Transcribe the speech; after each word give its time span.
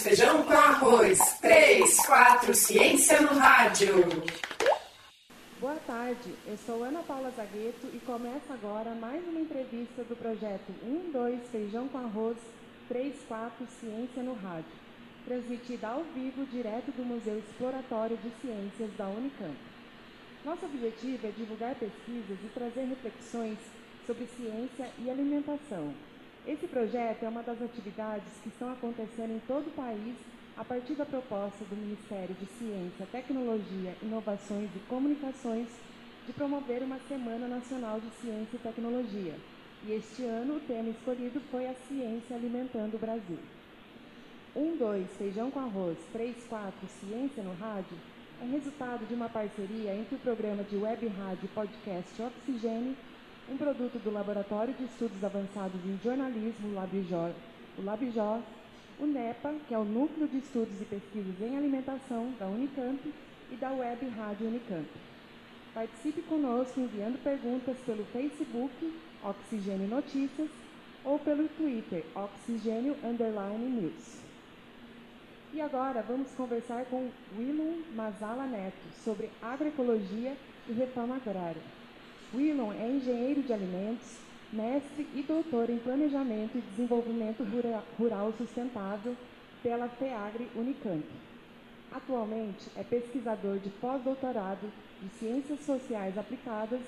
2, 0.00 0.02
feijão 0.02 0.42
com 0.42 0.52
arroz. 0.52 1.18
3, 1.40 1.96
4, 2.06 2.54
ciência 2.54 3.20
no 3.20 3.38
rádio. 3.38 3.94
Boa 5.60 5.76
tarde, 5.86 6.34
eu 6.46 6.56
sou 6.64 6.82
Ana 6.82 7.02
Paula 7.02 7.30
Zagueto 7.36 7.86
e 7.92 7.98
começa 8.00 8.54
agora 8.54 8.94
mais 8.94 9.22
uma 9.28 9.40
entrevista 9.40 10.02
do 10.04 10.16
projeto 10.16 10.72
1, 10.82 11.12
2, 11.12 11.40
feijão 11.50 11.86
com 11.88 11.98
arroz, 11.98 12.36
3, 12.88 13.14
4, 13.28 13.66
ciência 13.78 14.22
no 14.22 14.34
rádio, 14.34 14.72
transmitida 15.26 15.88
ao 15.88 16.02
vivo 16.14 16.46
direto 16.46 16.90
do 16.92 17.04
Museu 17.04 17.38
Exploratório 17.38 18.16
de 18.16 18.30
Ciências 18.40 18.90
da 18.96 19.06
Unicamp. 19.06 19.56
Nosso 20.44 20.64
objetivo 20.64 21.26
é 21.26 21.30
divulgar 21.30 21.74
pesquisas 21.74 22.38
e 22.42 22.48
trazer 22.54 22.84
reflexões 22.84 23.58
sobre 24.06 24.26
ciência 24.36 24.88
e 24.98 25.10
alimentação. 25.10 25.92
Esse 26.46 26.66
projeto 26.66 27.22
é 27.22 27.28
uma 27.28 27.42
das 27.42 27.60
atividades 27.60 28.32
que 28.42 28.48
estão 28.48 28.72
acontecendo 28.72 29.32
em 29.32 29.40
todo 29.46 29.66
o 29.68 29.72
país 29.72 30.16
a 30.56 30.64
partir 30.64 30.94
da 30.94 31.04
proposta 31.04 31.64
do 31.64 31.76
Ministério 31.76 32.34
de 32.34 32.46
Ciência, 32.46 33.06
Tecnologia, 33.12 33.94
Inovações 34.02 34.70
e 34.74 34.78
Comunicações 34.88 35.68
de 36.26 36.32
promover 36.32 36.82
uma 36.82 36.98
Semana 37.08 37.46
Nacional 37.46 38.00
de 38.00 38.10
Ciência 38.20 38.56
e 38.56 38.58
Tecnologia. 38.58 39.34
E 39.86 39.92
este 39.92 40.24
ano 40.24 40.56
o 40.56 40.60
tema 40.60 40.90
escolhido 40.90 41.40
foi 41.50 41.66
a 41.66 41.74
ciência 41.88 42.36
alimentando 42.36 42.94
o 42.94 42.98
Brasil. 42.98 43.38
1, 44.56 44.76
2, 44.76 45.16
feijão 45.16 45.50
com 45.50 45.60
arroz, 45.60 45.98
3, 46.12 46.36
4, 46.48 46.72
ciência 47.00 47.42
no 47.42 47.54
rádio 47.54 47.96
é 48.42 48.46
resultado 48.46 49.06
de 49.06 49.12
uma 49.14 49.28
parceria 49.28 49.94
entre 49.94 50.14
o 50.14 50.18
programa 50.18 50.64
de 50.64 50.76
web 50.76 51.06
rádio 51.08 51.48
podcast 51.54 52.22
Oxigênio, 52.22 52.96
um 53.50 53.56
produto 53.56 53.98
do 53.98 54.12
Laboratório 54.12 54.72
de 54.74 54.84
Estudos 54.84 55.24
Avançados 55.24 55.80
em 55.84 55.98
Jornalismo, 56.04 56.72
Labijó, 56.72 57.30
o 57.76 57.82
Labijó, 57.82 58.40
o 59.00 59.06
NEPA, 59.06 59.54
que 59.66 59.74
é 59.74 59.78
o 59.78 59.84
Núcleo 59.84 60.28
de 60.28 60.38
Estudos 60.38 60.80
e 60.80 60.84
Pesquisas 60.84 61.34
em 61.40 61.56
Alimentação 61.56 62.32
da 62.38 62.46
Unicamp, 62.46 63.00
e 63.50 63.56
da 63.56 63.72
Web 63.72 64.06
Rádio 64.10 64.46
Unicamp. 64.46 64.88
Participe 65.74 66.22
conosco 66.22 66.78
enviando 66.78 67.20
perguntas 67.24 67.76
pelo 67.84 68.04
Facebook 68.06 68.94
Oxigênio 69.24 69.88
Notícias 69.88 70.48
ou 71.04 71.18
pelo 71.18 71.48
Twitter 71.48 72.04
Oxigênio 72.14 72.96
Underline 73.02 73.80
News. 73.80 74.20
E 75.52 75.60
agora 75.60 76.02
vamos 76.02 76.30
conversar 76.36 76.84
com 76.84 77.10
Willum 77.36 77.82
Mazala 77.96 78.46
Neto 78.46 78.76
sobre 79.04 79.28
agroecologia 79.42 80.36
e 80.68 80.72
reforma 80.72 81.16
agrária. 81.16 81.79
Willum 82.32 82.72
é 82.72 82.88
engenheiro 82.88 83.42
de 83.42 83.52
alimentos, 83.52 84.18
mestre 84.52 85.08
e 85.14 85.22
doutor 85.22 85.68
em 85.68 85.78
planejamento 85.78 86.56
e 86.56 86.60
desenvolvimento 86.60 87.44
rural 87.98 88.32
sustentável 88.38 89.16
pela 89.62 89.88
FEAGRE 89.88 90.48
Unicamp. 90.54 91.04
Atualmente 91.90 92.70
é 92.76 92.84
pesquisador 92.84 93.58
de 93.58 93.68
pós-doutorado 93.70 94.70
de 95.02 95.08
Ciências 95.18 95.58
Sociais 95.60 96.16
Aplicadas 96.16 96.80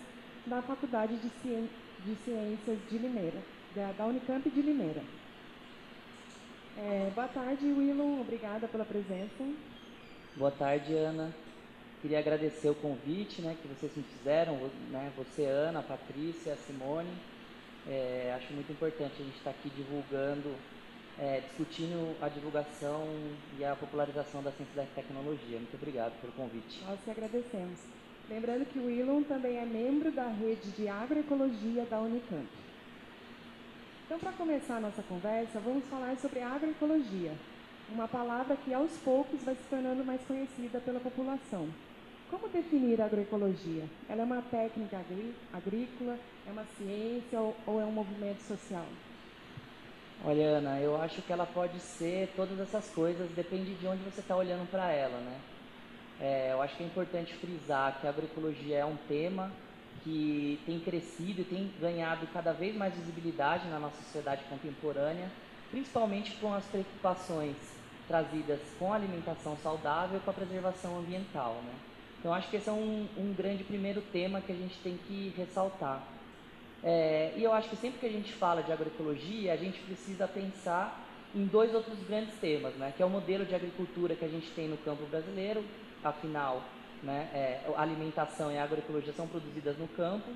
na 0.47 0.63
Faculdade 0.63 1.17
de, 1.17 1.29
Ciências 2.25 2.79
de 2.89 2.99
Limeira, 2.99 3.43
da 3.97 4.07
Unicamp 4.07 4.49
de 4.49 4.63
Limeira. 4.63 5.03
É, 6.79 7.11
boa 7.15 7.29
tarde, 7.29 7.67
Willon. 7.67 8.21
Obrigada 8.21 8.69
pela 8.69 8.85
presença. 8.85 9.45
Boa 10.37 10.53
tarde, 10.53 10.95
Ana. 10.95 11.35
Queria 12.03 12.19
agradecer 12.19 12.69
o 12.69 12.75
convite 12.75 13.41
né, 13.41 13.57
que 13.63 13.69
vocês 13.69 13.93
me 13.97 14.03
fizeram, 14.03 14.57
né, 14.91 15.13
você, 15.17 15.45
Ana, 15.45 15.79
a 15.79 15.83
Patrícia, 15.85 16.55
a 16.55 16.57
Simone. 16.57 17.09
É, 17.87 18.35
acho 18.37 18.53
muito 18.53 18.73
importante 18.73 19.15
a 19.21 19.25
gente 19.25 19.37
estar 19.37 19.51
aqui 19.51 19.71
divulgando, 19.71 20.53
é, 21.17 21.43
discutindo 21.47 22.17
a 22.21 22.29
divulgação 22.29 23.07
e 23.57 23.65
a 23.65 23.77
popularização 23.77 24.43
da 24.43 24.51
ciência 24.51 24.75
da 24.75 24.85
tecnologia. 24.97 25.59
Muito 25.59 25.77
obrigado 25.77 26.21
pelo 26.21 26.33
convite. 26.33 26.83
Nós 26.85 26.99
te 27.05 27.11
agradecemos. 27.11 27.79
Lembrando 28.29 28.67
que 28.67 28.81
o 28.81 28.87
Willon 28.87 29.23
também 29.23 29.59
é 29.59 29.65
membro 29.65 30.11
da 30.11 30.27
rede 30.27 30.73
de 30.73 30.89
agroecologia 30.89 31.85
da 31.85 32.01
Unicamp. 32.01 32.49
Então, 34.07 34.19
para 34.19 34.33
começar 34.33 34.79
a 34.79 34.81
nossa 34.81 35.03
conversa, 35.05 35.61
vamos 35.61 35.85
falar 35.85 36.17
sobre 36.17 36.41
agroecologia, 36.41 37.33
uma 37.89 38.09
palavra 38.09 38.57
que 38.57 38.75
aos 38.75 38.91
poucos 39.05 39.41
vai 39.45 39.55
se 39.55 39.63
tornando 39.71 40.05
mais 40.05 40.21
conhecida 40.23 40.81
pela 40.81 40.99
população. 40.99 41.69
Como 42.33 42.49
definir 42.49 42.99
a 43.03 43.05
agroecologia? 43.05 43.85
Ela 44.09 44.23
é 44.23 44.25
uma 44.25 44.41
técnica 44.41 45.05
agrícola, 45.53 46.19
é 46.47 46.51
uma 46.51 46.65
ciência 46.65 47.39
ou, 47.39 47.55
ou 47.67 47.79
é 47.79 47.85
um 47.85 47.93
movimento 47.93 48.41
social? 48.41 48.87
Olha, 50.25 50.47
Ana, 50.47 50.81
eu 50.81 50.97
acho 50.97 51.21
que 51.21 51.31
ela 51.31 51.45
pode 51.45 51.79
ser 51.79 52.33
todas 52.35 52.59
essas 52.59 52.89
coisas, 52.95 53.31
depende 53.33 53.75
de 53.75 53.87
onde 53.87 54.03
você 54.03 54.21
está 54.21 54.35
olhando 54.35 54.67
para 54.71 54.91
ela, 54.91 55.21
né? 55.21 55.43
É, 56.19 56.53
eu 56.53 56.63
acho 56.63 56.75
que 56.75 56.83
é 56.83 56.87
importante 56.87 57.35
frisar 57.35 58.01
que 58.01 58.07
a 58.07 58.11
agroecologia 58.11 58.79
é 58.79 58.85
um 58.85 58.97
tema 58.97 59.53
que 60.03 60.63
tem 60.65 60.81
crescido 60.81 61.43
e 61.43 61.45
tem 61.45 61.69
ganhado 61.79 62.27
cada 62.29 62.55
vez 62.55 62.75
mais 62.75 62.95
visibilidade 62.95 63.69
na 63.69 63.79
nossa 63.79 64.03
sociedade 64.05 64.43
contemporânea, 64.45 65.31
principalmente 65.71 66.41
com 66.41 66.55
as 66.55 66.65
preocupações 66.65 67.59
trazidas 68.09 68.59
com 68.79 68.91
a 68.91 68.97
alimentação 68.97 69.55
saudável 69.59 70.17
e 70.17 70.21
com 70.21 70.31
a 70.31 70.35
preservação 70.35 70.99
ambiental. 70.99 71.63
Né? 71.63 71.92
Então, 72.23 72.33
acho 72.33 72.49
que 72.49 72.57
esse 72.57 72.69
é 72.69 72.73
um, 72.73 73.09
um 73.19 73.35
grande 73.35 73.65
primeiro 73.65 74.01
tema 74.01 74.41
que 74.41 74.53
a 74.53 74.55
gente 74.55 74.79
tem 74.79 74.97
que 75.09 75.35
ressaltar. 75.37 76.01
É, 76.81 77.33
e 77.37 77.43
eu 77.43 77.53
acho 77.53 77.69
que 77.69 77.75
sempre 77.75 77.99
que 77.99 78.07
a 78.07 78.13
gente 78.13 78.33
fala 78.33 78.63
de 78.63 78.71
agroecologia, 78.71 79.53
a 79.53 79.57
gente 79.57 79.81
precisa 79.81 80.29
pensar 80.29 81.05
em 81.35 81.45
dois 81.47 81.75
outros 81.75 81.99
grandes 82.07 82.33
temas, 82.37 82.75
né? 82.75 82.93
que 82.97 83.03
é 83.03 83.07
o 83.07 83.11
modelo 83.11 83.45
de 83.45 83.57
agricultura 83.57 84.15
que 84.15 84.25
a 84.25 84.29
gente 84.29 84.49
tem 84.53 84.69
no 84.69 84.77
campo 84.77 85.05
brasileiro, 85.07 85.65
afinal, 86.05 86.63
né, 87.03 87.29
é, 87.35 87.61
alimentação 87.77 88.53
e 88.53 88.57
agroecologia 88.57 89.13
são 89.13 89.27
produzidas 89.27 89.77
no 89.77 89.89
campo 89.89 90.31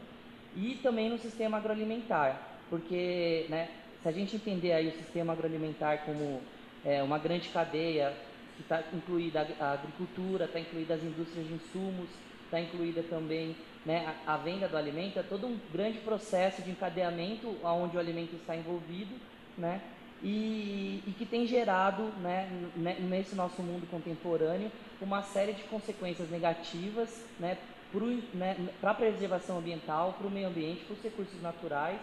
e 0.56 0.74
também 0.82 1.08
no 1.08 1.18
sistema 1.18 1.58
agroalimentar, 1.58 2.40
porque 2.68 3.46
né, 3.48 3.68
se 4.02 4.08
a 4.08 4.12
gente 4.12 4.34
entender 4.34 4.72
aí 4.72 4.88
o 4.88 4.92
sistema 4.92 5.32
agroalimentar 5.32 6.04
como 6.04 6.40
é, 6.84 7.00
uma 7.00 7.18
grande 7.18 7.48
cadeia 7.50 8.12
que 8.56 8.62
está 8.62 8.82
incluída 8.92 9.46
a 9.60 9.72
agricultura, 9.72 10.46
está 10.46 10.58
incluída 10.58 10.94
as 10.94 11.02
indústrias 11.02 11.46
de 11.46 11.54
insumos, 11.54 12.08
está 12.44 12.60
incluída 12.60 13.02
também 13.02 13.56
né, 13.84 14.14
a, 14.26 14.34
a, 14.34 14.36
venda 14.36 14.66
do 14.68 14.76
alimento, 14.76 15.18
é 15.18 15.22
todo 15.22 15.46
um 15.46 15.58
grande 15.72 15.98
processo 15.98 16.62
de 16.62 16.70
encadeamento 16.70 17.54
onde 17.62 17.96
o 17.96 18.00
alimento 18.00 18.34
está 18.36 18.56
envolvido, 18.56 19.14
né, 19.56 19.80
e, 20.22 21.02
e 21.06 21.14
que 21.16 21.26
tem 21.26 21.46
gerado, 21.46 22.04
né, 22.20 22.48
nesse 22.76 23.34
nosso 23.34 23.62
mundo 23.62 23.88
contemporâneo, 23.90 24.72
uma 25.00 25.22
série 25.22 25.52
de 25.52 25.62
consequências 25.64 26.30
negativas 26.30 27.24
né, 27.38 27.58
para 27.92 28.00
né, 28.34 28.56
a 28.82 28.94
preservação 28.94 29.58
ambiental, 29.58 30.14
para 30.18 30.26
o 30.26 30.30
meio 30.30 30.48
ambiente, 30.48 30.84
para 30.84 30.94
os 30.94 31.02
recursos 31.02 31.40
naturais, 31.42 32.00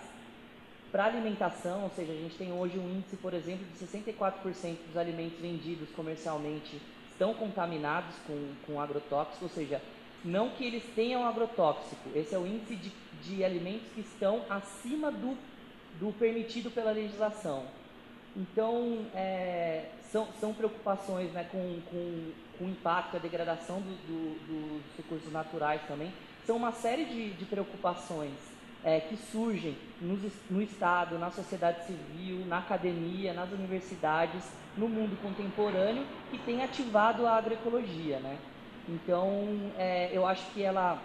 para 0.93 1.05
alimentação, 1.05 1.85
ou 1.85 1.89
seja, 1.89 2.13
a 2.13 2.15
gente 2.15 2.37
tem 2.37 2.53
hoje 2.53 2.77
um 2.77 2.87
índice, 2.87 3.17
por 3.17 3.33
exemplo, 3.33 3.65
de 3.65 3.83
64% 3.83 4.77
dos 4.85 4.95
alimentos 4.95 5.39
vendidos 5.39 5.89
comercialmente 5.95 6.79
estão 7.09 7.33
contaminados 7.33 8.15
com, 8.27 8.53
com 8.67 8.79
agrotóxico, 8.79 9.45
ou 9.45 9.49
seja, 9.49 9.81
não 10.23 10.51
que 10.51 10.63
eles 10.63 10.83
tenham 10.93 11.25
agrotóxico, 11.25 12.11
esse 12.13 12.35
é 12.35 12.37
o 12.37 12.45
índice 12.45 12.75
de, 12.75 12.91
de 13.23 13.43
alimentos 13.43 13.87
que 13.95 14.01
estão 14.01 14.45
acima 14.47 15.11
do, 15.11 15.35
do 15.99 16.13
permitido 16.13 16.69
pela 16.69 16.91
legislação. 16.91 17.65
Então, 18.37 19.07
é, 19.15 19.89
são, 20.11 20.27
são 20.39 20.53
preocupações 20.53 21.31
né, 21.31 21.47
com, 21.51 21.79
com, 21.89 22.31
com 22.59 22.65
o 22.65 22.69
impacto, 22.69 23.17
a 23.17 23.19
degradação 23.19 23.81
do, 23.81 23.95
do, 24.05 24.47
dos 24.47 24.83
recursos 24.95 25.33
naturais 25.33 25.81
também. 25.87 26.13
São 26.45 26.55
uma 26.55 26.71
série 26.71 27.05
de, 27.05 27.31
de 27.31 27.45
preocupações 27.45 28.52
é, 28.83 28.99
que 28.99 29.15
surgem 29.15 29.77
no, 30.01 30.19
no 30.49 30.61
Estado, 30.61 31.17
na 31.17 31.31
sociedade 31.31 31.85
civil, 31.85 32.45
na 32.45 32.59
academia, 32.59 33.33
nas 33.33 33.51
universidades, 33.51 34.43
no 34.77 34.89
mundo 34.89 35.19
contemporâneo, 35.21 36.05
que 36.29 36.37
tem 36.39 36.63
ativado 36.63 37.25
a 37.25 37.37
agroecologia. 37.37 38.19
Né? 38.19 38.37
Então, 38.89 39.71
é, 39.77 40.09
eu 40.11 40.27
acho 40.27 40.45
que 40.51 40.61
ela 40.61 41.01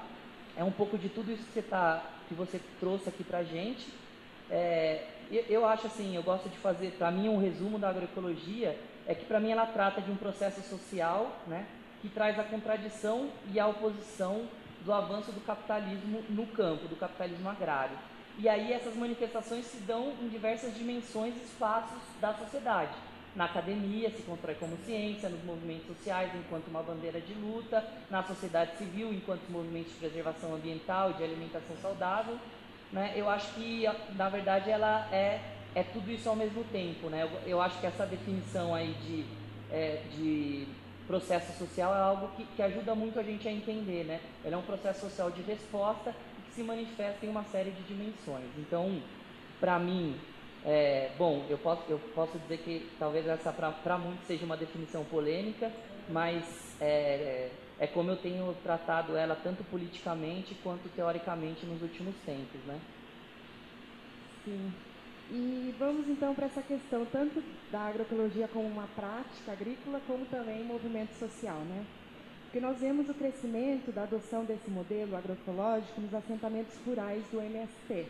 é 0.56 0.64
um 0.64 0.72
pouco 0.72 0.98
de 0.98 1.08
tudo 1.08 1.30
isso 1.30 1.44
que 1.44 1.52
você, 1.52 1.62
tá, 1.62 2.02
que 2.26 2.34
você 2.34 2.60
trouxe 2.80 3.08
aqui 3.08 3.22
para 3.22 3.38
a 3.38 3.44
gente. 3.44 3.86
É, 4.50 5.04
eu 5.30 5.66
acho 5.66 5.86
assim, 5.86 6.16
eu 6.16 6.22
gosto 6.22 6.48
de 6.48 6.56
fazer, 6.58 6.92
para 6.92 7.10
mim, 7.10 7.28
um 7.28 7.38
resumo 7.38 7.78
da 7.78 7.90
agroecologia 7.90 8.78
é 9.06 9.14
que 9.14 9.24
para 9.24 9.40
mim 9.40 9.50
ela 9.50 9.66
trata 9.66 10.00
de 10.00 10.10
um 10.10 10.16
processo 10.16 10.60
social, 10.62 11.36
né, 11.46 11.66
que 12.02 12.08
traz 12.08 12.38
a 12.38 12.44
contradição 12.44 13.30
e 13.52 13.58
a 13.58 13.66
oposição 13.66 14.46
do 14.84 14.92
avanço 14.92 15.32
do 15.32 15.40
capitalismo 15.40 16.24
no 16.28 16.46
campo, 16.46 16.88
do 16.88 16.96
capitalismo 16.96 17.48
agrário. 17.48 17.96
E 18.38 18.48
aí 18.48 18.72
essas 18.72 18.94
manifestações 18.94 19.64
se 19.66 19.78
dão 19.78 20.12
em 20.22 20.28
diversas 20.28 20.74
dimensões 20.74 21.34
e 21.36 21.44
espaços 21.44 22.00
da 22.20 22.32
sociedade. 22.34 22.92
Na 23.34 23.44
academia 23.44 24.10
se 24.10 24.22
constrói 24.22 24.54
como 24.54 24.76
ciência, 24.78 25.28
nos 25.28 25.44
movimentos 25.44 25.86
sociais 25.86 26.32
enquanto 26.34 26.68
uma 26.68 26.82
bandeira 26.82 27.20
de 27.20 27.34
luta, 27.34 27.84
na 28.10 28.22
sociedade 28.22 28.76
civil 28.78 29.12
enquanto 29.12 29.48
movimentos 29.50 29.92
de 29.92 29.98
preservação 29.98 30.54
ambiental 30.54 31.12
de 31.12 31.24
alimentação 31.24 31.76
saudável, 31.82 32.38
né, 32.92 33.12
eu 33.14 33.28
acho 33.28 33.52
que, 33.54 33.84
na 34.14 34.28
verdade, 34.28 34.70
ela 34.70 35.08
é, 35.12 35.40
é 35.74 35.82
tudo 35.82 36.10
isso 36.10 36.28
ao 36.28 36.36
mesmo 36.36 36.64
tempo. 36.64 37.08
Né? 37.08 37.24
Eu, 37.24 37.50
eu 37.50 37.60
acho 37.60 37.78
que 37.80 37.86
essa 37.86 38.06
definição 38.06 38.74
aí 38.74 38.94
de 39.04 39.26
é, 39.70 40.02
de 40.16 40.66
processo 41.08 41.58
social 41.58 41.94
é 41.94 41.98
algo 41.98 42.28
que, 42.36 42.44
que 42.44 42.62
ajuda 42.62 42.94
muito 42.94 43.18
a 43.18 43.22
gente 43.22 43.48
a 43.48 43.52
entender, 43.52 44.04
né? 44.04 44.20
Ele 44.44 44.54
é 44.54 44.58
um 44.58 44.62
processo 44.62 45.00
social 45.00 45.30
de 45.30 45.40
resposta 45.42 46.14
que 46.44 46.54
se 46.54 46.62
manifesta 46.62 47.24
em 47.24 47.30
uma 47.30 47.44
série 47.44 47.70
de 47.70 47.82
dimensões. 47.82 48.50
Então, 48.58 49.02
para 49.58 49.78
mim, 49.78 50.20
é, 50.64 51.10
bom, 51.16 51.46
eu 51.48 51.56
posso, 51.58 51.90
eu 51.90 51.98
posso 52.14 52.38
dizer 52.40 52.58
que 52.58 52.94
talvez 52.98 53.26
essa 53.26 53.50
para 53.50 53.98
muitos 53.98 54.26
seja 54.26 54.44
uma 54.44 54.56
definição 54.56 55.02
polêmica, 55.04 55.72
mas 56.10 56.44
é, 56.78 57.50
é 57.78 57.86
como 57.86 58.10
eu 58.10 58.16
tenho 58.16 58.54
tratado 58.62 59.16
ela 59.16 59.34
tanto 59.34 59.64
politicamente 59.64 60.54
quanto 60.56 60.90
teoricamente 60.90 61.64
nos 61.64 61.80
últimos 61.80 62.14
tempos, 62.26 62.60
né? 62.66 62.78
Sim. 64.44 64.87
E 65.30 65.74
vamos 65.78 66.08
então 66.08 66.34
para 66.34 66.46
essa 66.46 66.62
questão 66.62 67.04
tanto 67.04 67.42
da 67.70 67.80
agroecologia 67.80 68.48
como 68.48 68.66
uma 68.66 68.86
prática 68.86 69.52
agrícola, 69.52 70.00
como 70.06 70.24
também 70.26 70.64
movimento 70.64 71.12
social, 71.12 71.60
né? 71.60 71.84
Porque 72.44 72.60
nós 72.60 72.80
vemos 72.80 73.10
o 73.10 73.14
crescimento 73.14 73.92
da 73.92 74.04
adoção 74.04 74.46
desse 74.46 74.70
modelo 74.70 75.14
agroecológico 75.14 76.00
nos 76.00 76.14
assentamentos 76.14 76.76
rurais 76.78 77.22
do 77.28 77.42
MST. 77.42 78.06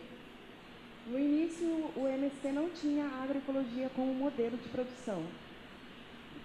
No 1.05 1.19
início, 1.19 1.69
o 1.97 2.07
MST 2.07 2.53
não 2.53 2.71
tinha 2.71 3.05
a 3.07 3.25
agroecologia 3.25 3.91
como 3.91 4.15
modelo 4.15 4.57
de 4.57 4.69
produção. 4.69 5.27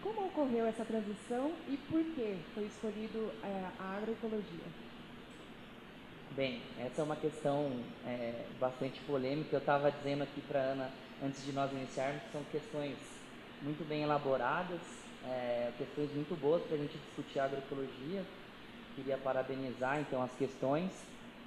Como 0.01 0.25
ocorreu 0.25 0.65
essa 0.65 0.83
transição 0.83 1.51
e 1.67 1.77
por 1.77 2.03
que 2.15 2.45
foi 2.55 2.65
escolhido 2.65 3.31
é, 3.43 3.71
a 3.77 3.95
agroecologia? 3.95 4.92
Bem, 6.35 6.63
essa 6.79 7.01
é 7.01 7.03
uma 7.03 7.15
questão 7.15 7.69
é, 8.07 8.45
bastante 8.59 8.99
polêmica. 9.01 9.55
Eu 9.55 9.59
estava 9.59 9.91
dizendo 9.91 10.23
aqui 10.23 10.41
para 10.41 10.59
Ana, 10.59 10.91
antes 11.21 11.45
de 11.45 11.51
nós 11.53 11.71
iniciarmos, 11.71 12.23
que 12.23 12.31
são 12.31 12.43
questões 12.45 12.97
muito 13.61 13.87
bem 13.87 14.01
elaboradas, 14.01 14.81
é, 15.29 15.71
questões 15.77 16.11
muito 16.11 16.35
boas 16.35 16.63
para 16.63 16.75
a 16.75 16.79
gente 16.79 16.97
discutir 16.97 17.37
a 17.37 17.45
agroecologia. 17.45 18.25
Queria 18.95 19.15
parabenizar, 19.15 19.99
então, 19.99 20.23
as 20.23 20.35
questões. 20.35 20.91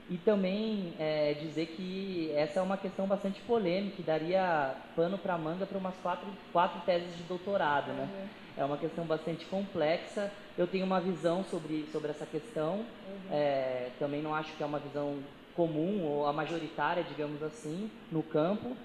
E 0.09 0.19
também 0.19 0.95
é, 1.01 1.35
dizer 1.35 1.67
que 1.67 2.31
essa 2.37 2.61
é 2.61 2.63
uma 2.63 2.77
questão 2.77 3.09
bastante 3.09 3.41
polêmica, 3.41 3.97
que 3.97 4.03
daria 4.05 4.77
pano 4.95 5.19
para 5.19 5.37
manga 5.37 5.67
para 5.67 5.79
umas 5.79 5.97
quatro, 5.97 6.29
quatro 6.53 6.81
teses 6.83 7.17
de 7.17 7.25
doutorado, 7.25 7.93
né? 7.93 8.09
É 8.57 8.65
uma 8.65 8.79
questão 8.79 9.05
bastante 9.05 9.45
complexa. 9.47 10.33
Eu 10.57 10.67
tenho 10.67 10.87
uma 10.87 11.01
visão 11.01 11.45
sobre, 11.45 11.87
sobre 11.93 12.11
essa 12.11 12.25
questão. 12.25 12.77
Uhum. 12.77 13.31
É, 13.31 13.91
também 13.99 14.23
não 14.23 14.35
acho 14.35 14.53
que 14.57 14.63
é 14.63 14.67
uma 14.67 14.79
visão 14.79 15.19
comum 15.55 16.03
ou 16.05 16.27
a 16.27 16.33
majoritária, 16.33 17.03
digamos 17.05 17.43
assim, 17.43 17.91
no 18.11 18.23
campo. 18.23 18.77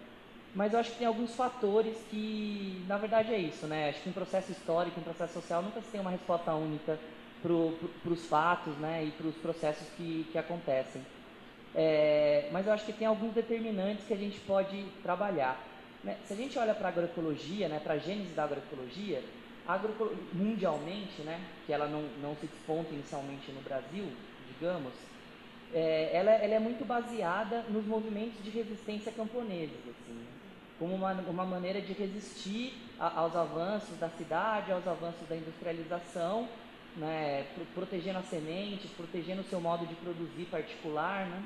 Mas 0.53 0.73
eu 0.73 0.79
acho 0.79 0.91
que 0.91 0.97
tem 0.97 1.07
alguns 1.07 1.33
fatores 1.33 1.97
que, 2.09 2.83
na 2.87 2.97
verdade, 2.97 3.33
é 3.33 3.37
isso, 3.37 3.65
né? 3.67 3.89
Acho 3.89 4.01
que 4.01 4.09
um 4.09 4.13
processo 4.13 4.51
histórico, 4.51 4.99
um 4.99 5.03
processo 5.03 5.33
social, 5.33 5.61
nunca 5.61 5.81
se 5.81 5.87
tem 5.87 6.01
uma 6.01 6.11
resposta 6.11 6.53
única 6.53 6.99
para 7.41 8.11
os 8.11 8.25
fatos 8.27 8.75
né, 8.77 9.05
e 9.05 9.11
para 9.11 9.27
os 9.27 9.35
processos 9.35 9.87
que, 9.97 10.27
que 10.31 10.37
acontecem. 10.37 11.01
É, 11.73 12.49
mas 12.51 12.67
eu 12.67 12.73
acho 12.73 12.85
que 12.85 12.93
tem 12.93 13.07
alguns 13.07 13.33
determinantes 13.33 14.05
que 14.05 14.13
a 14.13 14.17
gente 14.17 14.39
pode 14.41 14.83
trabalhar. 15.01 15.57
Né? 16.03 16.17
Se 16.25 16.33
a 16.33 16.35
gente 16.35 16.59
olha 16.59 16.73
para 16.73 16.89
a 16.89 16.91
agroecologia, 16.91 17.67
né, 17.67 17.79
para 17.79 17.95
a 17.95 17.97
gênese 17.97 18.33
da 18.33 18.43
agroecologia, 18.43 19.23
agroecolo 19.67 20.17
mundialmente, 20.33 21.21
né, 21.21 21.39
que 21.65 21.73
ela 21.73 21.87
não, 21.87 22.03
não 22.21 22.35
se 22.35 22.47
desponta 22.47 22.93
inicialmente 22.93 23.51
no 23.51 23.61
Brasil, 23.61 24.05
digamos, 24.53 24.93
é, 25.73 26.11
ela, 26.13 26.31
ela, 26.31 26.55
é 26.55 26.59
muito 26.59 26.85
baseada 26.85 27.63
nos 27.69 27.85
movimentos 27.85 28.43
de 28.43 28.49
resistência 28.49 29.11
camponeses, 29.11 29.79
assim, 29.79 30.13
né? 30.13 30.25
como 30.77 30.95
uma, 30.95 31.13
uma 31.13 31.45
maneira 31.45 31.79
de 31.79 31.93
resistir 31.93 32.73
a, 32.99 33.19
aos 33.19 33.35
avanços 33.35 33.97
da 33.97 34.09
cidade, 34.09 34.71
aos 34.71 34.85
avanços 34.85 35.27
da 35.29 35.35
industrialização 35.35 36.49
né, 36.95 37.45
protegendo 37.73 38.19
as 38.19 38.25
sementes, 38.25 38.91
protegendo 38.91 39.41
o 39.41 39.45
seu 39.45 39.61
modo 39.61 39.85
de 39.85 39.95
produzir 39.95 40.45
particular, 40.45 41.25
né? 41.25 41.43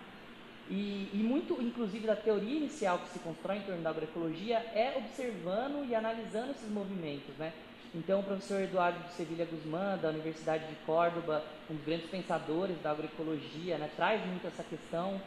E, 0.67 1.11
e, 1.13 1.17
muito, 1.17 1.61
inclusive, 1.61 2.07
da 2.07 2.15
teoria 2.15 2.57
inicial 2.57 2.97
que 2.97 3.09
se 3.09 3.19
constrói 3.19 3.57
em 3.57 3.61
torno 3.61 3.83
da 3.83 3.91
agroecologia 3.91 4.57
é 4.57 4.95
observando 4.97 5.87
e 5.87 5.93
analisando 5.93 6.51
esses 6.51 6.69
movimentos, 6.71 7.35
né? 7.37 7.53
Então, 7.95 8.19
o 8.19 8.23
professor 8.23 8.61
Eduardo 8.61 8.99
de 9.07 9.13
Sevilha 9.13 9.45
Guzmán, 9.45 9.97
da 9.97 10.09
Universidade 10.09 10.67
de 10.67 10.75
Córdoba, 10.85 11.41
um 11.69 11.75
dos 11.75 11.85
grandes 11.85 12.09
pensadores 12.09 12.75
da 12.81 12.91
agroecologia, 12.91 13.77
né, 13.77 13.89
traz 13.95 14.23
muito 14.25 14.45
essa 14.45 14.63
questão. 14.63 15.21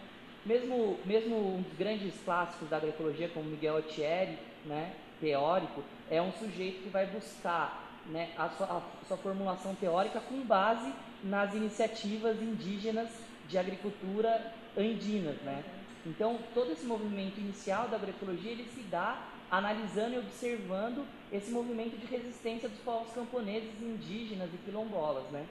Mesmo, 0.44 0.98
mesmo 1.06 1.56
um 1.56 1.62
dos 1.62 1.72
grandes 1.78 2.12
clássicos 2.26 2.68
da 2.68 2.76
agroecologia, 2.76 3.30
como 3.30 3.48
Miguel 3.48 3.76
Altieri, 3.76 4.38
né, 4.66 4.92
teórico, 5.18 5.82
é 6.10 6.20
um 6.20 6.30
sujeito 6.32 6.82
que 6.82 6.90
vai 6.90 7.06
buscar 7.06 7.88
né, 8.04 8.32
a, 8.36 8.50
sua, 8.50 8.66
a 8.66 8.82
sua 9.06 9.16
formulação 9.16 9.74
teórica 9.74 10.20
com 10.20 10.42
base 10.42 10.92
nas 11.24 11.54
iniciativas 11.54 12.40
indígenas 12.40 13.08
de 13.48 13.56
agricultura 13.56 14.52
andinas, 14.76 15.36
né? 15.40 15.64
Então, 16.06 16.38
todo 16.54 16.70
esse 16.70 16.84
movimento 16.84 17.40
inicial 17.40 17.88
da 17.88 17.96
agroecologia, 17.96 18.52
ele 18.52 18.64
se 18.74 18.82
dá 18.82 19.18
analisando 19.50 20.14
e 20.14 20.18
observando 20.18 21.06
esse 21.32 21.50
movimento 21.50 21.96
de 21.98 22.06
resistência 22.06 22.68
dos 22.68 22.78
povos 22.80 23.12
camponeses, 23.12 23.80
indígenas 23.80 24.50
e 24.52 24.58
quilombolas, 24.58 25.24
né? 25.30 25.46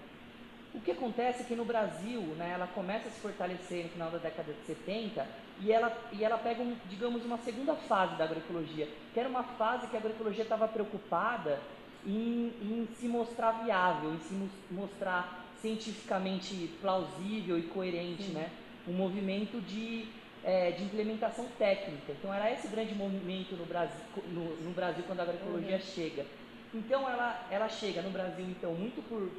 O 0.74 0.80
que 0.80 0.92
acontece 0.92 1.42
é 1.42 1.46
que 1.46 1.56
no 1.56 1.66
Brasil, 1.66 2.22
né, 2.38 2.52
ela 2.54 2.68
começa 2.68 3.08
a 3.08 3.12
se 3.12 3.20
fortalecer 3.20 3.84
no 3.84 3.90
final 3.90 4.12
da 4.12 4.18
década 4.18 4.54
de 4.54 4.66
70 4.66 5.28
e 5.62 5.72
ela, 5.72 5.96
e 6.12 6.24
ela 6.24 6.38
pega, 6.38 6.62
um, 6.62 6.76
digamos, 6.88 7.26
uma 7.26 7.38
segunda 7.40 7.74
fase 7.74 8.16
da 8.16 8.26
agroecologia, 8.26 8.88
que 9.14 9.20
era 9.20 9.28
uma 9.28 9.44
fase 9.44 9.88
que 9.88 9.96
a 9.96 10.00
agroecologia 10.00 10.44
estava 10.44 10.68
preocupada 10.68 11.60
em, 12.06 12.54
em 12.62 12.88
se 13.00 13.08
mostrar 13.08 13.64
viável, 13.64 14.14
em 14.14 14.20
se 14.20 14.50
mostrar 14.70 15.46
cientificamente 15.62 16.70
plausível 16.80 17.58
e 17.58 17.64
coerente, 17.64 18.24
Sim. 18.24 18.34
né? 18.34 18.52
Um 18.88 18.94
movimento 18.94 19.60
de, 19.62 20.08
é, 20.44 20.72
de 20.72 20.84
implementação 20.84 21.46
técnica. 21.58 22.12
Então 22.12 22.34
era 22.34 22.52
esse 22.52 22.68
grande 22.68 22.94
movimento 22.96 23.56
no 23.56 23.66
Brasil, 23.66 24.00
no, 24.28 24.56
no 24.58 24.72
Brasil 24.72 25.04
quando 25.06 25.20
a 25.20 25.24
agroecologia 25.24 25.76
uhum. 25.76 25.82
chega. 25.82 26.26
Então 26.74 27.10
ela, 27.10 27.48
ela 27.50 27.70
chega 27.70 28.02
no 28.02 28.10
Brasil 28.10 28.46
então 28.50 28.74
muito 28.74 29.02
por, 29.08 29.30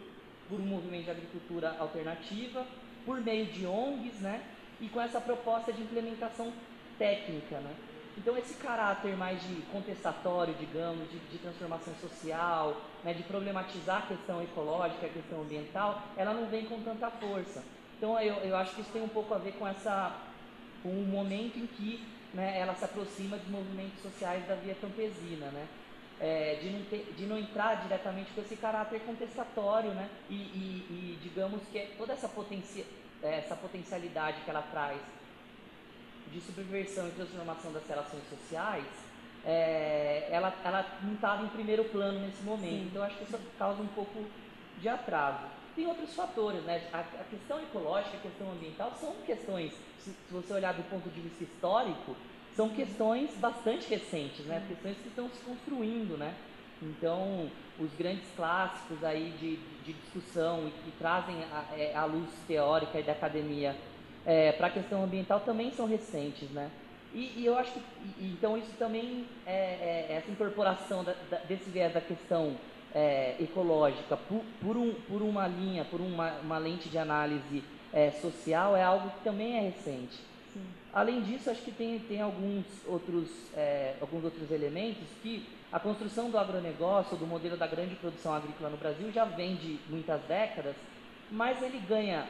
por 0.48 0.60
um 0.60 0.66
movimento 0.66 1.04
de 1.04 1.10
agricultura 1.10 1.76
alternativa, 1.78 2.66
por 3.04 3.20
meio 3.20 3.46
de 3.46 3.66
ONGs, 3.66 4.20
né? 4.20 4.42
E 4.80 4.88
com 4.88 5.00
essa 5.00 5.20
proposta 5.20 5.72
de 5.72 5.82
implementação 5.82 6.52
técnica, 6.98 7.58
né? 7.58 7.74
Então, 8.18 8.36
esse 8.36 8.54
caráter 8.54 9.16
mais 9.16 9.40
de 9.40 9.62
contestatório, 9.70 10.52
digamos, 10.54 11.08
de, 11.08 11.20
de 11.20 11.38
transformação 11.38 11.94
social, 11.94 12.76
né, 13.04 13.14
de 13.14 13.22
problematizar 13.22 13.98
a 13.98 14.06
questão 14.08 14.42
ecológica, 14.42 15.06
a 15.06 15.08
questão 15.08 15.42
ambiental, 15.42 16.02
ela 16.16 16.34
não 16.34 16.46
vem 16.46 16.64
com 16.64 16.82
tanta 16.82 17.08
força. 17.10 17.62
Então, 17.96 18.18
eu, 18.20 18.34
eu 18.38 18.56
acho 18.56 18.74
que 18.74 18.80
isso 18.80 18.90
tem 18.90 19.02
um 19.02 19.08
pouco 19.08 19.32
a 19.34 19.38
ver 19.38 19.52
com 19.52 19.68
essa 19.68 20.16
com 20.82 20.90
o 20.90 21.06
momento 21.06 21.58
em 21.58 21.66
que 21.66 22.06
né, 22.34 22.58
ela 22.58 22.74
se 22.74 22.84
aproxima 22.84 23.36
dos 23.36 23.48
movimentos 23.48 24.00
sociais 24.02 24.46
da 24.46 24.54
via 24.54 24.74
campesina, 24.74 25.46
né? 25.46 25.66
É, 26.20 26.58
de, 26.60 26.70
não 26.70 26.84
ter, 26.86 27.14
de 27.16 27.26
não 27.26 27.38
entrar 27.38 27.76
diretamente 27.76 28.32
com 28.32 28.40
esse 28.40 28.56
caráter 28.56 29.00
contestatório, 29.02 29.90
né? 29.90 30.08
E, 30.28 30.34
e, 30.34 30.86
e 30.90 31.18
digamos 31.22 31.62
que 31.70 31.78
é 31.78 31.90
toda 31.96 32.12
essa, 32.12 32.28
potencia, 32.28 32.84
essa 33.22 33.54
potencialidade 33.54 34.40
que 34.42 34.50
ela 34.50 34.62
traz 34.62 35.00
de 36.32 36.40
subversão 36.40 37.08
e 37.08 37.12
transformação 37.12 37.72
das 37.72 37.86
relações 37.86 38.22
sociais, 38.28 38.84
é, 39.44 40.28
ela, 40.30 40.52
ela 40.64 40.98
não 41.02 41.14
estava 41.14 41.44
em 41.44 41.48
primeiro 41.48 41.84
plano 41.84 42.20
nesse 42.20 42.42
momento. 42.42 42.82
Sim. 42.82 42.86
Então, 42.90 43.02
acho 43.02 43.16
que 43.16 43.24
isso 43.24 43.38
causa 43.58 43.80
um 43.80 43.86
pouco 43.88 44.24
de 44.80 44.88
atraso. 44.88 45.57
Tem 45.78 45.86
outros 45.86 46.12
fatores, 46.12 46.60
né? 46.64 46.82
A, 46.92 46.98
a, 46.98 47.24
questão 47.30 47.62
ecológica, 47.62 48.16
a 48.16 48.20
questão 48.20 48.50
ambiental 48.50 48.92
são 49.00 49.14
questões, 49.24 49.72
se, 50.00 50.10
se, 50.10 50.32
você 50.32 50.52
olhar 50.52 50.74
do 50.74 50.82
ponto 50.90 51.08
de 51.08 51.20
vista 51.20 51.44
histórico, 51.44 52.16
são 52.56 52.68
questões 52.70 53.30
bastante 53.36 53.88
recentes, 53.88 54.44
né? 54.46 54.60
Questões 54.66 54.96
que 54.96 55.06
estão 55.06 55.30
se 55.30 55.38
construindo, 55.44 56.18
né? 56.18 56.34
Então, 56.82 57.48
os 57.78 57.94
grandes 57.94 58.28
clássicos 58.34 59.04
aí 59.04 59.32
de, 59.38 59.56
de 59.84 59.92
discussão 59.92 60.66
e 60.66 60.70
que 60.82 60.90
trazem 60.98 61.36
a, 61.44 61.64
é, 61.78 61.94
a 61.94 62.06
luz 62.06 62.28
teórica 62.48 62.98
e 62.98 63.04
da 63.04 63.12
academia 63.12 63.76
é, 64.26 64.50
para 64.50 64.66
a 64.66 64.70
questão 64.70 65.04
ambiental 65.04 65.38
também 65.46 65.70
são 65.70 65.86
recentes, 65.86 66.50
né? 66.50 66.72
E, 67.14 67.34
e 67.36 67.46
eu 67.46 67.56
acho 67.56 67.70
que, 67.70 67.80
e, 68.18 68.32
então 68.32 68.58
isso 68.58 68.72
também, 68.80 69.26
é, 69.46 69.52
é, 69.52 70.16
essa 70.16 70.28
incorporação 70.28 71.04
da, 71.04 71.14
da, 71.30 71.36
desse 71.36 71.70
viés 71.70 71.94
da 71.94 72.00
questão 72.00 72.56
é, 72.94 73.36
ecológica 73.40 74.16
por, 74.16 74.42
por, 74.60 74.76
um, 74.76 74.94
por 75.08 75.22
uma 75.22 75.46
linha, 75.46 75.84
por 75.84 76.00
uma, 76.00 76.32
uma 76.40 76.58
lente 76.58 76.88
de 76.88 76.98
análise 76.98 77.62
é, 77.92 78.10
social 78.10 78.76
é 78.76 78.82
algo 78.82 79.10
que 79.10 79.24
também 79.24 79.56
é 79.56 79.60
recente. 79.60 80.16
Sim. 80.52 80.62
Além 80.92 81.22
disso, 81.22 81.50
acho 81.50 81.62
que 81.62 81.72
tem, 81.72 81.98
tem 82.00 82.20
alguns, 82.20 82.64
outros, 82.86 83.28
é, 83.54 83.94
alguns 84.00 84.24
outros 84.24 84.50
elementos 84.50 85.06
que 85.22 85.46
a 85.70 85.78
construção 85.78 86.30
do 86.30 86.38
agronegócio, 86.38 87.16
do 87.16 87.26
modelo 87.26 87.56
da 87.56 87.66
grande 87.66 87.94
produção 87.96 88.34
agrícola 88.34 88.70
no 88.70 88.76
Brasil 88.78 89.12
já 89.12 89.24
vem 89.24 89.56
de 89.56 89.78
muitas 89.88 90.20
décadas, 90.22 90.74
mas 91.30 91.62
ele 91.62 91.78
ganha 91.78 92.26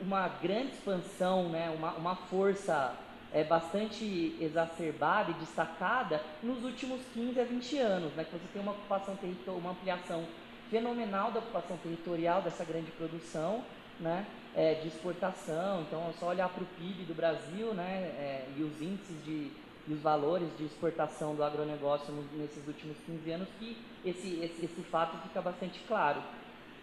uma 0.00 0.28
grande 0.28 0.72
expansão, 0.72 1.48
né, 1.48 1.70
uma, 1.70 1.92
uma 1.92 2.16
força 2.16 2.94
é 3.32 3.42
bastante 3.44 4.36
exacerbada 4.40 5.30
e 5.30 5.34
destacada 5.34 6.20
nos 6.42 6.62
últimos 6.64 7.00
15 7.14 7.40
a 7.40 7.44
20 7.44 7.78
anos, 7.78 8.12
né, 8.12 8.24
que 8.24 8.32
você 8.32 8.44
tem 8.52 8.62
uma 8.62 8.72
ocupação 8.72 9.18
uma 9.48 9.70
ampliação 9.70 10.26
fenomenal 10.70 11.30
da 11.30 11.40
ocupação 11.40 11.76
territorial 11.78 12.42
dessa 12.42 12.64
grande 12.64 12.90
produção, 12.92 13.62
né, 14.00 14.26
é, 14.54 14.74
de 14.74 14.88
exportação. 14.88 15.82
Então, 15.82 16.08
é 16.08 16.12
só 16.18 16.28
olhar 16.28 16.48
para 16.48 16.62
o 16.62 16.66
PIB 16.66 17.04
do 17.04 17.14
Brasil, 17.14 17.74
né, 17.74 18.04
é, 18.18 18.46
e 18.56 18.62
os 18.62 18.80
índices 18.80 19.24
de 19.24 19.50
e 19.86 19.92
os 19.92 20.00
valores 20.00 20.48
de 20.56 20.64
exportação 20.64 21.34
do 21.34 21.42
agronegócio 21.42 22.14
nesses 22.34 22.66
últimos 22.66 22.96
15 23.04 23.30
anos 23.32 23.48
que 23.58 23.76
esse, 24.04 24.38
esse, 24.40 24.64
esse 24.64 24.80
fato 24.82 25.16
fica 25.22 25.42
bastante 25.42 25.80
claro. 25.88 26.22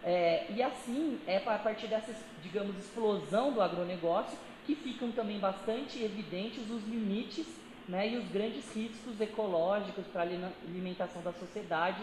É, 0.02 0.46
e 0.50 0.62
assim, 0.62 1.18
é 1.26 1.36
a 1.38 1.58
partir 1.58 1.86
dessa, 1.86 2.14
digamos, 2.42 2.76
explosão 2.78 3.52
do 3.52 3.60
agronegócio 3.60 4.36
que 4.70 4.76
ficam 4.76 5.10
também 5.10 5.38
bastante 5.38 6.02
evidentes 6.02 6.70
os 6.70 6.86
limites 6.86 7.46
né, 7.88 8.08
e 8.08 8.16
os 8.16 8.28
grandes 8.28 8.72
riscos 8.72 9.20
ecológicos 9.20 10.06
para 10.12 10.22
a 10.22 10.26
alimentação 10.68 11.20
da 11.22 11.32
sociedade 11.32 12.00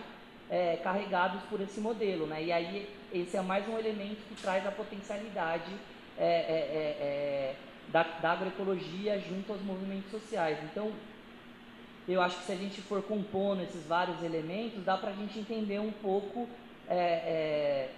é, 0.50 0.76
carregados 0.78 1.42
por 1.44 1.62
esse 1.62 1.80
modelo. 1.80 2.26
Né? 2.28 2.44
E 2.44 2.52
aí 2.52 2.90
esse 3.14 3.38
é 3.38 3.42
mais 3.42 3.68
um 3.70 3.78
elemento 3.78 4.18
que 4.28 4.42
traz 4.42 4.66
a 4.68 4.72
potencialidade 4.72 5.72
é, 6.18 6.26
é, 6.26 6.28
é, 6.28 7.06
é 7.06 7.56
da, 7.90 8.04
da, 8.04 8.32
agroecologia 8.32 9.18
junto 9.20 9.54
aos 9.54 9.62
movimentos 9.62 10.12
sociais. 10.12 10.58
Então, 10.70 10.92
eu 12.06 12.22
acho 12.22 12.40
que 12.40 12.46
se 12.46 12.52
a 12.52 12.56
gente 12.56 12.82
for 12.82 13.02
compondo 13.02 13.62
esses 13.62 13.86
vários 13.86 14.22
elementos, 14.22 14.84
dá 14.84 14.98
para 14.98 15.12
a 15.12 15.14
gente 15.14 15.40
entender 15.40 15.80
um 15.80 15.92
pouco 15.92 16.50
é, 16.90 17.90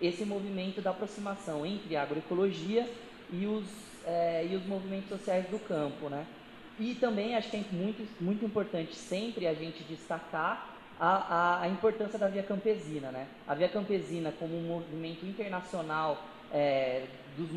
esse 0.00 0.26
movimento 0.26 0.82
da 0.82 0.90
aproximação 0.90 1.64
entre 1.64 1.96
a 1.96 2.02
agroecologia 2.02 2.86
e 3.32 3.46
os, 3.46 3.64
é, 4.06 4.46
e 4.50 4.56
os 4.56 4.66
movimentos 4.66 5.08
sociais 5.08 5.46
do 5.48 5.58
campo, 5.58 6.08
né? 6.08 6.26
E 6.78 6.94
também 6.94 7.36
acho 7.36 7.50
que 7.50 7.56
é 7.56 7.64
muito, 7.70 8.06
muito 8.20 8.44
importante 8.44 8.94
sempre 8.94 9.46
a 9.46 9.54
gente 9.54 9.82
destacar 9.84 10.74
a, 10.98 11.08
a, 11.08 11.62
a, 11.62 11.68
importância 11.68 12.18
da 12.18 12.28
Via 12.28 12.42
Campesina, 12.42 13.10
né? 13.10 13.26
A 13.46 13.54
Via 13.54 13.68
Campesina 13.68 14.32
como 14.38 14.56
um 14.56 14.62
movimento 14.62 15.24
internacional 15.24 16.22
é, 16.52 17.04
dos, 17.36 17.48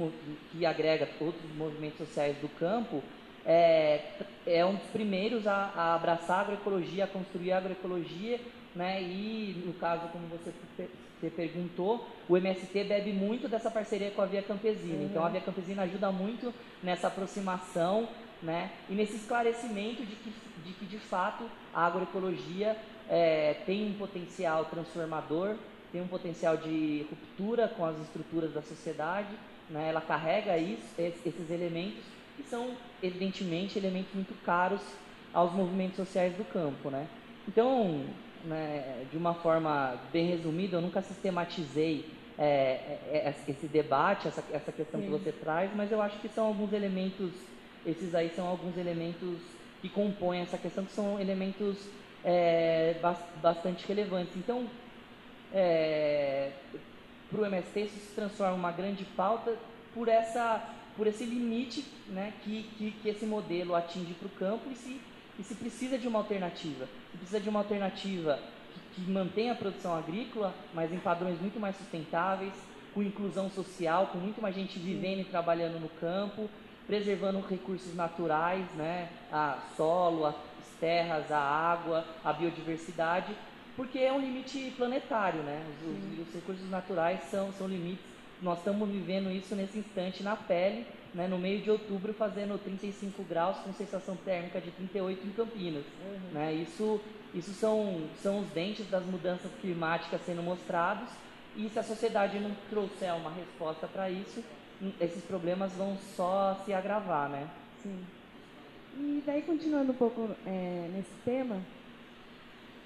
que 0.52 0.66
agrega 0.66 1.08
outros 1.20 1.52
movimentos 1.56 1.98
sociais 1.98 2.38
do 2.38 2.50
campo, 2.50 3.04
é, 3.46 4.02
é 4.46 4.66
um 4.66 4.76
dos 4.76 4.88
primeiros 4.88 5.48
a, 5.48 5.72
a, 5.76 5.96
abraçar 5.96 6.40
a 6.40 6.42
agroecologia, 6.42 7.06
a 7.06 7.08
construir 7.08 7.52
a 7.52 7.58
agroecologia, 7.58 8.40
né? 8.76 9.02
E 9.02 9.64
no 9.66 9.74
caso, 9.74 10.08
como 10.10 10.28
você 10.28 10.52
você 11.20 11.30
perguntou, 11.30 12.08
o 12.30 12.38
MST 12.38 12.84
bebe 12.84 13.12
muito 13.12 13.48
dessa 13.48 13.72
parceria 13.72 14.12
com 14.12 14.22
a 14.22 14.26
Via 14.26 14.42
Campesina. 14.42 15.00
Uhum. 15.00 15.06
Então 15.06 15.26
a 15.26 15.30
Via 15.30 15.42
Campesina 15.42 15.84
ajuda 15.84 16.12
muito 16.12 16.54
nessa 16.84 17.08
aproximação 17.08 18.08
né, 18.42 18.72
e 18.90 18.94
nesse 18.94 19.16
esclarecimento 19.16 20.06
de 20.06 20.16
que, 20.16 20.34
de, 20.64 20.74
que, 20.74 20.86
de 20.86 20.98
fato, 20.98 21.44
a 21.74 21.86
agroecologia 21.86 22.78
é, 23.10 23.56
tem 23.66 23.90
um 23.90 23.94
potencial 23.94 24.66
transformador, 24.66 25.56
tem 25.92 26.02
um 26.02 26.08
potencial 26.08 26.58
de 26.58 27.06
ruptura 27.10 27.68
com 27.68 27.86
as 27.86 28.00
estruturas 28.02 28.54
da 28.54 28.62
sociedade, 28.62 29.30
né, 29.70 29.90
ela 29.90 30.02
carrega 30.02 30.58
isso, 30.58 30.86
esses 30.98 31.50
elementos, 31.50 32.04
que 32.36 32.44
são, 32.44 32.76
evidentemente, 33.02 33.80
elementos 33.80 34.14
muito 34.14 34.34
caros 34.44 34.82
aos 35.34 35.52
movimentos 35.54 35.96
sociais 35.96 36.36
do 36.36 36.46
campo. 36.46 36.90
Né? 36.90 37.08
Então, 37.48 38.06
né, 38.48 39.06
de 39.12 39.18
uma 39.18 39.34
forma 39.36 40.00
bem 40.12 40.28
resumida, 40.28 40.78
eu 40.78 40.82
nunca 40.82 41.02
sistematizei 41.02 42.06
é, 42.38 43.00
é, 43.12 43.24
é 43.26 43.36
esse 43.48 43.68
debate, 43.68 44.28
essa, 44.28 44.44
essa 44.52 44.72
questão 44.72 45.00
Sim. 45.00 45.06
que 45.08 45.12
você 45.12 45.32
traz, 45.32 45.72
mas 45.76 45.92
eu 45.92 46.02
acho 46.02 46.18
que 46.20 46.30
são 46.30 46.46
alguns 46.46 46.72
elementos, 46.72 47.32
esses 47.86 48.16
aí 48.16 48.32
são 48.36 48.48
alguns 48.48 48.78
elementos 48.78 49.40
que 49.82 49.90
compõem 49.90 50.42
essa 50.42 50.58
questão, 50.58 50.86
que 50.86 50.92
são 50.92 51.20
elementos 51.20 51.78
é, 52.24 52.96
bastante 53.42 53.86
relevantes. 53.88 54.36
Então, 54.36 54.68
é, 55.54 56.52
para 57.30 57.42
o 57.42 57.46
MST, 57.46 57.80
isso 57.82 58.00
se 58.00 58.16
transforma 58.16 58.54
uma 58.54 58.72
grande 58.72 59.04
pauta 59.04 59.56
por, 59.94 60.08
essa, 60.08 60.64
por 60.96 61.08
esse 61.08 61.26
limite 61.26 61.86
né, 62.08 62.34
que, 62.44 62.64
que, 62.78 62.92
que 62.92 63.10
esse 63.10 63.26
modelo 63.26 63.76
atinge 63.76 64.14
para 64.14 64.28
o 64.28 64.32
campo 64.32 64.70
e 64.72 64.76
se 64.76 65.02
e 65.40 65.44
se 65.44 65.56
precisa 65.56 65.98
de 65.98 66.08
uma 66.08 66.20
alternativa. 66.20 66.88
Se 67.12 67.18
precisa 67.18 67.40
de 67.40 67.50
uma 67.50 67.60
alternativa 67.60 68.40
que, 68.74 69.02
que 69.02 69.12
mantenha 69.12 69.54
a 69.54 69.56
produção 69.56 69.96
agrícola, 69.96 70.54
mas 70.74 70.92
em 70.92 70.98
padrões 70.98 71.40
muito 71.40 71.60
mais 71.60 71.76
sustentáveis, 71.76 72.54
com 72.94 73.04
inclusão 73.04 73.50
social, 73.50 74.08
com 74.08 74.18
muito 74.18 74.42
mais 74.42 74.56
gente 74.56 74.80
vivendo 74.80 75.22
e 75.22 75.26
trabalhando 75.26 75.80
no 75.80 75.90
campo, 75.90 76.50
preservando 76.88 77.40
recursos 77.42 77.94
naturais, 77.94 78.66
né, 78.76 79.10
a 79.32 79.60
solo, 79.76 80.26
as 80.26 80.36
terras, 80.80 81.32
a 81.32 81.40
água, 81.40 82.06
a 82.24 82.34
biodiversidade, 82.34 83.36
porque 83.76 84.00
é 84.00 84.12
um 84.12 84.20
limite 84.20 84.74
planetário, 84.76 85.42
né? 85.44 85.64
Os, 85.70 86.22
os, 86.22 86.28
os 86.28 86.34
recursos 86.34 86.68
naturais 86.70 87.20
são, 87.30 87.52
são 87.52 87.68
limites. 87.68 88.04
Nós 88.42 88.58
estamos 88.58 88.90
vivendo 88.90 89.30
isso 89.30 89.56
nesse 89.56 89.78
instante 89.78 90.24
na 90.24 90.36
pele 90.36 90.86
né, 91.18 91.28
no 91.28 91.40
meio 91.40 91.62
de 91.62 91.72
outubro 91.72 92.14
fazendo 92.14 92.62
35 92.64 93.24
graus 93.24 93.58
com 93.58 93.74
sensação 93.74 94.16
térmica 94.16 94.62
de 94.62 94.70
38 94.70 95.26
em 95.26 95.32
Campinas. 95.32 95.84
Uhum. 96.06 96.32
Né? 96.32 96.54
Isso, 96.54 97.02
isso 97.34 97.54
são, 97.54 98.04
são 98.22 98.40
os 98.40 98.48
dentes 98.50 98.88
das 98.88 99.04
mudanças 99.04 99.52
climáticas 99.60 100.22
sendo 100.24 100.44
mostrados 100.44 101.10
e 101.56 101.68
se 101.70 101.80
a 101.80 101.84
sociedade 101.84 102.40
não 102.40 102.52
trouxer 102.70 103.16
uma 103.16 103.32
resposta 103.32 103.88
para 103.88 104.12
isso, 104.12 104.44
hum, 104.80 104.92
esses 105.02 105.24
problemas 105.24 105.74
vão 105.74 105.98
só 106.16 106.62
se 106.64 106.72
agravar, 106.72 107.28
né? 107.30 107.50
Sim. 107.82 108.00
E 109.00 109.24
daí, 109.26 109.42
continuando 109.42 109.92
um 109.92 109.96
pouco 109.96 110.30
é, 110.46 110.90
nesse 110.94 111.14
tema, 111.26 111.60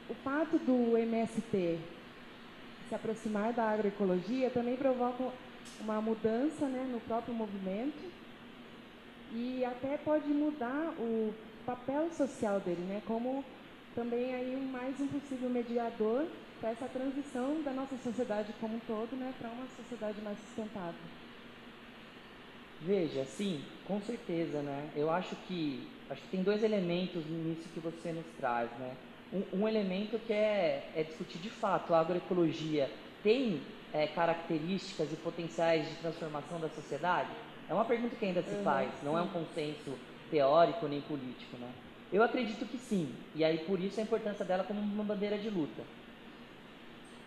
o 0.09 0.13
fato 0.13 0.57
do 0.57 0.97
MST 0.97 1.79
se 2.87 2.95
aproximar 2.95 3.51
da 3.51 3.69
agroecologia 3.69 4.49
também 4.49 4.77
provoca 4.77 5.21
uma 5.81 6.01
mudança 6.01 6.65
né, 6.65 6.87
no 6.89 7.01
próprio 7.01 7.33
movimento 7.33 8.20
e 9.31 9.63
até 9.65 9.97
pode 9.97 10.33
mudar 10.33 10.95
o 10.99 11.33
papel 11.65 12.11
social 12.11 12.59
dele, 12.59 12.83
né, 12.83 13.01
como 13.01 13.45
também 13.93 14.33
aí 14.35 14.55
mais 14.57 14.99
um 14.99 15.07
possível 15.07 15.49
mediador 15.49 16.27
para 16.59 16.69
essa 16.71 16.87
transição 16.87 17.61
da 17.63 17.73
nossa 17.73 17.97
sociedade 17.97 18.53
como 18.59 18.77
um 18.77 18.79
todo 18.79 19.15
né, 19.15 19.33
para 19.37 19.49
uma 19.51 19.67
sociedade 19.67 20.21
mais 20.21 20.39
sustentável. 20.39 21.01
Veja, 22.79 23.25
sim, 23.25 23.63
com 23.85 24.01
certeza, 24.01 24.61
né? 24.63 24.91
Eu 24.95 25.09
acho 25.11 25.35
que 25.47 26.03
acho 26.09 26.23
que 26.23 26.29
tem 26.29 26.43
dois 26.43 26.63
elementos 26.63 27.25
nisso 27.27 27.69
que 27.69 27.79
você 27.79 28.11
nos 28.11 28.25
traz, 28.31 28.71
né? 28.79 28.97
Um, 29.31 29.61
um 29.61 29.67
elemento 29.67 30.17
que 30.19 30.33
é, 30.33 30.91
é 30.95 31.03
discutir 31.03 31.39
de 31.39 31.49
fato 31.49 31.93
a 31.93 31.99
agroecologia 31.99 32.91
tem 33.21 33.67
é, 33.93 34.07
características 34.07 35.13
e 35.13 35.17
potenciais 35.17 35.87
de 35.89 35.95
transformação 35.97 36.59
da 36.59 36.69
sociedade? 36.69 37.31
É 37.71 37.73
uma 37.73 37.85
pergunta 37.85 38.13
que 38.17 38.25
ainda 38.25 38.41
se 38.41 38.53
uhum, 38.53 38.63
faz, 38.65 38.91
não 39.01 39.17
é 39.17 39.21
um 39.21 39.29
consenso 39.29 39.97
teórico 40.29 40.89
nem 40.89 40.99
político, 40.99 41.55
né? 41.55 41.69
Eu 42.11 42.21
acredito 42.21 42.65
que 42.65 42.77
sim, 42.77 43.15
e 43.33 43.45
aí 43.45 43.59
por 43.59 43.79
isso 43.79 43.97
a 43.97 44.03
importância 44.03 44.43
dela 44.43 44.65
como 44.65 44.81
uma 44.81 45.05
bandeira 45.05 45.37
de 45.37 45.49
luta. 45.49 45.81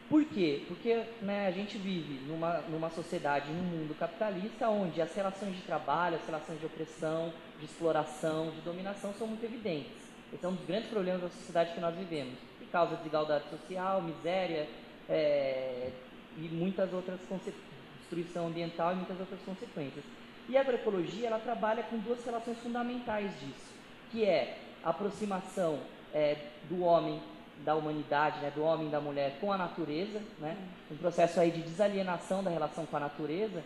Por 0.06 0.22
quê? 0.26 0.66
Porque 0.68 1.02
né, 1.22 1.46
a 1.46 1.50
gente 1.50 1.78
vive 1.78 2.26
numa, 2.28 2.58
numa 2.68 2.90
sociedade, 2.90 3.50
num 3.50 3.62
mundo 3.62 3.94
capitalista, 3.94 4.68
onde 4.68 5.00
as 5.00 5.14
relações 5.14 5.56
de 5.56 5.62
trabalho, 5.62 6.16
as 6.16 6.26
relações 6.26 6.60
de 6.60 6.66
opressão, 6.66 7.32
de 7.58 7.64
exploração, 7.64 8.50
de 8.50 8.60
dominação 8.60 9.14
são 9.14 9.26
muito 9.26 9.46
evidentes. 9.46 9.96
Esse 10.30 10.44
é 10.44 10.48
um 10.50 10.56
dos 10.56 10.66
grandes 10.66 10.90
problemas 10.90 11.22
da 11.22 11.30
sociedade 11.30 11.72
que 11.72 11.80
nós 11.80 11.96
vivemos, 11.96 12.34
que 12.58 12.66
causa 12.66 12.96
desigualdade 12.96 13.48
social, 13.48 14.02
miséria, 14.02 14.68
é, 15.08 15.90
e 16.36 16.48
muitas 16.50 16.92
outras 16.92 17.18
destruição 17.98 18.48
ambiental 18.48 18.92
e 18.92 18.96
muitas 18.96 19.18
outras 19.18 19.40
consequências. 19.40 20.04
E 20.48 20.56
a 20.56 20.60
agroecologia 20.60 21.26
ela 21.26 21.38
trabalha 21.38 21.82
com 21.84 21.98
duas 21.98 22.24
relações 22.24 22.58
fundamentais 22.58 23.30
disso, 23.40 23.72
que 24.10 24.24
é 24.24 24.58
a 24.82 24.90
aproximação 24.90 25.78
é, 26.12 26.36
do 26.68 26.82
homem 26.82 27.20
da 27.64 27.74
humanidade, 27.74 28.40
né, 28.40 28.52
do 28.54 28.62
homem 28.62 28.88
e 28.88 28.90
da 28.90 29.00
mulher 29.00 29.38
com 29.40 29.52
a 29.52 29.56
natureza, 29.56 30.20
né, 30.38 30.56
um 30.90 30.96
processo 30.96 31.40
aí 31.40 31.50
de 31.50 31.62
desalienação 31.62 32.42
da 32.42 32.50
relação 32.50 32.84
com 32.84 32.96
a 32.96 33.00
natureza, 33.00 33.62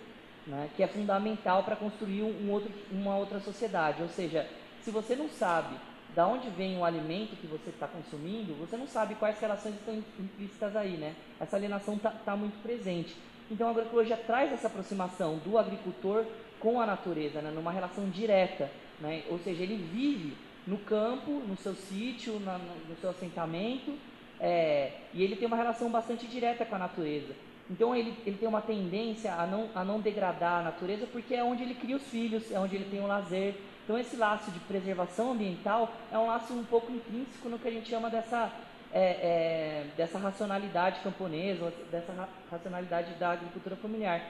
né, 0.46 0.68
que 0.76 0.82
é 0.82 0.86
fundamental 0.86 1.64
para 1.64 1.74
construir 1.74 2.22
um 2.22 2.50
outro, 2.50 2.70
uma 2.92 3.16
outra 3.16 3.40
sociedade. 3.40 4.02
Ou 4.02 4.08
seja, 4.08 4.48
se 4.82 4.90
você 4.90 5.16
não 5.16 5.28
sabe 5.28 5.76
da 6.14 6.26
onde 6.26 6.48
vem 6.50 6.78
o 6.78 6.84
alimento 6.84 7.36
que 7.36 7.46
você 7.46 7.70
está 7.70 7.86
consumindo, 7.86 8.54
você 8.54 8.76
não 8.76 8.86
sabe 8.86 9.14
quais 9.14 9.38
relações 9.40 9.74
estão 9.74 9.94
implícitas 9.94 10.74
aí, 10.74 10.96
né? 10.96 11.14
Essa 11.38 11.56
alienação 11.56 11.94
está 11.94 12.10
tá 12.10 12.34
muito 12.34 12.60
presente. 12.62 13.14
Então 13.50 13.68
a 13.68 13.70
agroecologia 13.70 14.16
traz 14.16 14.52
essa 14.52 14.66
aproximação 14.66 15.38
do 15.38 15.58
agricultor 15.58 16.24
com 16.60 16.80
a 16.80 16.86
natureza, 16.86 17.40
né? 17.40 17.50
numa 17.50 17.72
relação 17.72 18.08
direta, 18.08 18.70
né? 19.00 19.22
Ou 19.28 19.38
seja, 19.38 19.62
ele 19.62 19.76
vive 19.76 20.36
no 20.66 20.78
campo, 20.78 21.30
no 21.30 21.56
seu 21.56 21.74
sítio, 21.74 22.38
na, 22.40 22.58
no 22.58 22.96
seu 23.00 23.10
assentamento, 23.10 23.92
é, 24.40 24.92
e 25.14 25.22
ele 25.22 25.36
tem 25.36 25.46
uma 25.46 25.56
relação 25.56 25.90
bastante 25.90 26.26
direta 26.26 26.64
com 26.64 26.74
a 26.74 26.78
natureza. 26.78 27.34
Então 27.70 27.94
ele, 27.94 28.14
ele 28.24 28.36
tem 28.36 28.48
uma 28.48 28.62
tendência 28.62 29.32
a 29.34 29.46
não, 29.46 29.68
a 29.74 29.84
não 29.84 30.00
degradar 30.00 30.60
a 30.60 30.62
natureza 30.62 31.06
porque 31.06 31.34
é 31.34 31.44
onde 31.44 31.62
ele 31.62 31.74
cria 31.74 31.96
os 31.96 32.02
filhos, 32.04 32.50
é 32.50 32.58
onde 32.58 32.76
ele 32.76 32.88
tem 32.90 33.00
o 33.00 33.06
lazer, 33.06 33.54
Então 33.84 33.98
esse 33.98 34.16
laço 34.16 34.50
de 34.50 34.58
preservação 34.60 35.32
ambiental 35.32 35.92
é 36.10 36.18
um 36.18 36.26
laço 36.26 36.54
um 36.54 36.64
pouco 36.64 36.90
intrínseco 36.90 37.48
no 37.48 37.58
que 37.58 37.68
a 37.68 37.70
gente 37.70 37.88
chama 37.88 38.08
dessa, 38.08 38.50
é, 38.92 39.00
é, 39.02 39.86
dessa 39.96 40.18
racionalidade 40.18 41.00
camponesa, 41.00 41.72
dessa 41.90 42.12
ra 42.12 42.28
racionalidade 42.50 43.12
da 43.14 43.32
agricultura 43.32 43.76
familiar. 43.76 44.22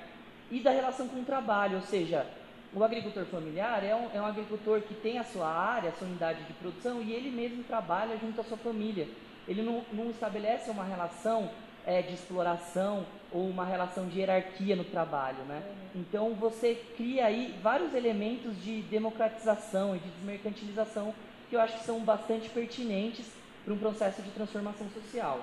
E 0.50 0.60
da 0.60 0.70
relação 0.70 1.08
com 1.08 1.20
o 1.20 1.24
trabalho, 1.24 1.76
ou 1.76 1.82
seja, 1.82 2.26
o 2.72 2.82
agricultor 2.84 3.24
familiar 3.26 3.82
é 3.84 3.94
um, 3.94 4.08
é 4.14 4.20
um 4.20 4.26
agricultor 4.26 4.80
que 4.82 4.94
tem 4.94 5.18
a 5.18 5.24
sua 5.24 5.48
área, 5.48 5.90
a 5.90 5.92
sua 5.92 6.06
unidade 6.06 6.44
de 6.44 6.52
produção 6.54 7.00
e 7.02 7.12
ele 7.12 7.30
mesmo 7.30 7.62
trabalha 7.64 8.16
junto 8.18 8.40
à 8.40 8.44
sua 8.44 8.56
família. 8.56 9.08
Ele 9.46 9.62
não, 9.62 9.82
não 9.92 10.10
estabelece 10.10 10.70
uma 10.70 10.84
relação 10.84 11.50
é, 11.86 12.02
de 12.02 12.12
exploração 12.12 13.06
ou 13.32 13.48
uma 13.48 13.64
relação 13.64 14.06
de 14.06 14.18
hierarquia 14.18 14.76
no 14.76 14.84
trabalho, 14.84 15.38
né? 15.44 15.62
Então 15.94 16.34
você 16.34 16.74
cria 16.96 17.26
aí 17.26 17.58
vários 17.62 17.94
elementos 17.94 18.62
de 18.62 18.82
democratização 18.82 19.96
e 19.96 19.98
de 19.98 20.08
desmercantilização 20.10 21.14
que 21.48 21.56
eu 21.56 21.60
acho 21.60 21.78
que 21.78 21.84
são 21.84 22.00
bastante 22.00 22.50
pertinentes 22.50 23.26
para 23.64 23.72
um 23.72 23.78
processo 23.78 24.20
de 24.20 24.30
transformação 24.30 24.86
social. 24.90 25.40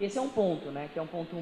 Esse 0.00 0.18
é 0.18 0.20
um 0.20 0.28
ponto, 0.28 0.70
né? 0.70 0.88
Que 0.92 0.98
é 0.98 1.02
um 1.02 1.06
ponto, 1.06 1.36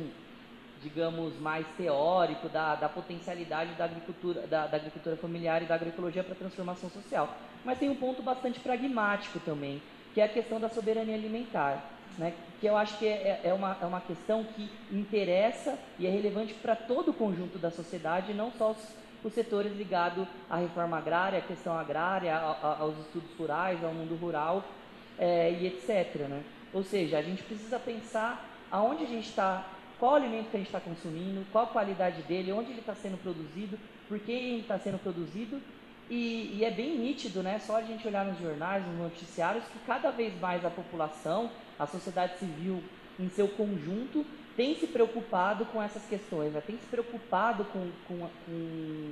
digamos, 0.88 1.38
mais 1.40 1.66
teórico 1.76 2.48
da, 2.48 2.76
da 2.76 2.88
potencialidade 2.88 3.74
da 3.74 3.84
agricultura, 3.86 4.46
da, 4.46 4.66
da 4.68 4.76
agricultura 4.76 5.16
familiar 5.16 5.62
e 5.62 5.66
da 5.66 5.74
agroecologia 5.74 6.22
para 6.22 6.34
a 6.34 6.36
transformação 6.36 6.88
social. 6.90 7.34
Mas 7.64 7.78
tem 7.78 7.90
um 7.90 7.96
ponto 7.96 8.22
bastante 8.22 8.60
pragmático 8.60 9.40
também, 9.40 9.82
que 10.14 10.20
é 10.20 10.24
a 10.24 10.28
questão 10.28 10.60
da 10.60 10.68
soberania 10.68 11.16
alimentar 11.16 11.96
né, 12.18 12.32
que 12.60 12.66
eu 12.66 12.76
acho 12.76 12.98
que 12.98 13.06
é, 13.06 13.40
é, 13.44 13.52
uma, 13.52 13.76
é 13.80 13.84
uma 13.84 14.00
questão 14.00 14.44
que 14.44 14.70
interessa 14.90 15.78
e 15.98 16.06
é 16.06 16.10
relevante 16.10 16.54
para 16.54 16.74
todo 16.74 17.10
o 17.10 17.14
conjunto 17.14 17.58
da 17.58 17.70
sociedade, 17.70 18.32
não 18.32 18.50
só 18.52 18.70
os, 18.70 18.96
os 19.22 19.32
setores 19.34 19.76
ligados 19.76 20.26
à 20.48 20.56
reforma 20.56 20.96
agrária, 20.96 21.38
à 21.38 21.42
questão 21.42 21.78
agrária, 21.78 22.34
a, 22.34 22.52
a, 22.52 22.78
aos 22.80 22.96
estudos 22.98 23.30
rurais, 23.38 23.82
ao 23.84 23.92
mundo 23.92 24.16
rural 24.16 24.64
é, 25.18 25.50
e 25.52 25.66
etc. 25.66 26.22
Né? 26.28 26.42
Ou 26.72 26.82
seja, 26.82 27.18
a 27.18 27.22
gente 27.22 27.42
precisa 27.42 27.78
pensar 27.78 28.48
aonde 28.70 29.04
a 29.04 29.08
gente 29.08 29.28
está, 29.28 29.64
qual 29.98 30.14
alimento 30.14 30.50
que 30.50 30.56
a 30.56 30.60
gente 30.60 30.68
está 30.68 30.80
consumindo, 30.80 31.46
qual 31.50 31.64
a 31.64 31.68
qualidade 31.68 32.22
dele, 32.22 32.52
onde 32.52 32.70
ele 32.70 32.80
está 32.80 32.94
sendo 32.94 33.16
produzido, 33.20 33.78
por 34.08 34.18
que 34.18 34.32
ele 34.32 34.60
está 34.60 34.78
sendo 34.78 34.98
produzido 34.98 35.60
e, 36.08 36.58
e, 36.58 36.64
é 36.64 36.70
bem 36.70 36.96
nítido, 36.96 37.42
né? 37.42 37.58
Só 37.58 37.76
a 37.76 37.82
gente 37.82 38.06
olhar 38.06 38.24
nos 38.24 38.38
jornais, 38.38 38.86
nos 38.86 38.98
noticiários, 38.98 39.64
que 39.64 39.78
cada 39.80 40.10
vez 40.10 40.38
mais 40.38 40.64
a 40.64 40.70
população, 40.70 41.50
a 41.78 41.86
sociedade 41.86 42.38
civil 42.38 42.80
em 43.18 43.28
seu 43.28 43.48
conjunto, 43.48 44.24
tem 44.56 44.74
se 44.76 44.86
preocupado 44.86 45.66
com 45.66 45.82
essas 45.82 46.04
questões, 46.06 46.52
né? 46.52 46.62
tem 46.66 46.78
se 46.78 46.86
preocupado 46.86 47.64
com, 47.66 47.90
com, 48.06 48.18
com, 48.46 49.10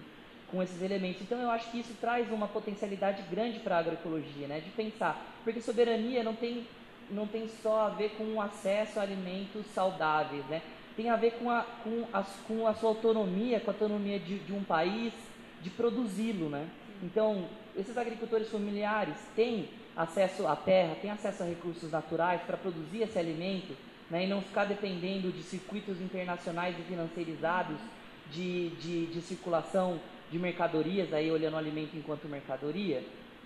com, 0.50 0.62
esses 0.62 0.80
elementos. 0.80 1.20
Então 1.20 1.38
eu 1.38 1.50
acho 1.50 1.70
que 1.70 1.80
isso 1.80 1.94
traz 2.00 2.30
uma 2.30 2.46
potencialidade 2.46 3.22
grande 3.30 3.58
para 3.58 3.76
a 3.76 3.78
agroecologia, 3.80 4.46
né? 4.46 4.60
De 4.60 4.70
pensar, 4.70 5.20
porque 5.42 5.60
soberania 5.60 6.22
não 6.22 6.34
tem, 6.34 6.64
não 7.10 7.26
tem 7.26 7.48
só 7.60 7.86
a 7.86 7.88
ver 7.88 8.10
com 8.10 8.24
o 8.34 8.40
acesso 8.40 9.00
a 9.00 9.02
alimentos 9.02 9.66
saudáveis, 9.74 10.44
né? 10.46 10.62
Tem 10.96 11.10
a 11.10 11.16
ver 11.16 11.32
com 11.32 11.50
a, 11.50 11.62
com 11.62 12.06
a, 12.12 12.22
com 12.46 12.66
a 12.66 12.74
sua 12.74 12.90
autonomia, 12.90 13.60
com 13.60 13.70
a 13.70 13.74
autonomia 13.74 14.18
de, 14.18 14.38
de 14.38 14.52
um 14.52 14.62
país, 14.62 15.12
de 15.60 15.70
produzi-lo, 15.70 16.48
né? 16.48 16.68
Então, 17.02 17.46
esses 17.76 17.96
agricultores 17.98 18.48
familiares 18.48 19.16
têm 19.34 19.68
acesso 19.96 20.46
à 20.46 20.54
terra, 20.56 20.96
têm 21.00 21.10
acesso 21.10 21.42
a 21.42 21.46
recursos 21.46 21.90
naturais 21.90 22.40
para 22.42 22.56
produzir 22.56 23.02
esse 23.02 23.18
alimento 23.18 23.74
né, 24.10 24.24
e 24.24 24.28
não 24.28 24.40
ficar 24.40 24.64
dependendo 24.64 25.30
de 25.30 25.42
circuitos 25.42 26.00
internacionais 26.00 26.76
e 26.78 26.82
financiarizados 26.82 27.76
de, 28.30 28.70
de, 28.70 29.06
de 29.06 29.20
circulação 29.20 30.00
de 30.30 30.38
mercadorias, 30.38 31.12
aí 31.12 31.30
olhando 31.30 31.54
o 31.54 31.58
alimento 31.58 31.96
enquanto 31.96 32.28
mercadoria. 32.28 33.02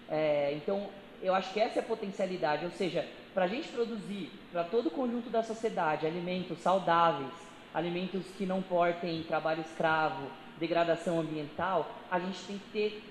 É, 0.08 0.52
então, 0.54 0.88
eu 1.22 1.34
acho 1.34 1.52
que 1.52 1.60
essa 1.60 1.78
é 1.78 1.82
a 1.82 1.84
potencialidade, 1.84 2.64
ou 2.64 2.70
seja, 2.70 3.06
para 3.38 3.44
a 3.44 3.48
gente 3.48 3.68
produzir 3.68 4.32
para 4.50 4.64
todo 4.64 4.88
o 4.88 4.90
conjunto 4.90 5.30
da 5.30 5.44
sociedade 5.44 6.04
alimentos 6.04 6.58
saudáveis, 6.58 7.30
alimentos 7.72 8.24
que 8.36 8.44
não 8.44 8.60
portem 8.60 9.22
trabalho 9.28 9.60
escravo, 9.60 10.26
degradação 10.58 11.20
ambiental, 11.20 11.88
a 12.10 12.18
gente 12.18 12.36
tem 12.48 12.58
que 12.58 12.68
ter 12.72 13.04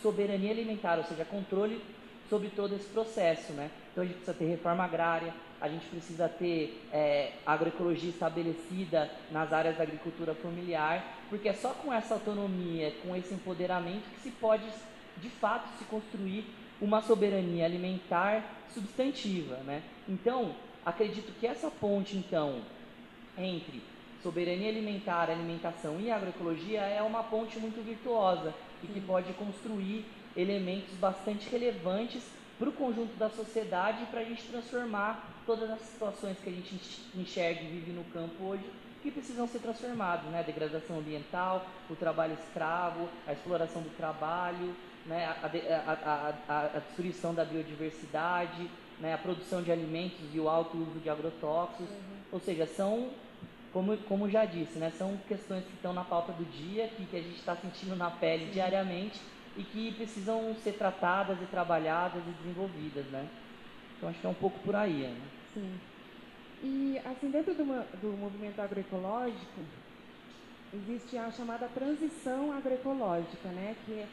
soberania 0.00 0.52
alimentar, 0.52 0.98
ou 0.98 1.04
seja, 1.04 1.24
controle 1.24 1.82
sobre 2.30 2.48
todo 2.50 2.76
esse 2.76 2.86
processo, 2.90 3.54
né? 3.54 3.68
Então 3.90 4.04
a 4.04 4.06
gente 4.06 4.18
precisa 4.18 4.38
ter 4.38 4.44
reforma 4.44 4.84
agrária, 4.84 5.34
a 5.60 5.68
gente 5.68 5.86
precisa 5.86 6.28
ter 6.28 6.80
é, 6.92 7.32
agroecologia 7.44 8.10
estabelecida 8.10 9.10
nas 9.32 9.52
áreas 9.52 9.76
da 9.76 9.82
agricultura 9.82 10.32
familiar, 10.32 11.04
porque 11.28 11.48
é 11.48 11.52
só 11.52 11.70
com 11.70 11.92
essa 11.92 12.14
autonomia, 12.14 12.94
com 13.02 13.16
esse 13.16 13.34
empoderamento 13.34 14.08
que 14.14 14.20
se 14.20 14.30
pode, 14.30 14.62
de 15.16 15.28
fato, 15.28 15.76
se 15.76 15.84
construir 15.86 16.44
uma 16.80 17.02
soberania 17.02 17.64
alimentar 17.64 18.44
substantiva, 18.72 19.56
né? 19.58 19.82
Então, 20.08 20.54
acredito 20.84 21.32
que 21.38 21.46
essa 21.46 21.70
ponte, 21.70 22.16
então, 22.16 22.60
entre 23.38 23.82
soberania 24.22 24.68
alimentar, 24.68 25.30
alimentação 25.30 26.00
e 26.00 26.10
agroecologia 26.10 26.80
é 26.80 27.02
uma 27.02 27.22
ponte 27.22 27.58
muito 27.58 27.84
virtuosa 27.84 28.52
e 28.82 28.86
que 28.86 29.00
pode 29.00 29.32
construir 29.34 30.04
elementos 30.36 30.94
bastante 30.94 31.48
relevantes 31.48 32.22
para 32.58 32.68
o 32.68 32.72
conjunto 32.72 33.16
da 33.16 33.28
sociedade 33.28 34.04
para 34.06 34.20
a 34.20 34.24
gente 34.24 34.42
transformar 34.44 35.42
todas 35.46 35.70
as 35.70 35.80
situações 35.80 36.38
que 36.38 36.48
a 36.48 36.52
gente 36.52 36.80
enxerga 37.14 37.62
e 37.62 37.68
vive 37.68 37.92
no 37.92 38.04
campo 38.04 38.44
hoje 38.44 38.64
que 39.02 39.10
precisam 39.10 39.46
ser 39.46 39.60
transformadas, 39.60 40.24
né? 40.30 40.40
A 40.40 40.42
degradação 40.42 40.98
ambiental, 40.98 41.64
o 41.88 41.94
trabalho 41.94 42.34
escravo, 42.34 43.08
a 43.26 43.32
exploração 43.32 43.80
do 43.82 43.96
trabalho, 43.96 44.74
né? 45.06 45.26
a, 45.26 45.46
a, 45.46 46.34
a, 46.48 46.60
a 46.76 46.78
destruição 46.78 47.34
da 47.34 47.44
biodiversidade, 47.44 48.70
né? 49.00 49.14
a 49.14 49.18
produção 49.18 49.62
de 49.62 49.70
alimentos 49.70 50.20
e 50.32 50.40
o 50.40 50.48
alto 50.48 50.76
uso 50.76 51.00
de 51.00 51.08
agrotóxicos. 51.08 51.88
Uhum. 51.88 52.16
Ou 52.32 52.40
seja, 52.40 52.66
são 52.66 53.10
como, 53.76 53.94
como 54.08 54.30
já 54.30 54.46
disse, 54.46 54.78
né, 54.78 54.90
são 54.96 55.18
questões 55.28 55.62
que 55.62 55.74
estão 55.74 55.92
na 55.92 56.02
pauta 56.02 56.32
do 56.32 56.46
dia, 56.46 56.88
que, 56.88 57.04
que 57.04 57.14
a 57.14 57.20
gente 57.20 57.36
está 57.36 57.54
sentindo 57.54 57.94
na 57.94 58.10
pele 58.10 58.46
Sim. 58.46 58.52
diariamente 58.52 59.20
e 59.54 59.62
que 59.62 59.92
precisam 59.92 60.54
ser 60.62 60.72
tratadas 60.72 61.36
e 61.42 61.44
trabalhadas 61.44 62.22
e 62.26 62.30
desenvolvidas, 62.42 63.04
né? 63.06 63.28
Então 63.96 64.08
acho 64.08 64.18
que 64.18 64.26
é 64.26 64.30
um 64.30 64.34
pouco 64.34 64.58
por 64.60 64.74
aí, 64.74 65.02
né? 65.02 65.20
Sim. 65.52 65.78
E 66.62 66.98
assim 67.04 67.30
dentro 67.30 67.54
do, 67.54 67.64
do 68.00 68.16
movimento 68.16 68.60
agroecológico 68.60 69.60
existe 70.72 71.18
a 71.18 71.30
chamada 71.30 71.68
transição 71.68 72.52
agroecológica, 72.52 73.48
né? 73.50 73.76
Que 73.84 73.92
é 73.92 74.08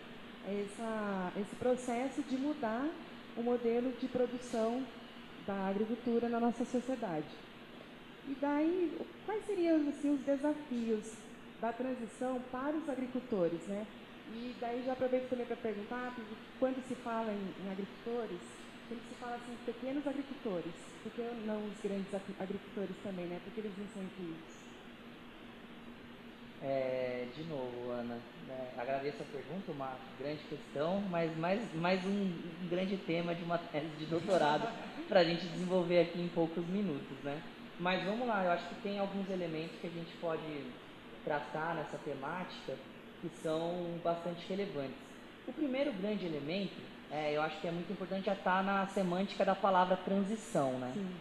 essa, 0.47 1.31
esse 1.39 1.55
processo 1.55 2.21
de 2.23 2.37
mudar 2.37 2.87
o 3.37 3.41
modelo 3.41 3.91
de 3.99 4.07
produção 4.07 4.83
da 5.47 5.67
agricultura 5.67 6.29
na 6.29 6.39
nossa 6.39 6.65
sociedade. 6.65 7.27
E 8.27 8.35
daí, 8.39 8.97
quais 9.25 9.45
seriam 9.45 9.87
assim, 9.89 10.13
os 10.13 10.21
desafios 10.21 11.13
da 11.59 11.73
transição 11.73 12.41
para 12.51 12.75
os 12.75 12.89
agricultores, 12.89 13.59
né? 13.67 13.85
E 14.35 14.55
daí 14.59 14.83
já 14.85 14.93
aproveito 14.93 15.29
também 15.29 15.45
para 15.45 15.57
perguntar, 15.57 16.15
quando 16.59 16.81
se 16.87 16.95
fala 16.95 17.31
em, 17.31 17.53
em 17.63 17.71
agricultores, 17.71 18.39
sempre 18.87 19.03
se 19.09 19.15
fala 19.15 19.35
assim, 19.35 19.55
pequenos 19.65 20.07
agricultores, 20.07 20.73
por 21.01 21.11
que 21.11 21.21
não 21.45 21.67
os 21.67 21.79
grandes 21.81 22.13
agricultores 22.39 22.95
também, 23.03 23.27
né? 23.27 23.39
Porque 23.43 23.59
eles 23.59 23.77
não 23.77 23.87
são 23.87 24.03
incluídos? 24.03 24.62
É, 26.65 27.25
de 27.35 27.43
novo, 27.43 27.91
Ana, 27.91 28.17
né, 28.47 28.73
agradeço 28.77 29.21
a 29.21 29.25
pergunta, 29.25 29.69
uma 29.73 29.97
grande 30.17 30.39
questão, 30.45 31.01
mas 31.09 31.35
mais, 31.37 31.61
mais 31.75 32.05
um, 32.05 32.09
um 32.09 32.67
grande 32.69 32.95
tema 32.95 33.35
de 33.35 33.43
uma 33.43 33.57
tese 33.57 33.89
de 33.99 34.05
doutorado 34.05 34.65
para 35.09 35.19
a 35.19 35.23
gente 35.25 35.45
desenvolver 35.47 35.99
aqui 35.99 36.21
em 36.21 36.29
poucos 36.29 36.65
minutos, 36.67 37.17
né? 37.21 37.41
Mas 37.79 38.05
vamos 38.05 38.25
lá, 38.25 38.45
eu 38.45 38.51
acho 38.51 38.65
que 38.69 38.75
tem 38.75 38.97
alguns 38.97 39.29
elementos 39.29 39.77
que 39.81 39.87
a 39.87 39.89
gente 39.89 40.15
pode 40.21 40.63
tratar 41.25 41.75
nessa 41.75 41.97
temática 41.97 42.75
que 43.19 43.29
são 43.41 43.99
bastante 44.01 44.47
relevantes. 44.47 44.95
O 45.45 45.51
primeiro 45.51 45.91
grande 45.91 46.25
elemento, 46.25 46.79
é, 47.11 47.33
eu 47.35 47.41
acho 47.41 47.59
que 47.59 47.67
é 47.67 47.71
muito 47.71 47.91
importante 47.91 48.27
já 48.27 48.33
estar 48.33 48.57
tá 48.57 48.63
na 48.63 48.87
semântica 48.87 49.43
da 49.43 49.53
palavra 49.53 49.97
transição, 49.97 50.79
né? 50.79 50.91
Sim. 50.93 51.13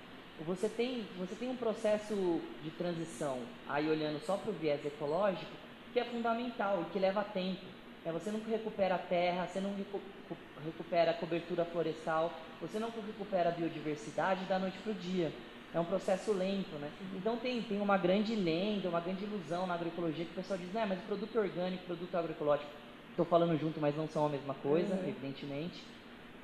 Você 0.46 0.68
tem, 0.68 1.06
você 1.18 1.34
tem 1.34 1.48
um 1.48 1.56
processo 1.56 2.40
de 2.62 2.70
transição, 2.70 3.38
aí 3.68 3.88
olhando 3.88 4.20
só 4.24 4.36
para 4.36 4.50
o 4.50 4.54
viés 4.54 4.84
ecológico, 4.84 5.52
que 5.92 6.00
é 6.00 6.04
fundamental 6.04 6.82
e 6.82 6.92
que 6.92 6.98
leva 6.98 7.22
tempo. 7.22 7.64
É, 8.04 8.10
você 8.10 8.30
não 8.30 8.40
recupera 8.40 8.96
a 8.96 8.98
terra, 8.98 9.46
você 9.46 9.60
não 9.60 9.74
recupera 10.64 11.12
a 11.12 11.14
cobertura 11.14 11.64
florestal, 11.64 12.32
você 12.60 12.78
não 12.78 12.90
recupera 12.90 13.50
a 13.50 13.52
biodiversidade 13.52 14.44
da 14.46 14.58
noite 14.58 14.78
para 14.78 14.92
o 14.92 14.94
dia 14.94 15.32
é 15.74 15.80
um 15.80 15.84
processo 15.84 16.32
lento, 16.32 16.74
né? 16.76 16.90
Então 17.16 17.36
tem, 17.36 17.62
tem 17.62 17.80
uma 17.80 17.96
grande 17.96 18.34
lenda, 18.34 18.88
uma 18.88 19.00
grande 19.00 19.24
ilusão 19.24 19.66
na 19.66 19.74
agroecologia 19.74 20.24
que 20.24 20.32
o 20.32 20.34
pessoal 20.34 20.58
diz, 20.58 20.70
né, 20.72 20.84
mas 20.86 21.00
produto 21.00 21.34
orgânico, 21.38 21.84
produto 21.84 22.14
agroecológico, 22.14 22.70
estou 23.10 23.24
falando 23.24 23.58
junto, 23.58 23.80
mas 23.80 23.96
não 23.96 24.06
são 24.06 24.26
a 24.26 24.28
mesma 24.28 24.54
coisa, 24.54 24.94
uhum. 24.94 25.08
evidentemente. 25.08 25.82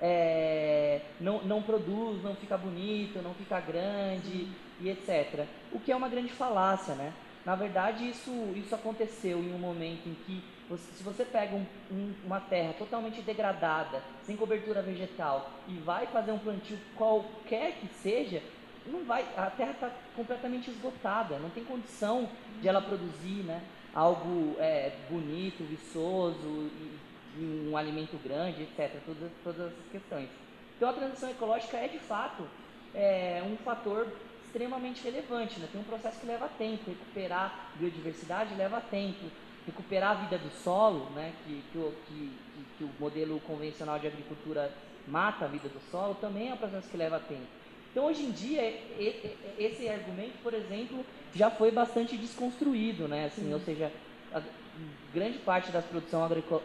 É, 0.00 1.00
não, 1.20 1.42
não 1.42 1.62
produz, 1.62 2.22
não 2.22 2.36
fica 2.36 2.56
bonito, 2.56 3.20
não 3.22 3.34
fica 3.34 3.60
grande 3.60 4.48
e 4.80 4.88
etc. 4.88 5.46
O 5.72 5.80
que 5.80 5.90
é 5.90 5.96
uma 5.96 6.08
grande 6.08 6.32
falácia, 6.32 6.94
né? 6.94 7.12
Na 7.44 7.54
verdade, 7.54 8.08
isso, 8.08 8.30
isso 8.54 8.74
aconteceu 8.74 9.38
em 9.38 9.52
um 9.52 9.58
momento 9.58 10.08
em 10.08 10.14
que 10.26 10.42
se 10.76 11.02
você 11.02 11.24
pega 11.24 11.56
um, 11.56 11.64
um, 11.90 12.12
uma 12.24 12.40
terra 12.40 12.74
totalmente 12.74 13.22
degradada, 13.22 14.02
sem 14.22 14.36
cobertura 14.36 14.82
vegetal, 14.82 15.50
e 15.66 15.78
vai 15.78 16.06
fazer 16.06 16.32
um 16.32 16.38
plantio 16.38 16.78
qualquer 16.94 17.72
que 17.80 17.88
seja, 18.02 18.42
não 18.86 19.04
vai, 19.04 19.24
a 19.36 19.46
terra 19.46 19.70
está 19.70 19.90
completamente 20.14 20.70
esgotada, 20.70 21.38
não 21.38 21.50
tem 21.50 21.64
condição 21.64 22.28
de 22.60 22.68
ela 22.68 22.82
produzir 22.82 23.44
né, 23.44 23.62
algo 23.94 24.56
é, 24.58 24.92
bonito, 25.08 25.64
viçoso, 25.64 26.36
e 26.44 26.98
um 27.38 27.76
alimento 27.76 28.16
grande, 28.22 28.62
etc. 28.62 29.00
Todas, 29.04 29.30
todas 29.42 29.60
essas 29.60 29.90
questões. 29.90 30.28
Então 30.76 30.88
a 30.88 30.92
transição 30.92 31.30
ecológica 31.30 31.76
é 31.76 31.88
de 31.88 31.98
fato 31.98 32.44
é, 32.94 33.42
um 33.46 33.56
fator 33.58 34.06
extremamente 34.44 35.02
relevante. 35.02 35.58
Né? 35.60 35.68
Tem 35.70 35.80
um 35.80 35.84
processo 35.84 36.20
que 36.20 36.26
leva 36.26 36.48
tempo, 36.58 36.90
recuperar 36.90 37.72
biodiversidade 37.76 38.54
leva 38.54 38.80
tempo, 38.80 39.24
recuperar 39.66 40.12
a 40.12 40.14
vida 40.22 40.38
do 40.38 40.50
solo, 40.50 41.10
né? 41.10 41.32
que, 41.44 41.62
que, 41.72 41.92
que, 42.06 42.32
que 42.78 42.84
o 42.84 42.90
modelo 42.98 43.40
convencional 43.40 43.98
de 43.98 44.06
agricultura 44.06 44.72
mata 45.06 45.44
a 45.44 45.48
vida 45.48 45.68
do 45.68 45.80
solo, 45.90 46.14
também 46.14 46.50
é 46.50 46.54
um 46.54 46.56
processo 46.56 46.88
que 46.88 46.96
leva 46.96 47.18
tempo. 47.18 47.58
Então, 47.90 48.04
hoje 48.06 48.22
em 48.22 48.30
dia, 48.30 48.62
esse 49.58 49.88
argumento, 49.88 50.34
por 50.42 50.52
exemplo, 50.52 51.04
já 51.34 51.50
foi 51.50 51.70
bastante 51.70 52.16
desconstruído, 52.16 53.08
né? 53.08 53.26
Assim, 53.26 53.52
ou 53.52 53.60
seja, 53.60 53.90
grande 55.12 55.38
parte 55.38 55.70
das, 55.70 55.84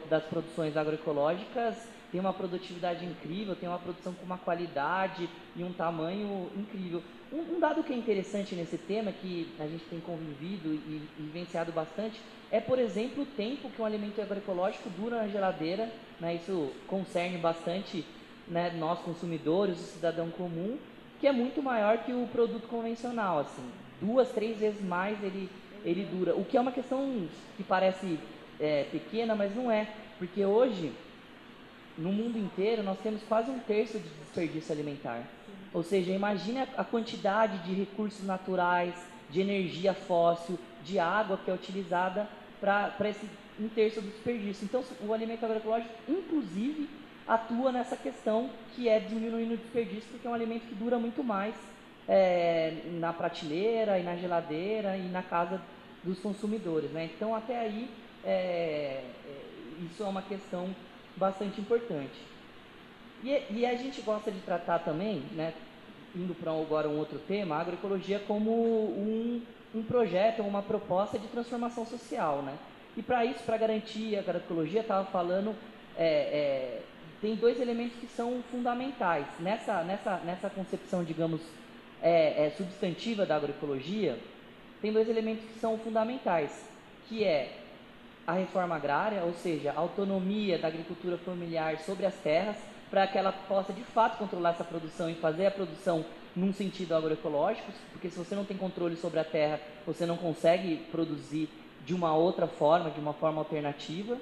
das 0.09 0.23
produções 0.23 0.75
agroecológicas 0.77 1.75
tem 2.13 2.21
uma 2.21 2.31
produtividade 2.31 3.03
incrível, 3.03 3.55
tem 3.55 3.67
uma 3.67 3.79
produção 3.79 4.13
com 4.13 4.23
uma 4.23 4.37
qualidade 4.37 5.27
e 5.55 5.63
um 5.63 5.73
tamanho 5.73 6.47
incrível. 6.55 7.01
Um, 7.31 7.55
um, 7.55 7.59
dado 7.59 7.83
que 7.83 7.91
é 7.91 7.95
interessante 7.95 8.53
nesse 8.53 8.77
tema, 8.77 9.11
que 9.11 9.51
a 9.59 9.65
gente 9.65 9.83
tem 9.85 9.99
convivido 9.99 10.71
e, 10.71 11.01
e 11.17 11.21
vivenciado 11.23 11.71
bastante, 11.71 12.21
é, 12.51 12.59
por 12.59 12.77
exemplo, 12.77 13.23
o 13.23 13.25
tempo 13.25 13.67
que 13.71 13.81
um 13.81 13.85
alimento 13.85 14.21
agroecológico 14.21 14.91
dura 14.91 15.23
na 15.23 15.27
geladeira. 15.27 15.91
Né? 16.19 16.35
Isso 16.35 16.71
concerne 16.85 17.39
bastante 17.39 18.05
né, 18.47 18.71
nós 18.77 18.99
consumidores, 18.99 19.79
o 19.79 19.93
cidadão 19.93 20.29
comum, 20.29 20.77
que 21.19 21.25
é 21.25 21.31
muito 21.31 21.63
maior 21.63 21.97
que 22.03 22.13
o 22.13 22.27
produto 22.31 22.67
convencional. 22.67 23.39
Assim, 23.39 23.67
duas, 23.99 24.29
três 24.29 24.59
vezes 24.59 24.83
mais 24.83 25.17
ele 25.23 25.49
ele 25.83 26.05
dura. 26.05 26.35
O 26.35 26.45
que 26.45 26.57
é 26.57 26.61
uma 26.61 26.71
questão 26.71 27.27
que 27.57 27.63
parece 27.63 28.19
é, 28.59 28.85
pequena, 28.91 29.35
mas 29.35 29.55
não 29.55 29.69
é. 29.69 29.87
Porque 30.17 30.45
hoje, 30.45 30.91
no 31.97 32.11
mundo 32.11 32.37
inteiro, 32.37 32.83
nós 32.83 32.99
temos 32.99 33.21
quase 33.23 33.51
um 33.51 33.59
terço 33.59 33.99
de 33.99 34.09
desperdício 34.09 34.73
alimentar. 34.73 35.23
Ou 35.73 35.83
seja, 35.83 36.11
imagine 36.11 36.59
a 36.77 36.83
quantidade 36.83 37.57
de 37.59 37.73
recursos 37.73 38.25
naturais, 38.25 38.95
de 39.29 39.41
energia 39.41 39.93
fóssil, 39.93 40.59
de 40.83 40.99
água 40.99 41.39
que 41.43 41.49
é 41.49 41.53
utilizada 41.53 42.27
para 42.61 43.09
esse 43.09 43.27
um 43.59 43.67
terço 43.67 44.01
do 44.01 44.09
desperdício. 44.09 44.65
Então, 44.65 44.83
o 45.01 45.13
alimento 45.13 45.43
agroecológico, 45.43 45.93
inclusive, 46.07 46.89
atua 47.27 47.71
nessa 47.71 47.95
questão 47.95 48.49
que 48.75 48.89
é 48.89 48.99
diminuindo 48.99 49.53
o 49.53 49.57
desperdício, 49.57 50.09
porque 50.11 50.27
é 50.27 50.29
um 50.29 50.33
alimento 50.33 50.67
que 50.67 50.75
dura 50.75 50.97
muito 50.97 51.23
mais 51.23 51.55
é, 52.07 52.73
na 52.99 53.13
prateleira 53.13 53.99
e 53.99 54.03
na 54.03 54.15
geladeira 54.15 54.97
e 54.97 55.03
na 55.03 55.23
casa 55.23 55.61
dos 56.03 56.19
consumidores. 56.19 56.91
Né? 56.91 57.09
Então, 57.15 57.35
até 57.35 57.59
aí, 57.59 57.89
é, 58.23 59.03
é, 59.25 59.43
isso 59.81 60.03
é 60.03 60.05
uma 60.05 60.21
questão 60.21 60.73
bastante 61.15 61.59
importante. 61.59 62.19
E, 63.23 63.29
e, 63.51 63.65
a 63.65 63.75
gente 63.75 64.01
gosta 64.01 64.31
de 64.31 64.39
tratar 64.41 64.79
também, 64.79 65.23
né, 65.31 65.53
indo 66.13 66.35
para 66.35 66.51
agora 66.51 66.89
um 66.89 66.97
outro 66.97 67.17
tema, 67.19 67.55
a 67.55 67.61
agroecologia 67.61 68.19
como 68.19 68.51
um, 68.51 69.41
um 69.73 69.83
projeto, 69.83 70.41
uma 70.41 70.61
proposta 70.61 71.17
de 71.17 71.27
transformação 71.27 71.85
social. 71.85 72.41
Né? 72.41 72.57
E 72.97 73.01
para 73.01 73.25
isso, 73.25 73.41
para 73.43 73.57
garantir 73.57 74.15
a 74.17 74.19
agroecologia, 74.19 74.81
estava 74.81 75.05
falando, 75.05 75.55
é, 75.97 76.05
é, 76.05 76.81
tem 77.21 77.35
dois 77.35 77.59
elementos 77.59 77.97
que 77.97 78.07
são 78.07 78.43
fundamentais. 78.51 79.25
Nessa, 79.39 79.83
nessa, 79.83 80.17
nessa 80.17 80.49
concepção, 80.49 81.03
digamos, 81.03 81.41
é, 82.01 82.47
é, 82.47 82.49
substantiva 82.57 83.25
da 83.25 83.37
agroecologia, 83.37 84.19
tem 84.83 84.91
dois 84.91 85.07
elementos 85.07 85.45
que 85.45 85.59
são 85.59 85.77
fundamentais, 85.77 86.69
que 87.07 87.23
é 87.23 87.57
a 88.27 88.33
reforma 88.33 88.75
agrária, 88.75 89.23
ou 89.23 89.33
seja, 89.33 89.71
a 89.71 89.79
autonomia 89.79 90.59
da 90.59 90.67
agricultura 90.67 91.17
familiar 91.17 91.79
sobre 91.79 92.05
as 92.05 92.15
terras, 92.15 92.57
para 92.91 93.07
que 93.07 93.17
ela 93.17 93.31
possa 93.31 93.71
de 93.71 93.81
fato 93.81 94.17
controlar 94.17 94.49
essa 94.49 94.63
produção 94.65 95.09
e 95.09 95.15
fazer 95.15 95.45
a 95.45 95.51
produção 95.51 96.03
num 96.35 96.51
sentido 96.51 96.93
agroecológico, 96.93 97.71
porque 97.93 98.09
se 98.09 98.17
você 98.17 98.35
não 98.35 98.43
tem 98.43 98.57
controle 98.57 98.97
sobre 98.97 99.21
a 99.21 99.23
terra, 99.23 99.61
você 99.87 100.05
não 100.05 100.17
consegue 100.17 100.75
produzir 100.91 101.47
de 101.85 101.93
uma 101.93 102.13
outra 102.13 102.45
forma, 102.45 102.91
de 102.91 102.99
uma 102.99 103.13
forma 103.13 103.39
alternativa, 103.39 104.17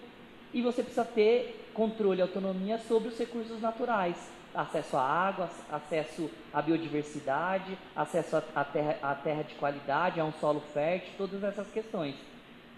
e 0.54 0.62
você 0.62 0.84
precisa 0.84 1.06
ter 1.06 1.72
controle 1.74 2.20
e 2.20 2.22
autonomia 2.22 2.78
sobre 2.78 3.10
os 3.10 3.18
recursos 3.18 3.60
naturais, 3.60 4.16
acesso 4.54 4.98
à 4.98 5.02
água, 5.02 5.50
acesso 5.72 6.30
à 6.54 6.62
biodiversidade, 6.62 7.78
acesso 7.96 8.44
à 8.56 8.64
terra, 8.64 8.98
à 9.02 9.16
terra 9.16 9.44
de 9.44 9.56
qualidade, 9.56 10.20
a 10.20 10.26
um 10.26 10.34
solo 10.34 10.62
fértil, 10.74 11.14
todas 11.18 11.44
essas 11.44 11.70
questões. 11.70 12.16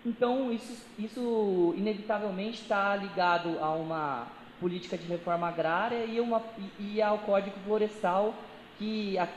Então, 0.06 0.52
isso, 0.52 0.86
isso 1.00 1.74
inevitavelmente 1.78 2.62
está 2.62 2.96
ligado 2.96 3.58
a 3.62 3.70
uma 3.72 4.28
política 4.60 4.98
de 4.98 5.08
reforma 5.08 5.48
agrária 5.48 6.06
e, 6.06 6.20
uma, 6.20 6.42
e, 6.80 7.02
ao 7.02 7.20
Código 7.20 7.56
Florestal, 7.66 8.34
que 8.78 9.18
a, 9.18 9.28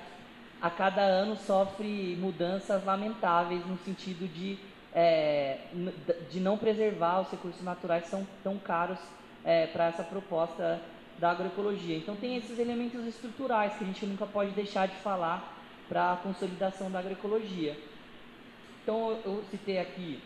a, 0.60 0.70
cada 0.70 1.02
ano 1.02 1.36
sofre 1.36 2.16
mudanças 2.20 2.84
lamentáveis 2.84 3.64
no 3.66 3.78
sentido 3.78 4.26
de, 4.32 4.58
é, 4.94 5.58
de 6.30 6.40
não 6.40 6.58
preservar 6.58 7.20
os 7.20 7.30
recursos 7.30 7.62
naturais 7.62 8.04
que 8.04 8.10
são 8.10 8.26
tão 8.42 8.58
caros 8.58 8.98
é, 9.44 9.66
para 9.68 9.86
essa 9.86 10.02
proposta 10.02 10.80
da 11.18 11.30
agroecologia. 11.30 11.96
Então 11.96 12.14
tem 12.16 12.36
esses 12.36 12.58
elementos 12.58 13.04
estruturais 13.06 13.74
que 13.74 13.84
a 13.84 13.86
gente 13.86 14.04
nunca 14.06 14.26
pode 14.26 14.50
deixar 14.52 14.86
de 14.86 14.96
falar 14.96 15.56
para 15.88 16.12
a 16.12 16.16
consolidação 16.16 16.90
da 16.90 16.98
agroecologia. 16.98 17.76
Então 18.82 19.18
eu, 19.24 19.42
citei 19.50 19.78
aqui 19.78 20.20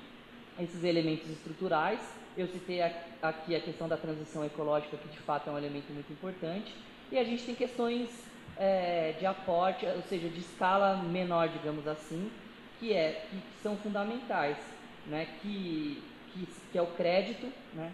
esses 0.58 0.84
elementos 0.84 1.30
estruturais, 1.30 2.00
eu 2.36 2.46
citei 2.48 2.82
aqui 2.82 3.54
a 3.54 3.60
questão 3.60 3.88
da 3.88 3.96
transição 3.96 4.44
ecológica, 4.44 4.96
que 4.96 5.08
de 5.08 5.18
fato 5.18 5.48
é 5.48 5.52
um 5.52 5.58
elemento 5.58 5.92
muito 5.92 6.12
importante, 6.12 6.74
e 7.10 7.18
a 7.18 7.24
gente 7.24 7.44
tem 7.44 7.54
questões 7.54 8.10
é, 8.56 9.14
de 9.18 9.24
aporte, 9.24 9.86
ou 9.86 10.02
seja, 10.02 10.28
de 10.28 10.40
escala 10.40 10.96
menor, 10.96 11.48
digamos 11.48 11.86
assim, 11.86 12.30
que, 12.78 12.92
é, 12.92 13.26
que 13.30 13.40
são 13.62 13.76
fundamentais, 13.76 14.58
né, 15.06 15.26
que, 15.40 16.02
que, 16.32 16.46
que 16.70 16.78
é 16.78 16.82
o 16.82 16.88
crédito, 16.88 17.50
né, 17.72 17.90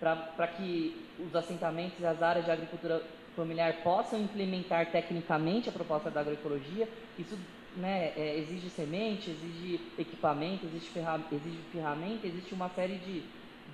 para 0.00 0.48
que 0.48 1.06
os 1.18 1.36
assentamentos 1.36 2.00
e 2.00 2.06
as 2.06 2.22
áreas 2.22 2.46
de 2.46 2.50
agricultura 2.50 3.02
familiar 3.36 3.82
possam 3.82 4.20
implementar 4.20 4.90
tecnicamente 4.90 5.68
a 5.68 5.72
proposta 5.72 6.10
da 6.10 6.20
agroecologia. 6.20 6.88
Isso 7.18 7.38
né, 7.76 8.12
é, 8.16 8.38
exige 8.38 8.70
semente, 8.70 9.30
exige 9.30 9.80
equipamento, 9.98 10.66
exige, 10.66 10.86
ferra 10.86 11.20
exige 11.30 11.58
ferramenta, 11.70 12.26
existe 12.26 12.54
uma 12.54 12.68
série 12.70 12.96
de, 12.96 13.22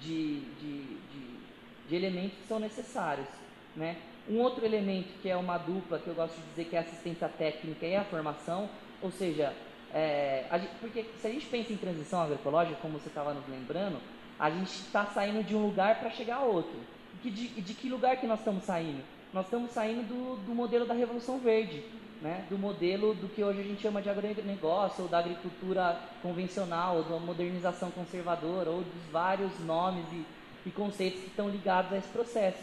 de, 0.01 0.41
de, 0.41 0.83
de, 0.85 1.39
de 1.89 1.97
elementos 1.97 2.37
que 2.39 2.47
são 2.47 2.59
necessários. 2.59 3.29
Né? 3.75 3.97
Um 4.29 4.39
outro 4.41 4.65
elemento 4.65 5.09
que 5.23 5.29
é 5.29 5.37
uma 5.37 5.57
dupla, 5.57 5.99
que 5.99 6.09
eu 6.09 6.15
gosto 6.15 6.35
de 6.35 6.43
dizer 6.51 6.65
que 6.65 6.77
é 6.77 6.81
a 6.81 6.83
assistência 6.83 7.29
técnica 7.29 7.87
e 7.87 7.95
a 7.95 8.05
formação, 8.05 8.69
ou 9.01 9.11
seja, 9.11 9.55
é, 9.95 10.45
gente, 10.53 10.75
porque 10.81 11.05
se 11.21 11.27
a 11.27 11.31
gente 11.31 11.47
pensa 11.47 11.73
em 11.73 11.77
transição 11.77 12.21
agroecológica, 12.21 12.79
como 12.83 12.99
você 12.99 13.09
estava 13.09 13.33
nos 13.33 13.49
lembrando, 13.49 13.99
a 14.39 14.51
gente 14.51 14.71
está 14.71 15.07
saindo 15.07 15.43
de 15.43 15.55
um 15.55 15.65
lugar 15.67 15.99
para 15.99 16.11
chegar 16.11 16.37
a 16.37 16.43
outro. 16.43 16.79
E 17.25 17.31
de, 17.31 17.49
de, 17.49 17.75
que 17.75 17.89
lugar 17.89 18.17
que 18.19 18.27
nós 18.27 18.39
estamos 18.39 18.65
saindo? 18.65 19.03
Nós 19.33 19.47
estamos 19.47 19.73
saindo 19.73 20.07
do, 20.07 20.47
do 20.47 20.55
modelo 20.55 20.87
da 20.87 20.95
Revolução 20.95 21.39
Verde, 21.39 21.83
né? 22.23 22.45
do 22.49 22.57
modelo 22.57 23.15
do 23.15 23.29
que 23.29 23.43
hoje 23.43 23.61
a 23.61 23.65
gente 23.65 23.83
chama 23.83 24.01
de 24.01 24.09
agronegócio, 24.09 25.05
ou 25.05 25.11
da 25.11 25.19
agricultura 25.19 25.99
convencional, 26.23 26.99
ou 26.99 27.03
da 27.03 27.19
modernização 27.19 27.91
conservadora, 27.91 28.71
ou 28.71 28.83
dos 28.83 29.11
vários 29.11 29.59
nomes 29.65 30.05
e, 30.13 30.25
e 30.69 30.71
conceitos 30.71 31.21
que 31.21 31.27
estão 31.27 31.49
ligados 31.49 31.93
a 31.93 31.97
esse 31.97 32.09
processo. 32.09 32.63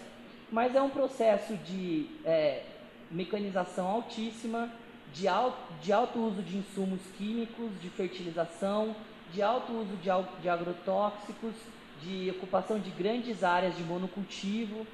Mas 0.49 0.75
é 0.75 0.81
um 0.81 0.89
processo 0.89 1.57
de 1.57 2.07
é, 2.23 2.63
mecanização 3.11 3.87
altíssima, 3.87 4.71
de 5.13 5.27
alto, 5.27 5.57
de 5.81 5.91
alto 5.91 6.19
uso 6.19 6.41
de 6.41 6.57
insumos 6.57 7.01
químicos, 7.17 7.69
de 7.81 7.89
fertilização, 7.89 8.95
de 9.33 9.41
alto 9.41 9.73
uso 9.73 9.95
de, 9.97 10.49
agrotóxicos, 10.49 11.53
de 12.01 12.29
ocupação 12.29 12.79
de 12.79 12.91
grandes 12.91 13.43
áreas 13.43 13.75
de 13.75 13.83
monocultivo 13.83 14.85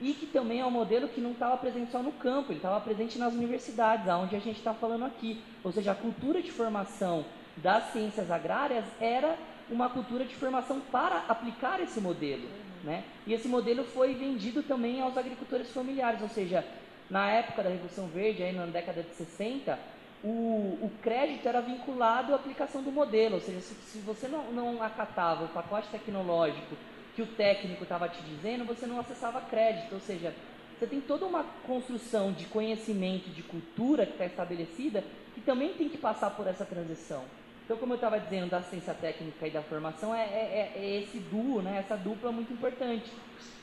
e 0.00 0.14
que 0.14 0.26
também 0.26 0.60
é 0.60 0.66
um 0.66 0.70
modelo 0.70 1.08
que 1.08 1.20
não 1.20 1.32
estava 1.32 1.56
presente 1.56 1.92
só 1.92 2.02
no 2.02 2.12
campo, 2.12 2.50
ele 2.50 2.58
estava 2.58 2.80
presente 2.80 3.18
nas 3.18 3.34
universidades, 3.34 4.08
aonde 4.08 4.34
a 4.34 4.40
gente 4.40 4.56
está 4.56 4.74
falando 4.74 5.04
aqui. 5.04 5.40
Ou 5.62 5.70
seja, 5.70 5.92
a 5.92 5.94
cultura 5.94 6.42
de 6.42 6.50
formação 6.50 7.24
das 7.56 7.92
ciências 7.92 8.30
agrárias 8.30 8.84
era 9.00 9.36
uma 9.70 9.88
cultura 9.88 10.24
de 10.24 10.34
formação 10.34 10.80
para 10.80 11.24
aplicar 11.28 11.80
esse 11.80 12.00
modelo. 12.00 12.48
Né? 12.82 13.04
E 13.26 13.32
esse 13.32 13.46
modelo 13.46 13.84
foi 13.84 14.14
vendido 14.14 14.62
também 14.62 15.00
aos 15.00 15.16
agricultores 15.16 15.70
familiares, 15.70 16.20
ou 16.20 16.28
seja, 16.28 16.64
na 17.08 17.30
época 17.30 17.62
da 17.62 17.70
Revolução 17.70 18.08
Verde, 18.08 18.42
aí 18.42 18.52
na 18.52 18.66
década 18.66 19.02
de 19.02 19.14
60, 19.14 19.78
o, 20.24 20.78
o 20.82 20.92
crédito 21.02 21.48
era 21.48 21.60
vinculado 21.60 22.32
à 22.32 22.36
aplicação 22.36 22.82
do 22.82 22.92
modelo, 22.92 23.34
ou 23.34 23.40
seja, 23.40 23.60
se, 23.60 23.74
se 23.74 23.98
você 23.98 24.28
não, 24.28 24.52
não 24.52 24.82
acatava 24.82 25.44
o 25.44 25.48
pacote 25.48 25.88
tecnológico 25.88 26.76
que 27.16 27.22
o 27.22 27.26
técnico 27.26 27.82
estava 27.82 28.08
te 28.08 28.22
dizendo, 28.22 28.64
você 28.64 28.86
não 28.86 29.00
acessava 29.00 29.40
crédito, 29.40 29.94
ou 29.94 30.00
seja, 30.00 30.34
você 30.78 30.86
tem 30.86 31.00
toda 31.00 31.26
uma 31.26 31.44
construção 31.66 32.32
de 32.32 32.46
conhecimento, 32.46 33.30
de 33.30 33.42
cultura 33.42 34.06
que 34.06 34.12
está 34.12 34.26
estabelecida, 34.26 35.04
que 35.34 35.40
também 35.40 35.74
tem 35.74 35.88
que 35.88 35.98
passar 35.98 36.30
por 36.30 36.46
essa 36.46 36.64
transição. 36.64 37.24
Então, 37.64 37.76
como 37.76 37.92
eu 37.92 37.96
estava 37.96 38.18
dizendo 38.18 38.50
da 38.50 38.58
assistência 38.58 38.94
técnica 38.94 39.46
e 39.46 39.50
da 39.50 39.62
formação, 39.62 40.14
é, 40.14 40.24
é, 40.24 40.72
é, 40.74 41.02
esse 41.02 41.18
duo, 41.18 41.62
né, 41.62 41.78
essa 41.78 41.96
dupla 41.96 42.32
muito 42.32 42.52
importante, 42.52 43.10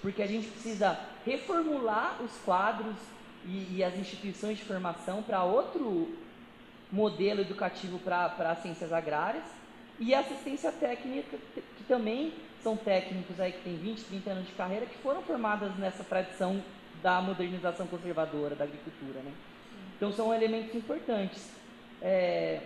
porque 0.02 0.22
a 0.22 0.28
gente 0.28 0.48
precisa 0.48 0.98
reformular 1.26 2.22
os 2.24 2.32
quadros 2.46 2.96
e, 3.46 3.78
e 3.78 3.84
as 3.84 3.98
instituições 3.98 4.58
de 4.58 4.64
formação 4.64 5.22
para 5.22 5.44
outro 5.44 6.08
modelo 6.92 7.42
educativo 7.42 8.00
para 8.00 8.34
as 8.52 8.60
ciências 8.60 8.92
agrárias 8.92 9.44
e 10.00 10.14
assistência 10.14 10.72
técnica, 10.72 11.38
que 11.78 11.84
também 11.88 12.34
são 12.64 12.76
técnicos 12.76 13.40
aí 13.40 13.52
que 13.52 13.62
têm 13.62 13.76
20, 13.76 14.04
30 14.06 14.30
anos 14.32 14.48
de 14.48 14.54
carreira, 14.54 14.86
que 14.86 14.98
foram 14.98 15.22
formadas 15.22 15.76
nessa 15.78 16.04
tradição 16.04 16.62
da 17.02 17.22
modernização 17.22 17.88
conservadora 17.88 18.56
da 18.56 18.64
agricultura. 18.64 19.20
Né? 19.20 19.32
Então 19.96 20.12
são 20.12 20.34
elementos 20.34 20.74
importantes. 20.76 21.52
É, 22.02 22.62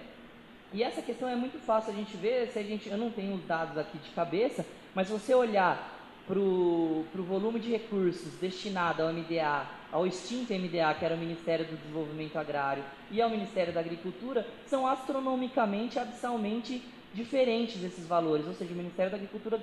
e 0.71 0.81
essa 0.81 1.01
questão 1.01 1.27
é 1.27 1.35
muito 1.35 1.59
fácil 1.59 1.91
a 1.91 1.95
gente 1.95 2.15
ver, 2.17 2.49
se 2.49 2.57
a 2.57 2.63
gente, 2.63 2.89
eu 2.89 2.97
não 2.97 3.11
tenho 3.11 3.35
os 3.35 3.43
dados 3.45 3.77
aqui 3.77 3.97
de 3.97 4.09
cabeça, 4.11 4.65
mas 4.95 5.07
se 5.07 5.13
você 5.13 5.33
olhar 5.33 5.91
para 6.25 6.39
o 6.39 7.05
volume 7.13 7.59
de 7.59 7.69
recursos 7.69 8.33
destinado 8.39 9.03
ao 9.03 9.13
MDA, 9.13 9.67
ao 9.93 10.07
extinto 10.07 10.51
MDA, 10.51 10.93
que 10.95 11.05
era 11.05 11.13
o 11.13 11.17
Ministério 11.17 11.65
do 11.65 11.77
Desenvolvimento 11.77 12.37
Agrário, 12.37 12.83
e 13.11 13.21
ao 13.21 13.29
Ministério 13.29 13.71
da 13.71 13.79
Agricultura, 13.79 14.45
são 14.65 14.87
astronomicamente, 14.87 15.99
abissalmente 15.99 16.81
diferentes 17.13 17.81
esses 17.83 18.07
valores. 18.07 18.47
Ou 18.47 18.55
seja, 18.55 18.73
o 18.73 18.75
Ministério 18.75 19.11
da 19.11 19.17
Agricultura 19.17 19.61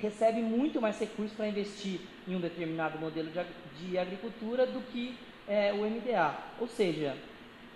recebe 0.00 0.42
muito 0.42 0.82
mais 0.82 1.00
recursos 1.00 1.34
para 1.34 1.48
investir 1.48 2.00
em 2.28 2.36
um 2.36 2.40
determinado 2.40 2.98
modelo 2.98 3.30
de, 3.30 3.88
de 3.88 3.98
agricultura 3.98 4.66
do 4.66 4.80
que 4.92 5.16
é, 5.48 5.72
o 5.72 5.78
MDA. 5.78 6.36
Ou 6.60 6.68
seja, 6.68 7.16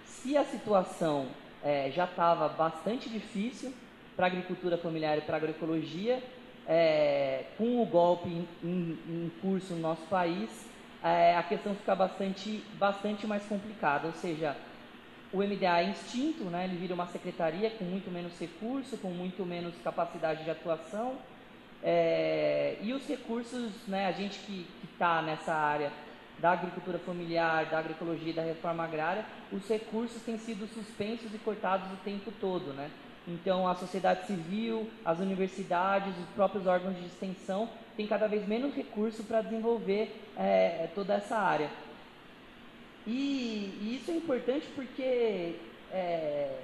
se 0.05 0.37
a 0.37 0.45
situação 0.45 1.29
é, 1.65 1.91
já 1.91 2.05
estava 2.05 2.49
bastante 2.49 3.09
difícil 3.09 3.73
para 4.15 4.27
a 4.27 4.29
agricultura 4.29 4.77
familiar 4.77 5.17
e 5.17 5.23
para 5.23 5.37
a 5.37 5.39
agroecologia, 5.39 6.23
é, 6.69 7.45
com 7.57 7.83
o 7.83 7.87
golpe 7.87 8.29
em, 8.29 8.47
em, 8.63 8.99
em, 9.09 9.33
curso 9.41 9.73
no 9.75 9.81
nosso 9.81 10.03
país, 10.03 10.51
é, 11.03 11.37
a 11.37 11.43
questão 11.43 11.75
fica 11.75 11.95
bastante, 11.95 12.65
bastante 12.79 13.27
mais 13.27 13.45
complicada. 13.45 14.07
Ou 14.07 14.12
seja, 14.12 14.57
o 15.33 15.38
MDA 15.38 15.81
é 15.81 15.91
extinto, 15.91 16.45
né, 16.45 16.65
ele 16.65 16.77
vira 16.77 16.95
uma 16.95 17.07
secretaria 17.07 17.71
com 17.71 17.85
muito 17.85 18.11
menos 18.11 18.38
recurso, 18.38 18.97
com 18.99 19.09
muito 19.09 19.45
menos 19.45 19.75
capacidade 19.83 20.45
de 20.45 20.51
atuação. 20.51 21.17
É, 21.83 22.77
e 22.81 22.93
os 22.93 23.07
recursos, 23.09 23.73
né, 23.88 24.07
a 24.07 24.12
gente 24.12 24.38
que 24.41 24.67
está 24.85 25.21
nessa 25.21 25.53
área 25.53 25.91
da 26.38 26.53
agricultura 26.53 26.99
familiar, 26.99 27.67
da 27.67 27.79
agroecologia 27.79 28.33
da 28.33 28.43
reforma 28.43 28.85
agrária, 28.85 29.25
os 29.51 29.67
recursos 29.69 30.23
têm 30.23 30.38
sido 30.38 30.67
suspensos 30.73 31.35
e 31.35 31.38
cortados 31.38 31.91
o 31.93 31.97
tempo 32.05 32.33
todo, 32.41 32.73
né? 32.73 32.91
Então, 33.27 33.69
a 33.69 33.75
sociedade 33.77 34.27
civil, 34.27 34.91
as 35.05 35.21
universidades, 35.21 36.12
os 36.19 36.29
próprios 36.35 36.67
órgãos 36.67 36.97
de 36.97 37.07
extensão 37.07 37.69
têm 37.97 38.07
cada 38.07 38.27
vez 38.27 38.47
menos 38.47 38.75
recurso 38.75 39.25
para 39.25 39.41
desenvolver 39.43 40.15
é, 40.37 40.89
toda 40.95 41.15
essa 41.15 41.37
área. 41.37 41.71
E, 43.07 43.79
e, 43.81 43.99
isso 44.01 44.11
é 44.11 44.15
importante 44.15 44.67
porque 44.75 45.57
é, 45.93 46.57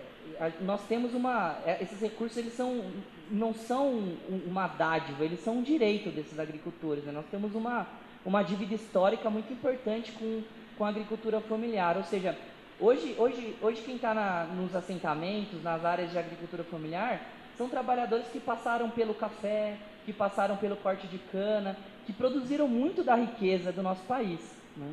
nós 0.60 0.80
temos 0.86 1.14
uma, 1.14 1.56
é, 1.66 1.82
esses 1.82 2.00
recursos 2.00 2.36
eles 2.36 2.52
são, 2.52 2.84
não 3.30 3.52
são 3.52 4.16
uma 4.46 4.68
dádiva, 4.68 5.24
eles 5.24 5.40
são 5.40 5.58
um 5.58 5.62
direito 5.62 6.10
desses 6.10 6.38
agricultores. 6.38 7.04
Né? 7.04 7.12
Nós 7.12 7.26
temos 7.30 7.54
uma, 7.54 7.86
uma 8.24 8.42
dívida 8.42 8.74
histórica 8.74 9.28
muito 9.30 9.52
importante 9.52 10.12
com, 10.12 10.42
com 10.76 10.84
a 10.84 10.88
agricultura 10.88 11.40
familiar, 11.40 11.96
ou 11.96 12.04
seja, 12.04 12.36
hoje, 12.78 13.14
hoje, 13.18 13.56
hoje 13.60 13.82
quem 13.82 13.96
está 13.96 14.46
nos 14.54 14.74
assentamentos, 14.74 15.62
nas 15.62 15.84
áreas 15.84 16.10
de 16.10 16.18
agricultura 16.18 16.62
familiar, 16.64 17.20
são 17.56 17.68
trabalhadores 17.68 18.28
que 18.28 18.38
passaram 18.38 18.88
pelo 18.88 19.14
café, 19.14 19.76
que 20.08 20.12
passaram 20.14 20.56
pelo 20.56 20.74
corte 20.74 21.06
de 21.06 21.18
cana, 21.18 21.76
que 22.06 22.14
produziram 22.14 22.66
muito 22.66 23.04
da 23.04 23.14
riqueza 23.14 23.70
do 23.70 23.82
nosso 23.82 24.00
país. 24.04 24.40
Né? 24.74 24.90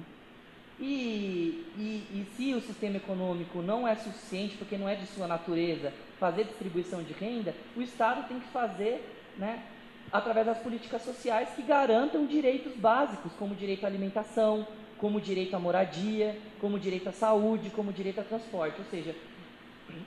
E, 0.78 1.64
e, 1.78 2.04
e, 2.12 2.28
se 2.36 2.54
o 2.54 2.60
sistema 2.60 2.98
econômico 2.98 3.62
não 3.62 3.88
é 3.88 3.96
suficiente, 3.96 4.58
porque 4.58 4.78
não 4.78 4.90
é 4.90 4.96
de 4.96 5.06
sua 5.08 5.26
natureza, 5.26 5.94
fazer 6.20 6.44
distribuição 6.44 7.02
de 7.02 7.14
renda, 7.14 7.56
o 7.78 7.82
Estado 7.82 8.28
tem 8.28 8.42
que 8.42 8.48
fazer 8.48 9.10
né, 9.38 9.64
através 10.12 10.46
das 10.46 10.58
políticas 10.58 11.02
sociais 11.02 11.48
que 11.56 11.62
garantam 11.62 12.26
direitos 12.26 12.76
básicos, 12.76 13.32
como 13.40 13.56
direito 13.56 13.86
à 13.86 13.88
alimentação, 13.88 14.68
como 14.98 15.22
direito 15.22 15.56
à 15.56 15.60
moradia, 15.60 16.38
como 16.60 16.78
direito 16.78 17.08
à 17.08 17.14
saúde, 17.14 17.70
como 17.70 17.94
direito 17.94 18.20
a 18.20 18.24
transporte. 18.26 18.80
Ou 18.80 18.86
seja, 18.92 19.16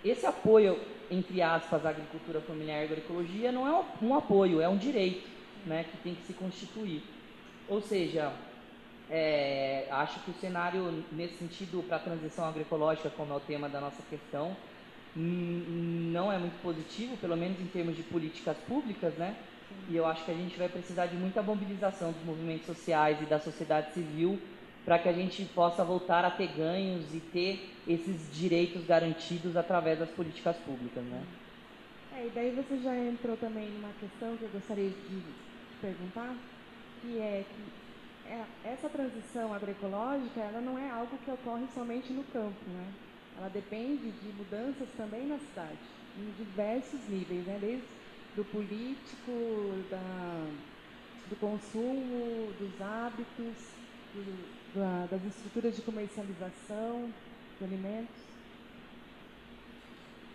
esse 0.05 0.27
apoio, 0.27 0.79
entre 1.11 1.41
aspas, 1.43 1.85
à 1.85 1.91
agricultura 1.91 2.41
familiar 2.41 2.83
e 2.83 2.85
agroecologia 2.85 3.53
não 3.53 3.67
é 3.67 3.85
um 4.03 4.15
apoio, 4.15 4.61
é 4.61 4.69
um 4.69 4.77
direito 4.77 5.29
né, 5.67 5.85
que 5.91 5.97
tem 5.99 6.15
que 6.15 6.27
se 6.27 6.33
constituir. 6.33 7.03
Ou 7.69 7.81
seja, 7.81 8.33
é, 9.11 9.87
acho 9.91 10.21
que 10.21 10.31
o 10.31 10.35
cenário, 10.35 11.05
nesse 11.13 11.37
sentido, 11.39 11.83
para 11.83 11.97
a 11.97 12.01
transição 12.01 12.45
agroecológica, 12.45 13.11
como 13.11 13.33
é 13.33 13.37
o 13.37 13.41
tema 13.41 13.69
da 13.69 13.81
nossa 13.81 14.03
questão, 14.09 14.57
não 15.17 16.31
é 16.31 16.39
muito 16.39 16.61
positivo, 16.63 17.17
pelo 17.17 17.37
menos 17.37 17.61
em 17.61 17.67
termos 17.67 17.97
de 17.97 18.03
políticas 18.03 18.57
públicas, 18.69 19.15
né? 19.15 19.35
E 19.89 19.97
eu 19.97 20.07
acho 20.07 20.25
que 20.25 20.31
a 20.31 20.35
gente 20.35 20.57
vai 20.59 20.69
precisar 20.69 21.07
de 21.07 21.17
muita 21.17 21.43
mobilização 21.43 22.13
dos 22.13 22.23
movimentos 22.25 22.67
sociais 22.67 23.21
e 23.21 23.25
da 23.25 23.39
sociedade 23.39 23.93
civil 23.93 24.39
para 24.89 24.99
que 24.99 25.07
a 25.07 25.13
gente 25.13 25.45
possa 25.45 25.85
voltar 25.85 26.25
a 26.25 26.31
ter 26.31 26.47
ganhos 26.57 27.15
e 27.15 27.21
ter 27.21 27.85
esses 27.87 28.33
direitos 28.35 28.87
garantidos 28.87 29.55
através 29.55 29.99
das 29.99 30.09
políticas 30.09 30.57
públicas, 30.57 31.05
né? 31.05 31.27
É, 32.11 32.27
e 32.27 32.31
daí 32.31 32.55
você 32.55 32.79
já 32.79 32.97
entrou 32.97 33.37
também 33.37 33.71
numa 33.71 33.93
questão 33.93 34.35
que 34.39 34.45
eu 34.45 34.49
gostaria 34.49 34.89
de 34.89 35.23
perguntar, 35.79 36.35
que 37.03 37.19
é 37.19 37.45
que 37.45 37.71
é, 38.25 38.47
essa 38.65 38.89
transição 38.89 39.53
agroecológica, 39.53 40.41
ela 40.41 40.63
não 40.63 40.79
é 40.79 40.89
algo 40.89 41.19
que 41.19 41.31
ocorre 41.31 41.67
somente 41.69 42.11
no 42.15 42.25
campo, 42.25 42.65
né? 42.71 42.95
Ela 43.37 43.49
depende 43.51 44.11
de 44.11 44.33
mudanças 44.33 44.91
também 44.95 45.27
na 45.27 45.39
cidade, 45.39 45.87
em 46.17 46.33
diversos 46.33 47.07
níveis, 47.07 47.47
né? 47.47 47.59
Desde 47.59 47.87
do 48.35 48.45
político, 48.45 49.87
da, 49.91 50.51
do 51.27 51.37
consumo, 51.37 52.55
dos 52.55 52.81
hábitos, 52.81 53.77
da, 54.75 55.07
das 55.11 55.25
estruturas 55.25 55.77
de 55.77 55.83
comercialização 55.83 57.11
de 57.59 57.65
alimentos? 57.65 58.17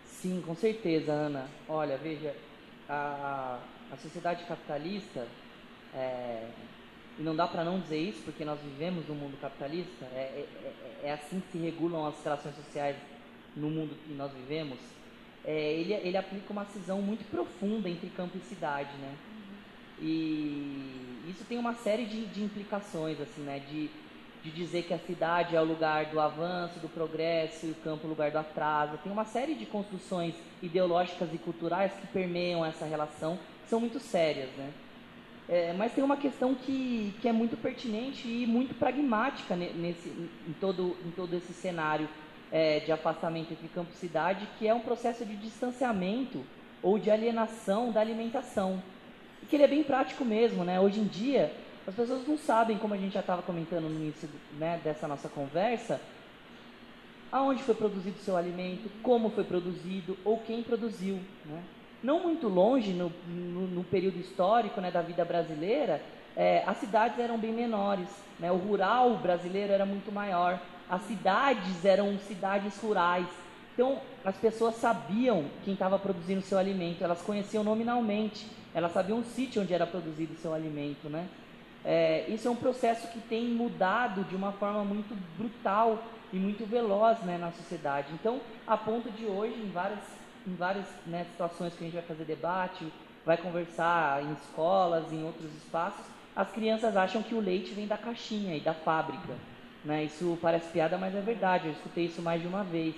Sim, 0.06 0.42
com 0.46 0.54
certeza, 0.54 1.12
Ana. 1.12 1.48
Olha, 1.68 1.96
veja, 1.96 2.34
a, 2.88 3.58
a 3.92 3.96
sociedade 3.96 4.44
capitalista, 4.44 5.26
é, 5.94 6.48
e 7.18 7.22
não 7.22 7.36
dá 7.36 7.46
para 7.46 7.64
não 7.64 7.80
dizer 7.80 7.98
isso, 7.98 8.22
porque 8.24 8.44
nós 8.44 8.58
vivemos 8.60 9.06
no 9.06 9.14
mundo 9.14 9.38
capitalista, 9.40 10.04
é, 10.06 10.18
é, 10.18 10.48
é, 11.02 11.08
é 11.08 11.12
assim 11.12 11.40
que 11.40 11.52
se 11.52 11.58
regulam 11.58 12.06
as 12.06 12.22
relações 12.22 12.54
sociais 12.56 12.96
no 13.56 13.70
mundo 13.70 13.94
que 14.04 14.12
nós 14.14 14.32
vivemos 14.32 14.78
é, 15.44 15.74
ele, 15.74 15.92
ele 15.92 16.16
aplica 16.16 16.50
uma 16.52 16.64
cisão 16.64 17.02
muito 17.02 17.28
profunda 17.30 17.88
entre 17.88 18.08
campo 18.10 18.38
e 18.38 18.40
cidade, 18.40 18.90
né? 18.96 19.14
Uhum. 19.28 20.06
E 20.06 21.30
isso 21.30 21.44
tem 21.44 21.58
uma 21.58 21.74
série 21.74 22.06
de, 22.06 22.24
de 22.26 22.42
implicações, 22.42 23.20
assim, 23.20 23.42
né? 23.42 23.58
De, 23.58 23.90
de 24.44 24.50
dizer 24.50 24.82
que 24.82 24.92
a 24.92 24.98
cidade 24.98 25.56
é 25.56 25.60
o 25.60 25.64
lugar 25.64 26.06
do 26.06 26.20
avanço, 26.20 26.78
do 26.78 26.88
progresso 26.88 27.64
e 27.64 27.70
o 27.70 27.74
campo 27.76 28.02
é 28.04 28.06
o 28.06 28.10
lugar 28.10 28.30
do 28.30 28.36
atraso. 28.36 28.98
Tem 29.02 29.10
uma 29.10 29.24
série 29.24 29.54
de 29.54 29.64
construções 29.64 30.34
ideológicas 30.62 31.32
e 31.32 31.38
culturais 31.38 31.92
que 31.94 32.06
permeiam 32.08 32.62
essa 32.62 32.84
relação, 32.84 33.38
que 33.62 33.70
são 33.70 33.80
muito 33.80 33.98
sérias, 33.98 34.50
né? 34.58 34.70
É, 35.48 35.72
mas 35.72 35.92
tem 35.92 36.04
uma 36.04 36.16
questão 36.16 36.54
que, 36.54 37.14
que 37.20 37.28
é 37.28 37.32
muito 37.32 37.56
pertinente 37.56 38.28
e 38.28 38.46
muito 38.46 38.74
pragmática 38.74 39.56
nesse, 39.56 40.08
em, 40.08 40.52
todo, 40.60 40.96
em 41.04 41.10
todo 41.10 41.34
esse 41.34 41.52
cenário 41.54 42.08
é, 42.52 42.80
de 42.80 42.92
afastamento 42.92 43.52
entre 43.52 43.68
campo 43.68 43.90
e 43.94 43.96
cidade, 43.96 44.46
que 44.58 44.68
é 44.68 44.74
um 44.74 44.80
processo 44.80 45.24
de 45.24 45.36
distanciamento 45.36 46.44
ou 46.82 46.98
de 46.98 47.10
alienação 47.10 47.90
da 47.90 48.00
alimentação. 48.00 48.82
E 49.42 49.46
que 49.46 49.56
ele 49.56 49.64
é 49.64 49.68
bem 49.68 49.82
prático 49.82 50.24
mesmo, 50.24 50.64
né? 50.64 50.80
Hoje 50.80 51.00
em 51.00 51.06
dia, 51.06 51.52
as 51.86 51.94
pessoas 51.94 52.26
não 52.26 52.38
sabem, 52.38 52.78
como 52.78 52.94
a 52.94 52.96
gente 52.96 53.12
já 53.12 53.20
estava 53.20 53.42
comentando 53.42 53.84
no 53.84 54.00
início 54.00 54.28
né, 54.58 54.80
dessa 54.82 55.06
nossa 55.06 55.28
conversa, 55.28 56.00
aonde 57.30 57.62
foi 57.62 57.74
produzido 57.74 58.16
o 58.16 58.22
seu 58.22 58.36
alimento, 58.36 58.90
como 59.02 59.30
foi 59.30 59.44
produzido 59.44 60.16
ou 60.24 60.38
quem 60.38 60.62
produziu. 60.62 61.20
Né? 61.44 61.62
Não 62.02 62.22
muito 62.22 62.48
longe, 62.48 62.92
no, 62.92 63.12
no, 63.26 63.66
no 63.66 63.84
período 63.84 64.18
histórico 64.18 64.80
né, 64.80 64.90
da 64.90 65.02
vida 65.02 65.24
brasileira, 65.24 66.00
é, 66.36 66.62
as 66.66 66.78
cidades 66.78 67.18
eram 67.18 67.38
bem 67.38 67.52
menores, 67.52 68.08
né? 68.38 68.50
o 68.50 68.56
rural 68.56 69.16
brasileiro 69.18 69.72
era 69.72 69.86
muito 69.86 70.10
maior 70.10 70.60
as 70.88 71.02
cidades 71.02 71.84
eram 71.84 72.18
cidades 72.18 72.78
rurais. 72.80 73.26
Então, 73.72 74.00
as 74.24 74.36
pessoas 74.36 74.76
sabiam 74.76 75.46
quem 75.64 75.74
estava 75.74 75.98
produzindo 75.98 76.40
o 76.40 76.44
seu 76.44 76.58
alimento, 76.58 77.02
elas 77.02 77.22
conheciam 77.22 77.64
nominalmente, 77.64 78.46
elas 78.72 78.92
sabiam 78.92 79.18
o 79.18 79.24
sítio 79.24 79.62
onde 79.62 79.74
era 79.74 79.86
produzido 79.86 80.34
o 80.34 80.36
seu 80.36 80.54
alimento, 80.54 81.08
né? 81.08 81.26
É, 81.84 82.24
isso 82.28 82.48
é 82.48 82.50
um 82.50 82.56
processo 82.56 83.08
que 83.08 83.20
tem 83.20 83.44
mudado 83.46 84.24
de 84.24 84.34
uma 84.34 84.52
forma 84.52 84.82
muito 84.84 85.14
brutal 85.36 86.02
e 86.32 86.36
muito 86.36 86.64
veloz 86.64 87.20
né, 87.20 87.36
na 87.36 87.52
sociedade. 87.52 88.08
Então, 88.14 88.40
a 88.66 88.76
ponto 88.76 89.10
de 89.10 89.26
hoje, 89.26 89.54
em 89.54 89.70
várias, 89.70 90.00
em 90.46 90.54
várias 90.54 90.86
né, 91.06 91.26
situações 91.30 91.74
que 91.74 91.80
a 91.80 91.86
gente 91.86 91.94
vai 91.94 92.02
fazer 92.02 92.24
debate, 92.24 92.90
vai 93.24 93.36
conversar 93.36 94.22
em 94.22 94.32
escolas, 94.32 95.12
em 95.12 95.24
outros 95.24 95.52
espaços, 95.56 96.04
as 96.34 96.50
crianças 96.50 96.96
acham 96.96 97.22
que 97.22 97.34
o 97.34 97.40
leite 97.40 97.72
vem 97.72 97.86
da 97.86 97.96
caixinha 97.96 98.56
e 98.56 98.60
da 98.60 98.74
fábrica. 98.74 99.34
Né? 99.84 100.04
Isso 100.04 100.38
parece 100.40 100.70
piada, 100.70 100.96
mas 100.96 101.14
é 101.14 101.20
verdade, 101.20 101.66
eu 101.66 101.72
escutei 101.72 102.06
isso 102.06 102.22
mais 102.22 102.40
de 102.40 102.48
uma 102.48 102.64
vez. 102.64 102.96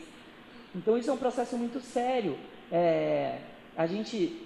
Então, 0.74 0.96
isso 0.96 1.10
é 1.10 1.12
um 1.12 1.18
processo 1.18 1.56
muito 1.58 1.80
sério. 1.80 2.38
É, 2.70 3.38
a 3.76 3.86
gente 3.86 4.45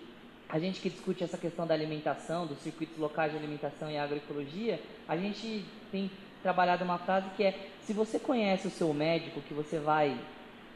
a 0.53 0.59
gente 0.59 0.81
que 0.81 0.91
discute 0.91 1.23
essa 1.23 1.39
questão 1.39 1.67
da 1.67 1.75
alimentação, 1.75 2.47
dos 2.47 2.59
circuitos 2.59 2.99
locais 2.99 3.33
de 3.33 3.39
alimentação 3.39 3.91
e 3.91 3.97
agroecologia, 3.97 4.81
a 5.09 5.17
gente 5.17 5.65
tem 5.93 6.11
trabalhado 6.43 6.85
uma 6.85 6.99
frase 6.99 7.29
que 7.37 7.45
é: 7.45 7.71
se 7.83 7.93
você 7.93 8.19
conhece 8.19 8.67
o 8.67 8.71
seu 8.71 8.93
médico, 8.93 9.41
que 9.43 9.55
você 9.55 9.79
vai 9.79 10.19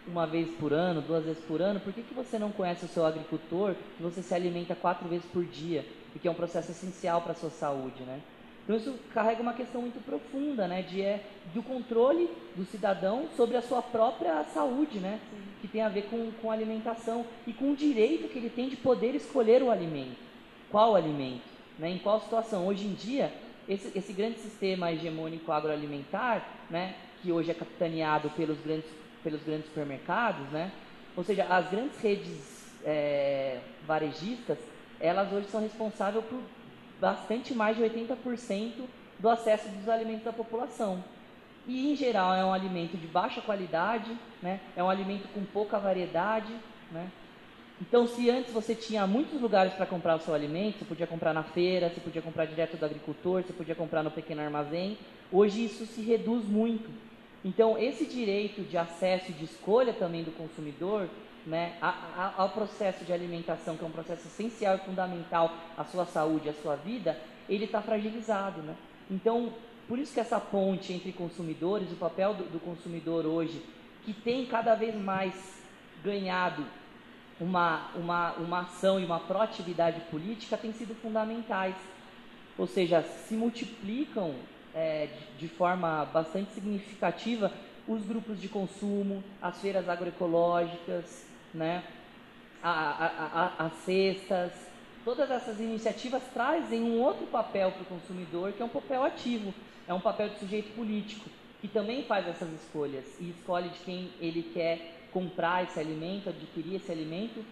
uma 0.07 0.27
vez 0.27 0.51
por 0.59 0.73
ano, 0.73 1.01
duas 1.01 1.25
vezes 1.25 1.43
por 1.45 1.63
ano, 1.63 1.81
por 1.81 1.93
que, 1.93 2.03
que 2.03 2.15
você 2.15 2.39
não 2.39 2.53
conhece 2.53 2.85
o 2.85 2.89
seu 2.89 3.07
agricultor, 3.07 3.75
que 3.97 4.03
você 4.03 4.23
se 4.23 4.35
alimenta 4.35 4.75
quatro 4.75 5.09
vezes 5.09 5.25
por 5.27 5.45
dia, 5.45 5.85
e 6.15 6.19
que 6.19 6.29
é 6.29 6.31
um 6.31 6.35
processo 6.35 6.71
essencial 6.71 7.23
para 7.23 7.33
a 7.33 7.37
sua 7.37 7.51
saúde, 7.51 8.03
né? 8.03 8.21
Então 8.65 8.77
isso 8.77 8.95
carrega 9.13 9.43
uma 9.43 9.53
questão 9.53 9.81
muito 9.83 10.03
profunda, 10.05 10.67
né, 10.67 10.83
de 10.83 11.03
é 11.03 11.23
do 11.53 11.63
controle 11.63 12.31
do 12.55 12.65
cidadão 12.65 13.29
sobre 13.37 13.57
a 13.57 13.63
sua 13.63 13.83
própria 13.83 14.43
saúde, 14.45 15.01
né, 15.01 15.21
Sim. 15.31 15.54
Que 15.65 15.69
tem 15.69 15.81
a 15.81 15.89
ver 15.89 16.03
com, 16.11 16.31
com 16.43 16.51
alimentação 16.51 17.25
e 17.47 17.53
com 17.55 17.73
o 17.73 17.77
direito 17.77 18.29
que 18.29 18.39
ele 18.39 18.51
tem 18.51 18.69
de 18.69 18.77
poder 18.77 19.15
escolher 19.15 19.63
o 19.63 19.71
alimento, 19.71 20.19
qual 20.71 20.95
alimento, 20.95 21.41
né, 21.79 21.89
em 21.89 21.99
qual 21.99 22.21
situação. 22.21 22.67
Hoje 22.67 22.85
em 22.85 22.93
dia, 22.93 23.33
esse, 23.67 23.91
esse 23.97 24.13
grande 24.13 24.41
sistema 24.41 24.93
hegemônico 24.93 25.51
agroalimentar, 25.51 26.47
né, 26.69 26.95
que 27.23 27.33
hoje 27.33 27.51
é 27.51 27.55
capitaneado 27.55 28.29
pelos 28.37 28.61
grandes, 28.61 28.85
pelos 29.23 29.43
grandes 29.43 29.65
supermercados, 29.65 30.47
né, 30.51 30.71
ou 31.17 31.25
seja, 31.25 31.45
as 31.45 31.71
grandes 31.71 31.99
redes 31.99 32.71
é, 32.85 33.61
varejistas, 33.87 34.59
elas 35.01 35.33
hoje 35.33 35.47
são 35.47 35.63
responsáveis 35.63 36.23
por 36.27 36.43
bastante 37.01 37.55
mais 37.55 37.75
de 37.75 37.83
80% 37.83 38.85
do 39.19 39.31
acesso 39.31 39.67
dos 39.71 39.89
alimentos 39.89 40.25
da 40.25 40.33
população. 40.33 41.03
E, 41.67 41.93
em 41.93 41.97
geral, 41.97 42.35
é 42.35 42.45
um 42.45 42.53
alimento 42.53 42.97
de 42.97 43.07
baixa 43.07 43.41
qualidade, 43.41 44.11
né? 44.43 44.61
é 44.77 44.83
um 44.83 44.91
alimento 44.91 45.27
com 45.29 45.45
pouca 45.45 45.79
variedade. 45.79 46.53
Né? 46.91 47.11
Então, 47.81 48.07
se 48.07 48.31
antes 48.31 48.53
você 48.53 48.75
tinha 48.75 49.07
muitos 49.07 49.41
lugares 49.41 49.73
para 49.73 49.87
comprar 49.87 50.17
o 50.17 50.21
seu 50.21 50.35
alimento, 50.35 50.79
você 50.79 50.85
podia 50.85 51.07
comprar 51.07 51.33
na 51.33 51.43
feira, 51.43 51.89
você 51.89 52.01
podia 52.01 52.23
comprar 52.23 52.45
direto 52.45 52.77
do 52.77 52.85
agricultor, 52.85 53.43
você 53.43 53.53
podia 53.53 53.75
comprar 53.75 54.03
no 54.03 54.11
pequeno 54.11 54.43
armazém, 54.43 54.99
hoje 55.33 55.65
isso 55.65 55.87
se 55.87 56.03
reduz 56.03 56.45
muito. 56.45 56.91
Então, 57.45 57.79
esse 57.79 58.07
direito 58.07 58.63
de 58.63 58.77
acesso 58.77 59.31
e 59.31 59.35
de 59.35 59.45
escolha 59.45 59.93
também 59.93 60.23
do 60.23 60.31
consumidor 60.33 61.09
né, 61.47 61.75
ao 62.37 62.49
processo 62.51 63.05
de 63.05 63.13
alimentação, 63.13 63.77
que 63.77 63.85
é 63.85 63.87
um 63.87 63.91
processo 63.91 64.27
essencial 64.27 64.77
e 64.77 64.79
fundamental 64.79 65.53
à 65.77 65.85
sua 65.85 66.07
saúde, 66.07 66.49
à 66.49 66.55
sua 66.55 66.77
vida, 66.77 67.19
ele 67.49 67.67
está 67.67 67.83
fragilizado. 67.83 68.63
Né? 68.63 68.75
Então, 69.11 69.53
por 69.89 69.99
isso 69.99 70.15
que 70.15 70.21
essa 70.21 70.41
ponte 70.41 70.93
entre 70.93 71.13
consumidores, 71.13 71.93
o 71.93 71.97
papel 71.97 72.35
do, 72.35 72.45
do 72.45 72.61
consumidor 72.61 73.27
hoje, 73.27 73.63
que 74.05 74.13
tem 74.13 74.47
cada 74.47 74.75
vez 74.75 74.95
mais 74.95 75.35
ganhado 76.03 76.65
uma, 77.41 77.91
uma, 77.95 78.33
uma 78.35 78.61
ação 78.61 79.01
e 79.01 79.05
uma 79.05 79.21
proatividade 79.21 80.01
política, 80.11 80.57
tem 80.57 80.73
sido 80.73 80.95
fundamentais. 80.95 81.75
Ou 82.57 82.67
seja, 82.67 83.03
se 83.03 83.35
multiplicam 83.35 84.35
é, 84.75 85.07
de, 85.07 85.47
de 85.47 85.49
forma 85.49 86.05
bastante 86.07 86.53
significativa 86.53 87.53
os 87.87 88.05
grupos 88.05 88.41
de 88.41 88.49
consumo, 88.49 89.23
as 89.41 89.61
feiras 89.61 89.89
agroecológicas, 89.89 91.27
né? 91.53 91.83
As 92.63 93.73
cestas, 93.85 94.53
todas 95.05 95.31
essas 95.31 95.61
iniciativas 95.61 96.23
trazem 96.33 96.83
um 96.83 97.03
outro 97.03 97.27
papel 97.27 97.71
para 97.73 97.83
o 97.83 97.87
consumidor, 97.87 98.53
que 98.53 98.63
é 98.63 98.65
um 98.65 98.71
papel 98.71 99.05
ativo, 99.05 99.53
é 99.87 99.95
um 99.95 100.01
papel 100.01 100.29
de 100.29 100.39
sujeito 100.39 100.75
político, 100.75 101.29
que 101.61 101.69
também 101.69 102.05
faz 102.05 102.27
essas 102.29 102.53
escolhas 102.53 103.05
e 103.21 103.31
escolhe 103.31 103.69
de 103.69 103.79
quem 103.81 104.11
ele 104.21 104.43
quer 104.55 105.07
comprar 105.13 105.65
esse 105.65 105.79
alimento, 105.79 106.29
adquirir 106.29 106.77
esse 106.77 106.91
alimento, 106.91 107.45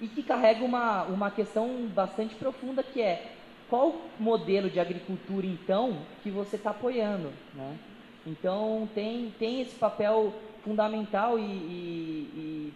e 0.00 0.08
que 0.08 0.22
carrega 0.22 0.64
uma, 0.64 1.04
uma 1.04 1.30
questão 1.30 1.86
bastante 1.94 2.34
profunda 2.34 2.82
que 2.82 3.00
é 3.00 3.32
qual 3.68 4.00
modelo 4.18 4.68
de 4.68 4.80
agricultura 4.80 5.46
então 5.46 5.98
que 6.22 6.30
você 6.30 6.56
está 6.56 6.70
apoiando, 6.70 7.30
né? 7.54 7.78
Então 8.26 8.88
tem, 8.94 9.32
tem 9.38 9.60
esse 9.60 9.76
papel 9.76 10.34
fundamental 10.64 11.38
e, 11.38 11.42
e, 11.42 11.44
e, 11.44 12.74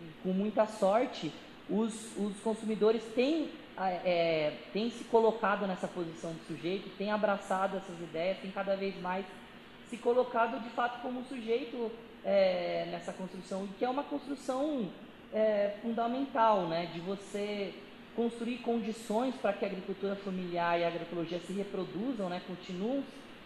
e 0.00 0.10
com 0.22 0.32
muita 0.32 0.66
sorte 0.66 1.32
os, 1.68 2.16
os 2.16 2.38
consumidores 2.40 3.02
têm, 3.14 3.48
é, 3.88 4.52
têm 4.72 4.90
se 4.90 5.04
colocado 5.04 5.66
nessa 5.66 5.88
posição 5.88 6.32
de 6.34 6.40
sujeito, 6.44 6.90
têm 6.98 7.10
abraçado 7.10 7.76
essas 7.78 7.98
ideias, 8.00 8.38
têm 8.38 8.50
cada 8.50 8.76
vez 8.76 9.00
mais 9.00 9.24
se 9.88 9.96
colocado 9.96 10.62
de 10.62 10.70
fato 10.70 11.00
como 11.00 11.24
sujeito 11.24 11.90
é, 12.24 12.86
nessa 12.90 13.12
construção, 13.12 13.66
que 13.78 13.84
é 13.84 13.88
uma 13.88 14.04
construção 14.04 14.88
é, 15.32 15.74
fundamental, 15.82 16.68
né, 16.68 16.90
de 16.92 17.00
você 17.00 17.74
construir 18.14 18.58
condições 18.58 19.34
para 19.36 19.52
que 19.52 19.64
a 19.64 19.68
agricultura 19.68 20.14
familiar 20.16 20.78
e 20.78 20.84
a 20.84 20.88
agroecologia 20.88 21.40
se 21.40 21.52
reproduzam, 21.52 22.28
né, 22.28 22.42
continuem, 22.46 23.04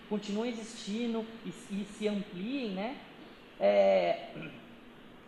continuem 0.09 0.51
existindo 0.51 1.25
e, 1.44 1.49
e 1.70 1.87
se 1.97 2.09
ampliem, 2.09 2.70
né, 2.70 2.97
é, 3.61 4.31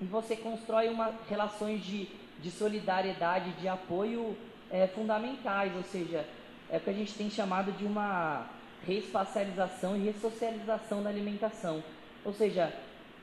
e 0.01 0.05
você 0.05 0.37
constrói 0.37 0.89
uma, 0.89 1.15
relações 1.29 1.83
de, 1.85 2.09
de 2.41 2.51
solidariedade, 2.51 3.53
de 3.53 3.69
apoio 3.69 4.37
é, 4.71 4.87
fundamentais, 4.89 5.75
ou 5.77 5.83
seja, 5.83 6.27
é 6.71 6.77
o 6.77 6.81
que 6.81 6.91
a 6.91 6.93
gente 6.93 7.15
tem 7.15 7.31
chamado 7.31 7.73
de 7.73 7.85
uma 7.85 8.47
reespacialização 8.87 9.97
e 9.97 10.01
ressocialização 10.01 11.03
da 11.03 11.11
alimentação. 11.11 11.83
Ou 12.25 12.33
seja, 12.33 12.73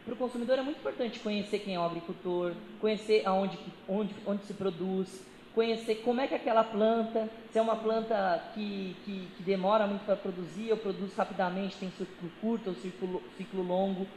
para 0.05 0.13
o 0.13 0.17
consumidor 0.17 0.59
é 0.59 0.61
muito 0.61 0.79
importante 0.79 1.19
conhecer 1.19 1.59
quem 1.59 1.75
é 1.75 1.79
o 1.79 1.83
agricultor, 1.83 2.53
conhecer 2.79 3.23
aonde, 3.25 3.57
onde, 3.87 4.13
onde 4.25 4.43
se 4.43 4.53
produz, 4.53 5.25
conhecer 5.53 5.95
como 6.03 6.19
é 6.19 6.27
que 6.27 6.35
aquela 6.35 6.63
planta, 6.63 7.29
se 7.51 7.59
é 7.59 7.61
uma 7.61 7.75
planta 7.75 8.43
que, 8.53 8.95
que, 9.05 9.27
que 9.37 9.43
demora 9.43 9.87
muito 9.87 10.03
para 10.05 10.15
produzir 10.15 10.71
ou 10.71 10.77
produz 10.77 11.15
rapidamente, 11.15 11.77
tem 11.77 11.89
ciclo 11.91 12.31
curto 12.41 12.69
ou 12.69 12.75
ciclo, 12.75 13.23
ciclo 13.37 13.63
longo. 13.63 14.07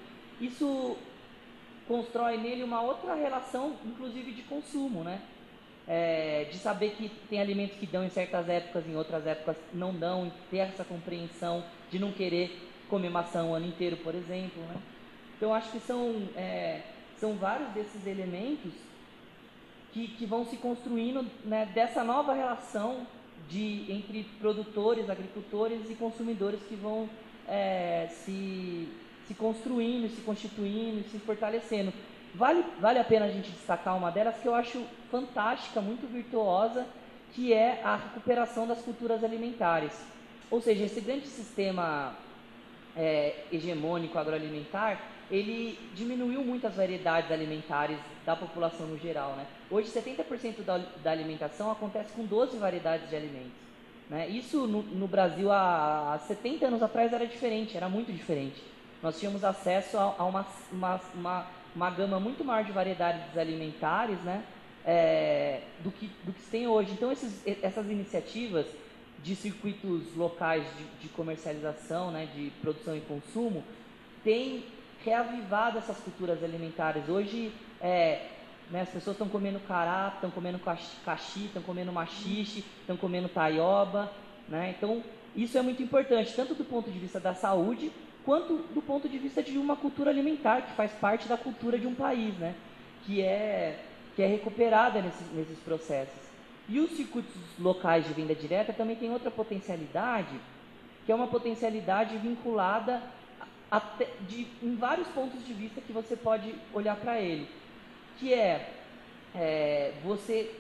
Isso 0.41 0.97
constrói 1.87 2.37
nele 2.37 2.65
uma 2.65 2.81
outra 2.81 3.15
relação, 3.15 3.75
inclusive 3.85 4.33
de 4.33 4.43
consumo, 4.43 5.05
né? 5.05 5.21
É, 5.89 6.49
de 6.51 6.59
saber 6.59 6.91
que 6.97 7.09
tem 7.31 7.41
alimentos 7.41 7.77
que 7.79 7.87
dão 7.87 8.05
em 8.05 8.11
certas 8.11 8.49
épocas, 8.49 8.87
em 8.89 8.97
outras 8.97 9.25
épocas 9.25 9.57
não 9.73 9.95
dão, 9.95 10.33
ter 10.51 10.59
essa 10.59 10.83
compreensão 10.83 11.63
de 11.91 11.99
não 11.99 12.11
querer 12.11 12.71
comer 12.89 13.09
maçã 13.09 13.45
o 13.45 13.55
ano 13.55 13.67
inteiro, 13.67 13.97
por 13.99 14.15
exemplo, 14.15 14.61
né? 14.65 14.77
Então, 15.37 15.55
acho 15.55 15.71
que 15.71 15.79
são, 15.79 16.29
é, 16.35 16.81
são 17.21 17.35
vários 17.35 17.69
desses 17.71 18.07
elementos 18.07 18.73
que, 19.93 20.09
que 20.09 20.27
vão 20.27 20.45
se 20.45 20.57
construindo 20.57 21.25
né, 21.45 21.71
dessa 21.73 22.03
nova 22.03 22.35
relação 22.35 23.07
de, 23.49 23.87
entre 23.89 24.25
produtores, 24.41 25.09
agricultores 25.09 25.89
e 25.89 25.95
consumidores 25.95 26.61
que 26.63 26.75
vão 26.75 27.09
é, 27.47 28.09
se 28.11 28.89
se 29.27 29.35
construindo, 29.35 30.09
se 30.09 30.21
constituindo, 30.23 31.03
se 31.11 31.19
fortalecendo. 31.19 31.93
Vale, 32.37 32.63
vale 32.79 32.99
a 32.99 33.05
pena 33.05 33.25
a 33.25 33.31
gente 33.31 33.51
destacar 33.51 33.97
uma 33.97 34.11
delas 34.11 34.37
que 34.37 34.47
eu 34.47 34.55
acho 34.55 34.85
fantástica, 35.11 35.81
muito 35.81 36.07
virtuosa, 36.07 36.87
que 37.33 37.55
é 37.55 37.81
a 37.83 37.97
recuperação 37.97 38.67
das 38.67 38.83
culturas 38.83 39.25
alimentares. 39.25 39.93
Ou 40.51 40.61
seja, 40.61 40.85
esse 40.85 41.01
grande 41.01 41.27
sistema 41.27 42.15
é, 42.95 43.45
hegemônico 43.51 44.19
agroalimentar, 44.19 45.01
ele 45.31 45.79
diminuiu 45.95 46.43
muito 46.45 46.67
as 46.67 46.77
variedades 46.77 47.33
alimentares 47.33 47.99
da 48.27 48.37
população 48.37 48.87
no 48.87 48.99
geral. 48.99 49.33
Né? 49.33 49.47
Hoje, 49.71 49.91
70% 49.91 50.63
da, 50.63 50.77
da 51.03 51.11
alimentação 51.11 51.71
acontece 51.71 52.13
com 52.13 52.27
12 52.27 52.59
variedades 52.59 53.09
de 53.09 53.17
alimentos. 53.17 53.67
Né? 54.11 54.29
Isso 54.29 54.67
no, 54.67 54.83
no 54.83 55.09
Brasil 55.09 55.51
há, 55.51 56.13
há 56.13 56.19
70 56.19 56.67
anos 56.67 56.83
atrás 56.83 57.15
era 57.15 57.27
diferente, 57.27 57.79
era 57.79 57.89
muito 57.89 58.13
diferente 58.13 58.63
nós 59.03 59.19
tínhamos 59.19 59.45
acesso 59.45 59.99
a, 59.99 60.15
a 60.19 60.25
uma, 60.25 60.47
uma, 60.73 61.01
uma, 61.15 61.47
uma, 61.77 61.91
gama 61.91 62.19
muito 62.19 62.45
maior 62.45 62.65
de 62.65 62.73
variedades 62.73 63.37
alimentares 63.37 64.19
né, 64.23 64.43
é, 64.85 65.61
do, 65.85 65.91
que, 65.91 66.11
do 66.25 66.33
que 66.33 66.41
se 66.41 66.51
tem 66.51 66.67
hoje. 66.67 66.93
Então, 66.93 67.13
esses, 67.13 67.43
essas 67.63 67.91
iniciativas 67.91 68.67
de 69.23 69.37
circuitos 69.37 70.15
locais 70.17 70.65
de, 70.77 70.85
de 71.03 71.09
comercialização, 71.11 72.11
né, 72.11 72.29
de 72.35 72.51
produção 72.61 72.97
e 72.97 73.01
consumo, 73.01 73.63
têm 74.25 74.65
reavivar 75.05 75.73
dessas 75.73 75.99
culturas 75.99 76.43
alimentares. 76.43 77.09
Hoje, 77.09 77.53
é, 77.81 78.27
né, 78.71 78.81
as 78.83 78.89
pessoas 78.89 79.15
estão 79.15 79.29
comendo 79.29 79.61
cará, 79.61 80.13
estão 80.15 80.31
comendo 80.31 80.59
caxi, 81.05 81.45
estão 81.47 81.63
comendo 81.63 81.93
machixe, 81.93 82.65
estão 82.81 82.97
comendo 82.97 83.29
taioba. 83.29 84.11
Né? 84.49 84.75
Então, 84.77 85.03
isso 85.35 85.59
é 85.59 85.63
muito 85.63 85.83
importante, 85.83 86.35
tanto 86.35 86.55
do 86.55 86.65
ponto 86.65 86.91
de 86.91 86.99
vista 86.99 87.21
da 87.21 87.35
saúde, 87.35 87.93
quanto 88.27 88.57
do 88.75 88.83
ponto 88.83 89.09
de 89.09 89.17
vista 89.17 89.41
de 89.41 89.57
uma 89.57 89.77
cultura 89.77 90.11
alimentar, 90.11 90.63
que 90.63 90.73
faz 90.73 90.91
parte 90.93 91.29
da 91.29 91.39
cultura 91.39 91.79
de 91.79 91.87
um 91.87 91.95
país, 91.95 92.35
né? 92.35 92.57
que, 93.05 93.23
é, 93.23 93.79
que 94.17 94.23
é 94.23 94.27
recuperada 94.27 95.01
nesses, 95.01 95.33
nesses 95.33 95.59
processos. 95.61 96.27
E 96.69 96.81
os 96.81 96.91
circuitos 96.91 97.33
locais 97.57 98.05
de 98.05 98.13
venda 98.13 98.35
direta 98.35 98.73
também 98.73 98.97
tem 98.97 99.13
outra 99.13 99.31
potencialidade, 99.31 100.41
que 101.07 101.13
é 101.13 101.15
uma 101.15 101.29
potencialidade 101.29 102.19
vinculada 102.19 103.01
até 103.71 104.09
de, 104.29 104.49
em 104.61 104.75
vários 104.75 105.07
pontos 105.09 105.47
de 105.47 105.53
vista 105.53 105.81
que 105.81 105.93
você 105.93 106.17
pode 106.17 106.53
olhar 106.75 106.97
para 106.97 107.21
ele, 107.21 107.49
que 108.19 108.35
é, 108.35 108.73
é, 109.37 109.93
você, 110.03 110.53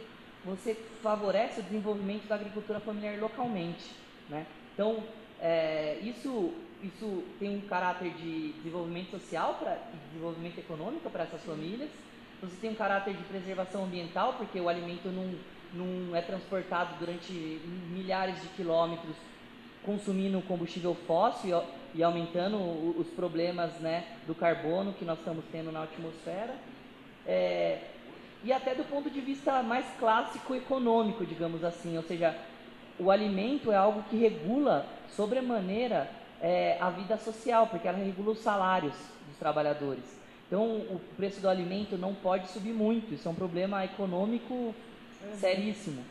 você 0.45 0.77
favorece 1.03 1.59
o 1.59 1.63
desenvolvimento 1.65 2.29
da 2.29 2.37
agricultura 2.37 2.79
familiar 2.79 3.19
localmente. 3.19 3.91
Né? 4.29 4.47
Então, 4.73 5.03
é, 5.41 5.99
isso, 6.03 6.53
isso 6.83 7.25
tem 7.39 7.57
um 7.57 7.61
caráter 7.63 8.11
de 8.15 8.53
desenvolvimento 8.53 9.11
social 9.11 9.55
pra, 9.55 9.77
e 9.93 9.97
desenvolvimento 10.09 10.59
econômico 10.59 11.11
para 11.11 11.25
essas 11.25 11.43
famílias, 11.43 11.91
você 12.41 12.57
tem 12.61 12.71
um 12.71 12.75
caráter 12.75 13.15
de 13.15 13.23
preservação 13.25 13.85
ambiental, 13.85 14.35
porque 14.35 14.61
o 14.61 14.69
alimento 14.69 15.09
não, 15.09 15.35
não 15.73 16.15
é 16.15 16.21
transportado 16.21 16.97
durante 16.99 17.33
milhares 17.33 18.41
de 18.43 18.49
quilômetros 18.49 19.17
consumindo 19.85 20.43
combustível 20.43 20.95
fóssil 21.07 21.63
e, 21.95 21.99
e 21.99 22.03
aumentando 22.03 22.59
os 22.99 23.07
problemas 23.09 23.73
né, 23.81 24.05
do 24.27 24.35
carbono 24.35 24.93
que 24.93 25.05
nós 25.05 25.19
estamos 25.19 25.45
tendo 25.51 25.71
na 25.71 25.85
atmosfera. 25.85 26.55
É, 27.25 27.81
e 28.45 28.53
até 28.53 28.75
do 28.75 28.85
ponto 28.85 29.09
de 29.09 29.21
vista 29.21 29.63
mais 29.63 29.87
clássico 29.99 30.55
econômico, 30.55 31.25
digamos 31.25 31.65
assim, 31.65 31.97
ou 31.97 32.03
seja, 32.03 32.37
o 32.99 33.11
alimento 33.11 33.71
é 33.71 33.77
algo 33.77 34.03
que 34.05 34.17
regula 34.17 34.87
sobremaneira 35.11 36.11
é, 36.41 36.77
a 36.81 36.91
vida 36.91 37.17
social, 37.17 37.67
porque 37.67 37.89
ela 37.89 37.99
regula 37.99 38.33
os 38.33 38.41
salários 38.41 38.95
dos 39.29 39.37
trabalhadores. 39.39 40.05
Então, 40.47 40.65
o 40.65 41.01
preço 41.17 41.41
do 41.41 41.49
alimento 41.49 41.97
não 41.97 42.15
pode 42.15 42.49
subir 42.49 42.73
muito, 42.73 43.15
isso 43.15 43.27
é 43.27 43.31
um 43.31 43.35
problema 43.35 43.85
econômico 43.85 44.75
seríssimo. 45.35 46.05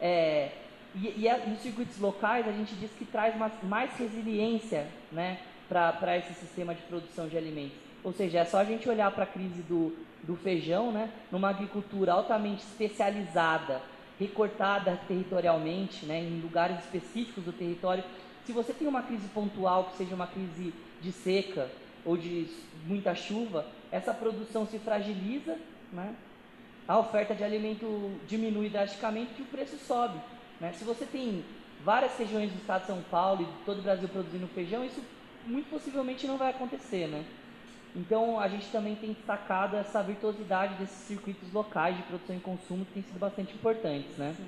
É, 0.00 0.50
e, 0.94 1.22
e, 1.22 1.28
a, 1.28 1.38
circuitos 1.56 1.98
locais, 1.98 2.46
a 2.46 2.52
gente 2.52 2.74
diz 2.74 2.90
que 2.92 3.04
traz 3.04 3.36
mais, 3.36 3.52
mais 3.62 3.96
resiliência 3.96 4.86
né, 5.10 5.38
para 5.68 6.16
esse 6.18 6.34
sistema 6.34 6.74
de 6.74 6.82
produção 6.82 7.28
de 7.28 7.36
alimentos. 7.36 7.76
Ou 8.04 8.12
seja, 8.12 8.40
é 8.40 8.44
só 8.44 8.58
a 8.58 8.64
gente 8.64 8.88
olhar 8.88 9.10
para 9.10 9.24
a 9.24 9.26
crise 9.26 9.62
do, 9.62 9.96
do 10.22 10.36
feijão, 10.36 10.92
né, 10.92 11.10
numa 11.30 11.50
agricultura 11.50 12.12
altamente 12.12 12.62
especializada, 12.62 13.80
recortada 14.18 14.98
territorialmente, 15.06 16.04
né, 16.06 16.20
em 16.20 16.40
lugares 16.40 16.78
específicos 16.80 17.44
do 17.44 17.52
território. 17.52 18.04
Se 18.44 18.52
você 18.52 18.72
tem 18.72 18.88
uma 18.88 19.02
crise 19.02 19.28
pontual, 19.28 19.84
que 19.84 19.96
seja 19.96 20.14
uma 20.14 20.26
crise 20.26 20.72
de 21.00 21.12
seca 21.12 21.70
ou 22.04 22.16
de 22.16 22.48
muita 22.86 23.14
chuva, 23.14 23.66
essa 23.90 24.12
produção 24.12 24.66
se 24.66 24.78
fragiliza, 24.78 25.56
né, 25.92 26.14
a 26.86 26.98
oferta 26.98 27.34
de 27.34 27.44
alimento 27.44 28.18
diminui 28.26 28.70
drasticamente 28.70 29.32
e 29.38 29.42
o 29.42 29.46
preço 29.46 29.76
sobe. 29.76 30.18
Né? 30.58 30.72
Se 30.72 30.84
você 30.84 31.04
tem 31.04 31.44
várias 31.84 32.16
regiões 32.16 32.50
do 32.50 32.56
estado 32.56 32.80
de 32.80 32.86
São 32.86 33.02
Paulo 33.10 33.42
e 33.42 33.64
todo 33.64 33.80
o 33.80 33.82
Brasil 33.82 34.08
produzindo 34.08 34.48
feijão, 34.48 34.82
isso 34.84 35.02
muito 35.46 35.68
possivelmente 35.68 36.26
não 36.26 36.38
vai 36.38 36.50
acontecer. 36.50 37.06
Né? 37.06 37.24
Então, 37.98 38.38
a 38.38 38.46
gente 38.46 38.70
também 38.70 38.94
tem 38.94 39.12
destacado 39.12 39.76
essa 39.76 40.00
virtuosidade 40.04 40.74
desses 40.74 40.96
circuitos 41.08 41.52
locais 41.52 41.96
de 41.96 42.04
produção 42.04 42.36
e 42.36 42.40
consumo 42.40 42.84
que 42.84 42.92
têm 42.92 43.02
sido 43.02 43.18
bastante 43.18 43.52
importantes. 43.52 44.16
Né? 44.16 44.34
Sim, 44.36 44.46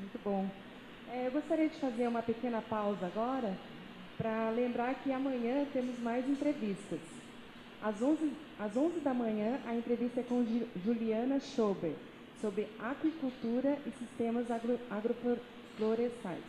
muito 0.00 0.20
bom. 0.24 0.50
É, 1.12 1.28
eu 1.28 1.30
gostaria 1.30 1.68
de 1.68 1.78
fazer 1.78 2.08
uma 2.08 2.22
pequena 2.22 2.60
pausa 2.60 3.06
agora 3.06 3.56
para 4.18 4.50
lembrar 4.50 4.94
que 4.96 5.12
amanhã 5.12 5.64
temos 5.72 5.96
mais 6.00 6.28
entrevistas. 6.28 6.98
Às 7.80 8.02
11, 8.02 8.32
às 8.58 8.76
11 8.76 8.98
da 8.98 9.14
manhã, 9.14 9.60
a 9.64 9.74
entrevista 9.74 10.20
é 10.20 10.24
com 10.24 10.44
Juliana 10.84 11.38
Schober, 11.38 11.94
sobre 12.40 12.66
aquicultura 12.80 13.78
e 13.86 13.90
sistemas 13.92 14.50
agro, 14.50 14.78
agroflorestais. 14.90 16.42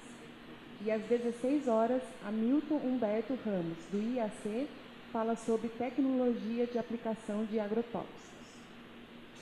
E 0.83 0.89
às 0.89 1.01
16 1.03 1.67
horas, 1.67 2.01
Hamilton 2.25 2.75
Humberto 2.83 3.37
Ramos, 3.45 3.77
do 3.91 3.99
IAC, 4.15 4.67
fala 5.13 5.37
sobre 5.37 5.69
tecnologia 5.69 6.67
de 6.67 6.77
aplicação 6.77 7.45
de 7.45 7.59
agrotóxicos. 7.59 8.33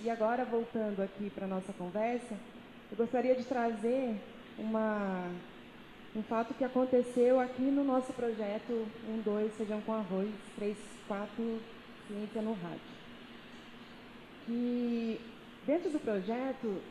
E 0.03 0.09
agora, 0.09 0.45
voltando 0.45 1.01
aqui 1.01 1.31
para 1.31 1.45
a 1.45 1.47
nossa 1.47 1.73
conversa, 1.73 2.35
eu 2.91 2.97
gostaria 2.97 3.35
de 3.35 3.43
trazer 3.43 4.15
uma, 4.59 5.27
um 6.15 6.21
fato 6.21 6.53
que 6.53 6.63
aconteceu 6.63 7.39
aqui 7.39 7.63
no 7.63 7.83
nosso 7.83 8.13
projeto 8.13 8.87
1, 9.09 9.21
2, 9.21 9.53
Feijão 9.55 9.81
com 9.81 9.93
Arroz, 9.93 10.29
3, 10.57 10.77
4, 11.07 11.59
Ciência 12.07 12.41
no 12.41 12.53
Rádio. 12.53 13.01
Que 14.45 15.19
Dentro 15.65 15.91
do 15.91 15.99
projeto 15.99 16.81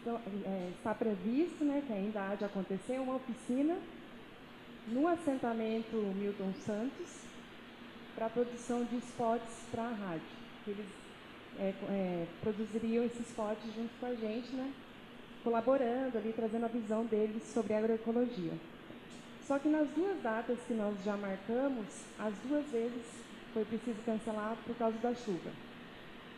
então, 0.00 0.20
é, 0.44 0.70
está 0.76 0.92
previsto, 0.92 1.64
né, 1.64 1.82
que 1.86 1.92
ainda 1.92 2.28
há 2.28 2.34
de 2.34 2.44
acontecer, 2.44 2.98
uma 2.98 3.16
oficina 3.16 3.76
no 4.88 5.06
assentamento 5.06 5.96
Milton 5.96 6.52
Santos 6.64 7.25
para 8.16 8.26
a 8.26 8.30
produção 8.30 8.82
de 8.84 8.96
spots 8.96 9.52
para 9.70 9.84
a 9.84 9.92
rádio. 9.92 10.26
Eles 10.66 10.86
é, 11.58 11.74
é, 11.88 12.26
produziriam 12.40 13.04
esses 13.04 13.28
spots 13.28 13.62
junto 13.74 13.90
com 14.00 14.06
a 14.06 14.14
gente, 14.14 14.52
né, 14.52 14.72
colaborando 15.44 16.18
ali, 16.18 16.32
trazendo 16.34 16.64
a 16.64 16.68
visão 16.68 17.04
deles 17.04 17.42
sobre 17.52 17.74
agroecologia. 17.74 18.52
Só 19.46 19.58
que 19.58 19.68
nas 19.68 19.88
duas 19.90 20.20
datas 20.22 20.58
que 20.66 20.74
nós 20.74 20.96
já 21.04 21.16
marcamos, 21.16 21.86
as 22.18 22.34
duas 22.48 22.66
vezes 22.66 23.04
foi 23.54 23.64
preciso 23.64 23.98
cancelar 24.04 24.56
por 24.66 24.74
causa 24.76 24.98
da 24.98 25.14
chuva. 25.14 25.50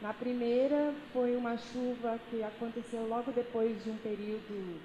Na 0.02 0.12
primeira 0.12 0.92
foi 1.12 1.34
uma 1.34 1.56
chuva 1.56 2.20
que 2.28 2.42
aconteceu 2.42 3.08
logo 3.08 3.32
depois 3.32 3.82
de 3.82 3.90
um 3.90 3.96
período 3.96 4.78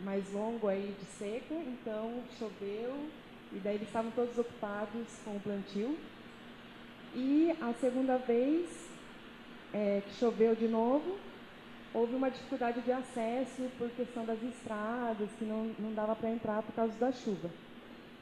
mais 0.00 0.30
longo 0.32 0.68
aí 0.68 0.94
de 1.00 1.06
seca, 1.18 1.54
então 1.54 2.22
choveu 2.38 3.08
e 3.52 3.58
daí 3.58 3.76
eles 3.76 3.88
estavam 3.88 4.10
todos 4.10 4.36
ocupados 4.38 5.06
com 5.24 5.36
o 5.36 5.40
plantio. 5.40 5.96
E 7.14 7.50
a 7.60 7.72
segunda 7.74 8.18
vez 8.18 8.68
é, 9.72 10.02
que 10.06 10.14
choveu 10.14 10.54
de 10.54 10.68
novo, 10.68 11.16
houve 11.94 12.14
uma 12.14 12.30
dificuldade 12.30 12.80
de 12.82 12.92
acesso 12.92 13.68
por 13.78 13.90
questão 13.90 14.24
das 14.24 14.42
estradas, 14.42 15.28
que 15.38 15.44
não, 15.44 15.70
não 15.78 15.94
dava 15.94 16.14
para 16.14 16.30
entrar 16.30 16.62
por 16.62 16.74
causa 16.74 16.92
da 16.98 17.12
chuva. 17.12 17.50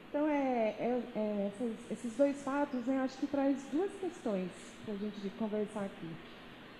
Então, 0.09 0.27
é, 0.27 0.75
é, 0.79 1.03
é 1.15 1.51
esses, 1.53 1.91
esses, 1.91 2.17
dois 2.17 2.41
fatos, 2.41 2.85
né, 2.85 3.01
acho 3.01 3.17
que 3.17 3.27
traz 3.27 3.57
duas 3.71 3.91
questões 3.99 4.49
para 4.85 4.93
a 4.93 4.97
gente 4.97 5.29
conversar 5.37 5.85
aqui. 5.85 6.09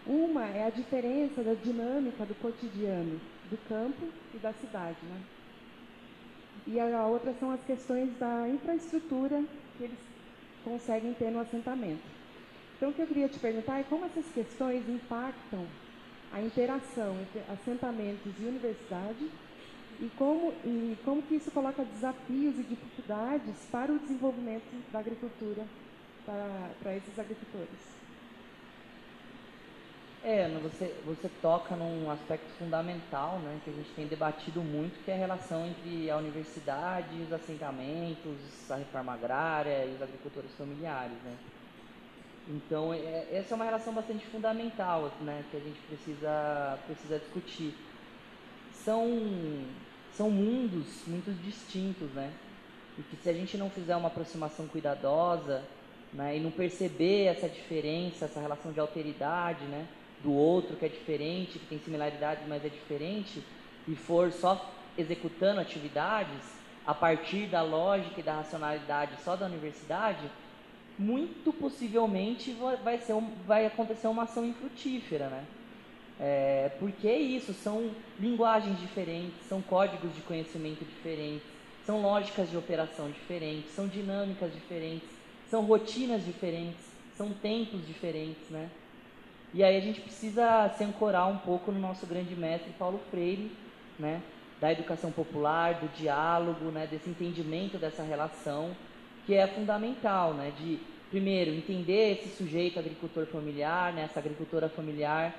Uma 0.06 0.46
é 0.46 0.66
a 0.66 0.70
diferença 0.70 1.44
da 1.44 1.54
dinâmica 1.54 2.26
do 2.26 2.34
cotidiano 2.36 3.20
do 3.50 3.58
campo 3.68 4.08
e 4.34 4.38
da 4.38 4.54
cidade, 4.54 4.98
né? 5.04 5.22
E 6.68 6.80
a 6.80 7.08
outra 7.08 7.34
são 7.40 7.52
as 7.52 7.64
questões 7.66 8.10
da 8.20 8.48
infraestrutura 8.50 9.42
que 9.78 9.86
eles 9.86 10.00
conseguem 10.66 11.14
ter 11.14 11.32
no 11.32 11.40
assentamento. 11.40 12.04
Então, 12.76 12.90
o 12.90 12.94
que 12.94 13.02
eu 13.02 13.08
queria 13.08 13.30
te 13.30 13.40
perguntar 13.40 13.80
é 13.80 13.84
como 13.84 14.06
essas 14.06 14.26
questões 14.34 14.88
impactam 14.88 15.66
a 16.34 16.42
interação 16.42 17.16
entre 17.22 17.42
assentamentos 17.52 18.34
e 18.40 18.46
universidade 18.46 19.30
e 20.02 20.10
como, 20.18 20.52
e 20.66 20.98
como 21.06 21.24
que 21.24 21.36
isso 21.36 21.50
coloca 21.52 21.84
desafios 21.84 22.60
e 22.60 22.64
dificuldades 22.64 23.56
para 23.72 23.92
o 23.92 23.98
desenvolvimento 24.00 24.92
da 24.92 25.00
agricultura 25.00 25.64
para, 26.26 26.70
para 26.84 26.96
esses 26.98 27.18
agricultores. 27.18 27.97
É, 30.30 30.50
você, 30.62 30.94
você 31.06 31.30
toca 31.42 31.74
num 31.74 32.12
aspecto 32.12 32.50
fundamental, 32.60 33.40
né, 33.40 33.62
que 33.64 33.70
a 33.70 33.74
gente 33.74 33.90
tem 33.96 34.08
debatido 34.08 34.62
muito, 34.62 35.02
que 35.06 35.10
é 35.10 35.14
a 35.14 35.18
relação 35.18 35.66
entre 35.66 36.12
a 36.12 36.18
universidade, 36.18 37.22
os 37.22 37.32
assentamentos, 37.32 38.36
a 38.70 38.76
reforma 38.76 39.14
agrária 39.14 39.86
e 39.86 39.96
os 39.96 40.02
agricultores 40.02 40.52
familiares, 40.58 41.16
né. 41.24 41.34
Então, 42.50 42.94
é, 42.94 43.26
essa 43.32 43.54
é 43.54 43.56
uma 43.56 43.64
relação 43.64 43.94
bastante 43.94 44.26
fundamental, 44.26 45.14
né, 45.22 45.46
que 45.50 45.56
a 45.56 45.62
gente 45.62 45.80
precisa, 45.88 46.78
precisa 46.86 47.20
discutir. 47.20 47.74
São 48.74 49.08
são 50.12 50.30
mundos 50.30 51.04
muito 51.08 51.32
distintos, 51.42 52.10
né? 52.12 52.34
E 52.98 53.02
que 53.04 53.16
se 53.16 53.30
a 53.30 53.34
gente 53.34 53.56
não 53.56 53.70
fizer 53.70 53.96
uma 53.96 54.08
aproximação 54.10 54.68
cuidadosa, 54.68 55.64
né, 56.12 56.36
e 56.36 56.40
não 56.42 56.52
perceber 56.52 57.26
essa 57.26 57.48
diferença, 57.48 58.26
essa 58.26 58.42
relação 58.42 58.74
de 58.74 58.80
alteridade, 58.80 59.64
né, 59.66 59.88
do 60.24 60.34
outro 60.34 60.76
que 60.76 60.86
é 60.86 60.90
diferente, 60.90 61.60
que 61.60 61.66
tem 61.66 61.80
similaridades, 61.80 62.44
mas 62.48 62.66
é 62.66 62.70
diferente, 62.70 63.44
e 63.88 63.96
for 63.96 64.32
só 64.32 64.74
executando 64.98 65.62
atividades 65.62 66.58
a 66.86 66.94
partir 66.94 67.48
da 67.48 67.62
lógica 67.62 68.20
e 68.20 68.24
da 68.24 68.36
racionalidade 68.36 69.22
só 69.24 69.36
da 69.36 69.46
universidade, 69.46 70.30
muito 70.98 71.54
possivelmente 71.54 72.56
vai, 72.84 72.98
ser 72.98 73.14
um, 73.14 73.30
vai 73.46 73.66
acontecer 73.66 74.08
uma 74.08 74.24
ação 74.24 74.46
infrutífera, 74.46 75.28
né? 75.28 75.46
É, 76.20 76.72
porque 76.80 77.08
é 77.08 77.20
isso, 77.20 77.54
são 77.54 77.92
linguagens 78.20 78.80
diferentes, 78.80 79.36
são 79.48 79.62
códigos 79.62 80.16
de 80.16 80.22
conhecimento 80.22 80.84
diferentes, 80.84 81.48
são 81.86 82.02
lógicas 82.02 82.50
de 82.50 82.58
operação 82.58 83.12
diferentes, 83.12 83.76
são 83.76 83.88
dinâmicas 83.88 84.52
diferentes, 84.52 85.08
são 85.50 85.64
rotinas 85.64 86.26
diferentes, 86.26 86.84
são 87.16 87.30
tempos 87.30 87.86
diferentes, 87.86 88.50
né? 88.50 88.70
E 89.54 89.64
aí 89.64 89.78
a 89.78 89.82
gente 89.82 90.02
precisa 90.02 90.70
se 90.78 90.84
ancorar 90.84 91.30
um 91.30 91.38
pouco 91.38 91.72
no 91.72 91.80
nosso 91.80 92.06
grande 92.06 92.36
mestre 92.36 92.72
Paulo 92.78 93.00
Freire, 93.10 93.52
né? 93.98 94.22
Da 94.60 94.72
educação 94.72 95.12
popular, 95.12 95.76
do 95.76 95.88
diálogo, 95.98 96.66
né? 96.66 96.88
Desse 96.88 97.10
entendimento 97.10 97.78
dessa 97.78 98.04
relação 98.04 98.76
que 99.26 99.34
é 99.34 99.48
fundamental, 99.48 100.34
né? 100.34 100.52
De 100.58 100.80
primeiro 101.10 101.52
entender 101.52 102.14
esse 102.14 102.36
sujeito 102.36 102.78
agricultor 102.78 103.26
familiar, 103.26 103.94
né? 103.94 104.04
Essa 104.04 104.20
agricultora 104.20 104.68
familiar, 104.68 105.34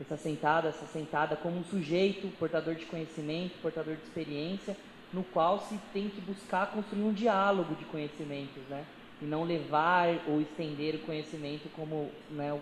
essa 0.00 0.16
sentada, 0.16 0.68
essa 0.68 0.86
sentada 0.86 1.34
como 1.36 1.58
um 1.58 1.64
sujeito 1.64 2.28
portador 2.38 2.74
de 2.74 2.84
conhecimento, 2.84 3.58
portador 3.62 3.96
de 3.96 4.02
experiência, 4.02 4.76
no 5.12 5.24
qual 5.24 5.60
se 5.60 5.78
tem 5.92 6.10
que 6.10 6.20
buscar 6.20 6.70
construir 6.70 7.02
um 7.02 7.12
diálogo 7.12 7.74
de 7.76 7.84
conhecimentos, 7.86 8.62
né? 8.68 8.84
E 9.22 9.24
não 9.24 9.44
levar 9.44 10.08
ou 10.26 10.40
estender 10.40 10.96
o 10.96 10.98
conhecimento 11.00 11.68
como 11.74 12.10
né, 12.30 12.52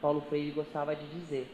Paulo 0.00 0.20
Freire 0.22 0.50
gostava 0.50 0.94
de 0.94 1.06
dizer. 1.06 1.48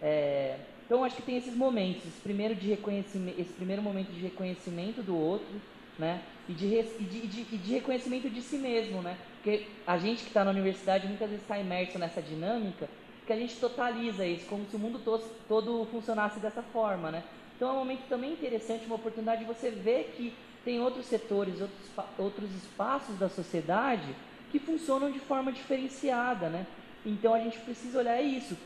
É, 0.00 0.58
então 0.86 1.02
acho 1.02 1.16
que 1.16 1.22
tem 1.22 1.36
esses 1.36 1.56
momentos, 1.56 2.06
esse 2.06 2.20
primeiro, 2.20 2.54
de 2.54 2.68
reconhecimento, 2.68 3.40
esse 3.40 3.52
primeiro 3.52 3.82
momento 3.82 4.12
de 4.12 4.20
reconhecimento 4.20 5.02
do 5.02 5.16
outro, 5.16 5.60
né? 5.98 6.22
E 6.48 6.52
de, 6.52 6.66
e 6.66 7.04
de, 7.04 7.26
de, 7.26 7.58
de 7.58 7.72
reconhecimento 7.74 8.28
de 8.28 8.42
si 8.42 8.56
mesmo, 8.56 9.00
né? 9.00 9.16
Porque 9.36 9.66
a 9.86 9.96
gente 9.96 10.22
que 10.22 10.28
está 10.28 10.44
na 10.44 10.50
universidade 10.50 11.06
muitas 11.06 11.28
vezes 11.28 11.42
está 11.42 11.58
imerso 11.58 11.98
nessa 11.98 12.20
dinâmica 12.20 12.88
que 13.26 13.32
a 13.32 13.36
gente 13.36 13.56
totaliza 13.56 14.26
isso, 14.26 14.46
como 14.46 14.66
se 14.66 14.76
o 14.76 14.78
mundo 14.78 15.00
todo, 15.02 15.24
todo 15.48 15.86
funcionasse 15.86 16.38
dessa 16.40 16.62
forma, 16.62 17.10
né? 17.10 17.24
Então 17.56 17.70
é 17.70 17.72
um 17.72 17.76
momento 17.76 18.06
também 18.08 18.32
interessante, 18.32 18.84
uma 18.84 18.96
oportunidade 18.96 19.40
de 19.40 19.46
você 19.46 19.70
ver 19.70 20.12
que 20.16 20.34
tem 20.64 20.80
outros 20.80 21.06
setores, 21.06 21.60
outros, 21.60 21.90
outros 22.18 22.54
espaços 22.54 23.18
da 23.18 23.28
sociedade 23.28 24.14
que 24.50 24.58
funcionam 24.58 25.10
de 25.10 25.18
forma 25.18 25.52
diferenciada, 25.52 26.48
né? 26.48 26.66
Então 27.04 27.34
a 27.34 27.38
gente 27.38 27.58
precisa 27.58 27.98
olhar 27.98 28.20
isso. 28.20 28.56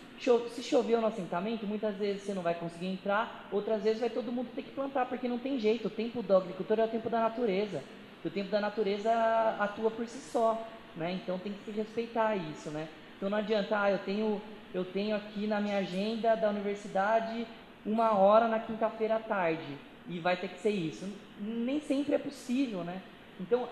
Se 0.51 0.62
chover 0.62 1.01
no 1.01 1.07
assentamento, 1.07 1.66
muitas 1.66 1.95
vezes 1.97 2.22
você 2.22 2.34
não 2.34 2.43
vai 2.43 2.55
conseguir 2.55 2.86
entrar, 2.86 3.47
outras 3.53 3.82
vezes 3.82 4.01
vai 4.01 4.11
todo 4.11 4.32
mundo 4.32 4.49
ter 4.55 4.62
que 4.62 4.70
plantar, 4.70 5.07
porque 5.07 5.28
não 5.28 5.39
tem 5.39 5.59
jeito. 5.59 5.86
O 5.89 5.91
tempo 5.91 6.22
do 6.22 6.36
agricultor 6.36 6.80
é 6.80 6.84
o 6.84 6.89
tempo 6.89 7.09
da 7.09 7.20
natureza. 7.20 7.82
O 8.24 8.30
tempo 8.30 8.51
da 8.51 8.61
natureza 8.61 9.11
atua 9.59 9.91
por 9.91 10.07
si 10.07 10.18
só, 10.18 10.66
né? 10.97 11.12
Então 11.12 11.39
tem 11.39 11.53
que 11.64 11.70
respeitar 11.70 12.36
isso, 12.36 12.70
né? 12.70 12.89
Então 13.16 13.30
não 13.30 13.39
adianta, 13.39 13.80
ah, 13.80 13.91
eu 13.91 13.99
tenho, 13.99 14.41
eu 14.74 14.84
tenho 14.84 15.16
aqui 15.16 15.47
na 15.47 15.61
minha 15.61 15.78
agenda 15.78 16.34
da 16.34 16.51
universidade 16.51 17.47
uma 17.86 18.12
hora 18.18 18.49
na 18.49 18.59
quinta-feira 18.59 19.16
à 19.16 19.20
tarde 19.20 19.78
e 20.09 20.18
vai 20.18 20.36
ter 20.36 20.49
que 20.49 20.59
ser 20.59 20.70
isso. 20.70 21.09
Nem 21.41 21.80
sempre 21.80 22.14
é 22.14 22.18
possível, 22.18 22.82
né? 22.82 23.01
Então, 23.41 23.68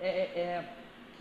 é, 0.00 0.06
é, 0.06 0.10
é 0.40 0.64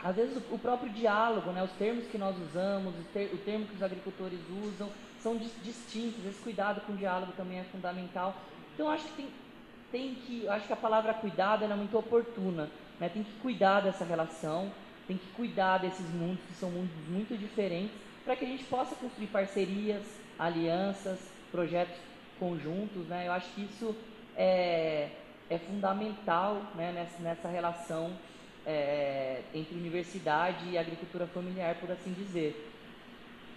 às 0.04 0.16
vezes 0.16 0.38
o, 0.50 0.58
próprio 0.58 0.89
diálogo, 0.91 1.52
né, 1.52 1.62
os 1.62 1.72
termos 1.72 2.06
que 2.08 2.18
nós 2.18 2.36
usamos, 2.38 2.93
o 2.95 3.38
termo 3.38 3.66
que 3.66 3.76
os 3.76 3.84
agricultores 3.84 4.39
usam, 4.64 4.89
são 5.22 5.38
distintos. 5.38 6.26
Esse 6.26 6.39
cuidado 6.41 6.82
com 6.82 6.93
o 6.93 6.97
diálogo 6.97 7.34
também 7.36 7.60
é 7.60 7.64
fundamental. 7.66 8.34
Então, 8.74 8.89
acho 8.89 9.04
que 9.06 9.14
tem, 9.14 9.28
tem 9.91 10.16
que, 10.16 10.47
acho 10.47 10.68
que 10.68 10.74
a 10.74 10.78
palavra 10.78 11.14
cuidado 11.14 11.66
é 11.66 11.68
muito 11.76 11.97
oportuna. 11.97 12.70
Né? 12.97 13.10
Tem 13.10 13.24
que 13.24 13.34
cuidar 13.41 13.82
dessa 13.82 14.06
relação, 14.06 14.72
tem 15.06 15.18
que 15.18 15.28
cuidar 15.34 15.80
desses 15.80 16.10
mundos 16.14 16.39
que 16.47 16.54
são 16.54 16.72
mundos 16.72 16.95
muito 17.10 17.38
diferentes, 17.38 17.91
para 18.24 18.38
que 18.38 18.45
a 18.45 18.47
gente 18.47 18.64
possa 18.66 18.95
construir 18.95 19.28
parcerias, 19.28 20.04
alianças, 20.38 21.20
projetos 21.52 21.97
conjuntos. 22.39 23.06
Né? 23.08 23.28
Eu 23.28 23.34
acho 23.34 23.50
que 23.54 23.64
isso 23.64 23.93
é, 24.38 25.10
é 25.50 25.58
fundamental 25.58 26.62
né, 26.76 26.93
nessa, 26.93 27.22
nessa 27.22 27.47
relação 27.50 28.14
é, 28.66 29.41
entre 29.53 29.76
universidade 29.76 30.70
e 30.70 30.78
agricultura 30.78 31.28
familiar, 31.28 31.76
por 31.76 31.91
assim 31.91 32.14
dizer. 32.14 32.70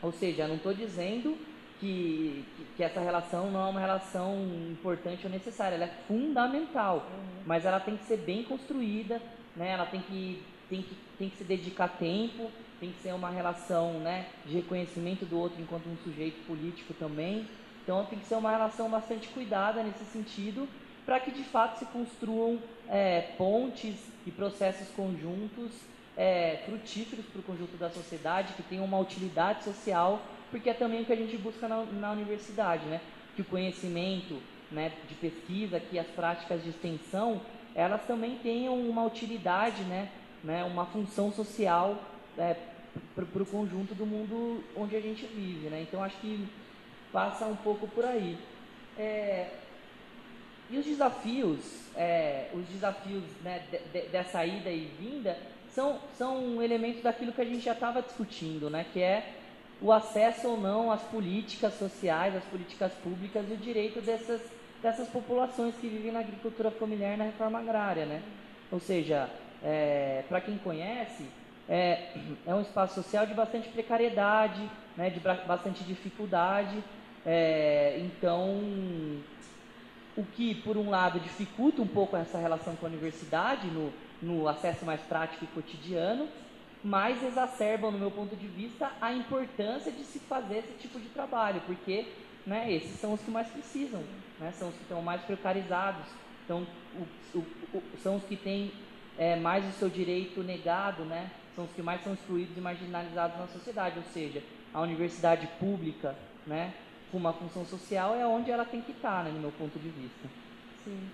Ou 0.00 0.12
seja, 0.12 0.48
não 0.48 0.56
estou 0.56 0.74
dizendo 0.74 1.36
que, 1.78 2.44
que, 2.76 2.82
essa 2.82 3.00
relação 3.00 3.50
não 3.50 3.66
é 3.66 3.70
uma 3.70 3.80
relação 3.80 4.36
importante 4.70 5.26
ou 5.26 5.30
necessária, 5.30 5.74
ela 5.74 5.86
é 5.86 5.94
fundamental, 6.06 7.08
uhum. 7.10 7.42
mas 7.46 7.64
ela 7.64 7.80
tem 7.80 7.96
que 7.96 8.04
ser 8.04 8.18
bem 8.18 8.44
construída, 8.44 9.20
né? 9.56 9.70
ela 9.70 9.86
tem 9.86 10.00
que, 10.00 10.42
tem, 10.68 10.82
que, 10.82 10.96
tem 11.18 11.28
que 11.28 11.36
se 11.36 11.44
dedicar 11.44 11.88
tempo, 11.88 12.50
tem 12.78 12.92
que 12.92 13.00
ser 13.02 13.12
uma 13.12 13.30
relação 13.30 13.94
né, 14.00 14.26
de 14.44 14.54
reconhecimento 14.54 15.24
do 15.24 15.38
outro 15.38 15.60
enquanto 15.60 15.88
um 15.88 15.96
sujeito 16.04 16.44
político 16.46 16.94
também. 16.94 17.46
Então 17.82 18.04
tem 18.06 18.18
que 18.18 18.26
ser 18.26 18.36
uma 18.36 18.50
relação 18.50 18.88
bastante 18.88 19.28
cuidada 19.28 19.82
nesse 19.82 20.04
sentido, 20.04 20.68
para 21.04 21.18
que 21.18 21.30
de 21.30 21.42
fato 21.44 21.78
se 21.78 21.86
construam 21.86 22.60
é, 22.88 23.20
pontes 23.36 24.11
e 24.26 24.30
processos 24.30 24.88
conjuntos 24.88 25.72
é, 26.16 26.62
frutíferos 26.66 27.24
para 27.26 27.40
o 27.40 27.42
conjunto 27.42 27.76
da 27.76 27.90
sociedade, 27.90 28.52
que 28.54 28.62
tenham 28.62 28.84
uma 28.84 28.98
utilidade 28.98 29.64
social, 29.64 30.22
porque 30.50 30.70
é 30.70 30.74
também 30.74 31.02
o 31.02 31.04
que 31.04 31.12
a 31.12 31.16
gente 31.16 31.36
busca 31.38 31.66
na, 31.66 31.84
na 31.84 32.12
universidade, 32.12 32.84
né? 32.86 33.00
que 33.34 33.42
o 33.42 33.44
conhecimento 33.44 34.38
né, 34.70 34.92
de 35.08 35.14
pesquisa, 35.14 35.80
que 35.80 35.98
as 35.98 36.06
práticas 36.08 36.62
de 36.62 36.70
extensão, 36.70 37.40
elas 37.74 38.04
também 38.04 38.38
tenham 38.42 38.78
uma 38.78 39.04
utilidade, 39.04 39.82
né, 39.84 40.10
né, 40.44 40.64
uma 40.64 40.86
função 40.86 41.32
social 41.32 42.02
é, 42.36 42.56
para 43.14 43.42
o 43.42 43.46
conjunto 43.46 43.94
do 43.94 44.04
mundo 44.04 44.62
onde 44.76 44.96
a 44.96 45.00
gente 45.00 45.24
vive. 45.26 45.68
Né? 45.68 45.82
Então, 45.82 46.02
acho 46.02 46.16
que 46.18 46.46
passa 47.12 47.46
um 47.46 47.56
pouco 47.56 47.86
por 47.88 48.04
aí. 48.04 48.38
É, 48.98 49.48
e 50.72 50.78
os 50.78 50.86
desafios, 50.86 51.58
é, 51.94 52.48
os 52.54 52.66
desafios 52.66 53.22
né, 53.44 53.62
de, 53.70 53.78
de, 53.92 54.08
dessa 54.08 54.44
ida 54.44 54.70
e 54.70 54.90
vinda, 54.98 55.36
são, 55.74 55.98
são 56.16 56.62
elementos 56.62 57.02
daquilo 57.02 57.30
que 57.30 57.42
a 57.42 57.44
gente 57.44 57.60
já 57.60 57.72
estava 57.72 58.00
discutindo, 58.00 58.70
né, 58.70 58.86
que 58.90 59.00
é 59.00 59.34
o 59.82 59.92
acesso 59.92 60.48
ou 60.48 60.56
não 60.56 60.90
às 60.90 61.02
políticas 61.02 61.74
sociais, 61.74 62.34
às 62.34 62.44
políticas 62.44 62.92
públicas 63.02 63.44
e 63.50 63.52
o 63.52 63.56
direito 63.56 64.00
dessas, 64.00 64.40
dessas 64.82 65.08
populações 65.08 65.74
que 65.74 65.88
vivem 65.88 66.10
na 66.10 66.20
agricultura 66.20 66.70
familiar 66.70 67.14
e 67.14 67.16
na 67.18 67.24
reforma 67.24 67.58
agrária. 67.58 68.06
Né? 68.06 68.22
Ou 68.70 68.80
seja, 68.80 69.28
é, 69.62 70.24
para 70.26 70.40
quem 70.40 70.56
conhece, 70.56 71.26
é, 71.68 72.12
é 72.46 72.54
um 72.54 72.62
espaço 72.62 72.94
social 72.94 73.26
de 73.26 73.34
bastante 73.34 73.68
precariedade, 73.68 74.62
né, 74.96 75.10
de 75.10 75.20
bastante 75.20 75.84
dificuldade. 75.84 76.82
É, 77.26 78.00
então, 78.00 78.62
o 80.16 80.24
que, 80.24 80.54
por 80.56 80.76
um 80.76 80.90
lado, 80.90 81.20
dificulta 81.20 81.80
um 81.80 81.86
pouco 81.86 82.16
essa 82.16 82.38
relação 82.38 82.76
com 82.76 82.86
a 82.86 82.88
universidade, 82.88 83.66
no, 83.68 83.92
no 84.20 84.48
acesso 84.48 84.84
mais 84.84 85.00
prático 85.00 85.44
e 85.44 85.48
cotidiano, 85.48 86.28
mas 86.84 87.22
exacerbam, 87.22 87.90
no 87.90 87.98
meu 87.98 88.10
ponto 88.10 88.34
de 88.34 88.46
vista, 88.46 88.90
a 89.00 89.12
importância 89.12 89.90
de 89.92 90.04
se 90.04 90.18
fazer 90.18 90.58
esse 90.58 90.74
tipo 90.78 90.98
de 90.98 91.08
trabalho, 91.08 91.62
porque 91.64 92.06
né, 92.44 92.72
esses 92.72 92.98
são 92.98 93.12
os 93.12 93.20
que 93.20 93.30
mais 93.30 93.46
precisam, 93.48 94.02
né, 94.38 94.52
são 94.58 94.68
os 94.68 94.74
que 94.74 94.82
estão 94.82 95.00
mais 95.00 95.22
precarizados, 95.22 96.04
então, 96.44 96.66
o, 96.94 97.38
o, 97.38 97.44
o, 97.74 97.82
são 98.02 98.16
os 98.16 98.24
que 98.24 98.36
têm 98.36 98.72
é, 99.16 99.36
mais 99.36 99.64
o 99.64 99.78
seu 99.78 99.88
direito 99.88 100.42
negado, 100.42 101.04
né, 101.04 101.30
são 101.54 101.64
os 101.64 101.70
que 101.70 101.82
mais 101.82 102.02
são 102.02 102.14
excluídos 102.14 102.56
e 102.56 102.60
marginalizados 102.60 103.38
na 103.38 103.46
sociedade, 103.46 103.98
ou 103.98 104.04
seja, 104.12 104.42
a 104.74 104.80
universidade 104.80 105.46
pública, 105.60 106.16
né, 106.46 106.74
com 107.12 107.18
uma 107.18 107.34
função 107.34 107.64
social 107.66 108.16
é 108.16 108.26
onde 108.26 108.50
ela 108.50 108.64
tem 108.64 108.80
que 108.80 108.90
estar, 108.90 109.22
né, 109.22 109.30
no 109.30 109.38
meu 109.38 109.52
ponto 109.52 109.78
de 109.78 109.90
vista. 109.90 110.28
Sim. 110.82 111.10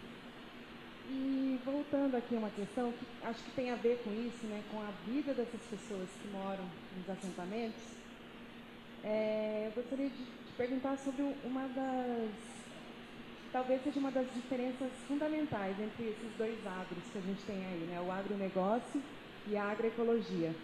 E 1.11 1.59
voltando 1.65 2.17
aqui 2.17 2.37
a 2.37 2.39
uma 2.39 2.51
questão 2.51 2.93
que 2.93 3.27
acho 3.27 3.43
que 3.43 3.51
tem 3.51 3.73
a 3.73 3.75
ver 3.75 4.01
com 4.05 4.11
isso, 4.13 4.47
né, 4.47 4.63
com 4.71 4.79
a 4.81 4.91
vida 5.07 5.35
dessas 5.35 5.61
pessoas 5.69 6.09
que 6.23 6.29
moram 6.29 6.65
nos 6.97 7.11
assentamentos, 7.11 7.83
é, 9.03 9.65
eu 9.67 9.73
gostaria 9.73 10.09
de 10.09 10.17
te 10.17 10.53
perguntar 10.57 10.97
sobre 10.99 11.35
uma 11.45 11.67
das, 11.69 12.31
talvez 13.53 13.83
seja 13.83 13.99
uma 13.99 14.13
das 14.13 14.33
diferenças 14.33 14.91
fundamentais 15.09 15.81
entre 15.81 16.11
esses 16.11 16.33
dois 16.39 16.65
agros 16.65 17.03
que 17.13 17.19
a 17.19 17.23
gente 17.23 17.43
tem 17.43 17.57
aí, 17.57 17.89
né, 17.91 18.01
o 18.01 18.13
agronegócio 18.13 19.03
e 19.49 19.57
a 19.57 19.65
agroecologia 19.65 20.55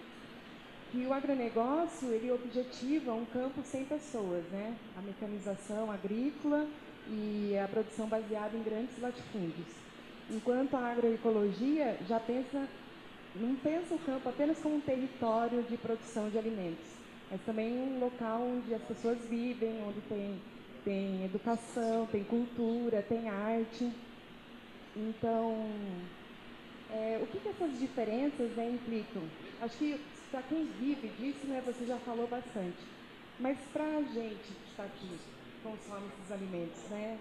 que 0.95 1.05
o 1.07 1.13
agronegócio 1.13 2.09
ele 2.13 2.31
objetiva 2.31 3.13
um 3.13 3.25
campo 3.25 3.61
sem 3.65 3.85
pessoas, 3.85 4.45
né? 4.53 4.77
A 4.97 5.03
mecanização 5.03 5.91
agrícola 5.91 6.69
e 7.11 7.59
a 7.59 7.67
produção 7.67 8.07
baseada 8.07 8.57
em 8.57 8.63
grandes 8.63 8.97
latifúndios. 9.03 9.67
Enquanto 10.31 10.77
a 10.77 10.93
agroecologia 10.93 11.99
já 12.09 12.21
pensa, 12.21 12.69
não 13.35 13.57
pensa 13.57 13.93
o 13.93 13.99
campo 13.99 14.29
apenas 14.29 14.57
como 14.61 14.77
um 14.77 14.81
território 14.81 15.65
de 15.65 15.77
produção 15.77 16.31
de 16.31 16.39
alimentos, 16.39 16.87
mas 17.29 17.41
também 17.43 17.77
um 17.77 17.99
local 17.99 18.43
onde 18.43 18.73
as 18.73 18.83
pessoas 18.83 19.19
vivem, 19.29 19.83
onde 19.83 20.01
tem, 20.03 20.41
tem 20.85 21.25
educação, 21.25 22.07
tem 22.07 22.23
cultura, 22.23 23.03
tem 23.03 23.29
arte. 23.29 23.91
Então, 24.97 25.57
é, 26.93 27.19
o 27.21 27.27
que, 27.27 27.41
que 27.41 27.49
essas 27.49 27.81
diferenças 27.81 28.49
né, 28.53 28.71
implicam? 28.71 29.25
Acho 29.61 29.77
que 29.77 30.14
para 30.35 30.43
quem 30.43 30.65
vive 30.81 31.07
disso, 31.11 31.47
né, 31.47 31.63
você 31.65 31.87
já 31.87 31.97
falou 31.99 32.27
bastante. 32.27 32.75
Mas 33.39 33.57
para 33.73 33.85
a 33.85 34.03
gente 34.03 34.43
que 34.43 34.69
está 34.69 34.83
aqui, 34.83 35.17
consome 35.63 36.09
esses 36.09 36.33
alimentos, 36.33 36.83
né, 36.91 37.17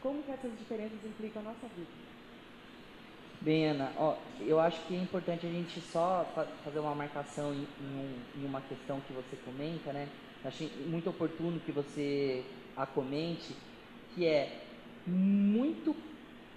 como 0.00 0.22
que 0.22 0.30
essas 0.30 0.58
diferenças 0.58 1.04
implicam 1.04 1.42
a 1.42 1.44
nossa 1.44 1.68
vida? 1.76 1.90
Bem, 3.42 3.66
Ana, 3.68 3.92
ó, 3.98 4.16
eu 4.40 4.58
acho 4.58 4.80
que 4.86 4.94
é 4.94 5.02
importante 5.02 5.46
a 5.46 5.50
gente 5.50 5.78
só 5.82 6.24
fazer 6.64 6.78
uma 6.78 6.94
marcação 6.94 7.52
em, 7.52 7.68
em, 7.78 8.40
em 8.40 8.46
uma 8.46 8.62
questão 8.62 9.02
que 9.02 9.12
você 9.12 9.36
comenta, 9.44 9.92
né? 9.92 10.08
Achei 10.42 10.70
muito 10.86 11.10
oportuno 11.10 11.60
que 11.60 11.72
você 11.72 12.42
a 12.74 12.86
comente, 12.86 13.54
que 14.14 14.24
é 14.26 14.64
muito 15.06 15.94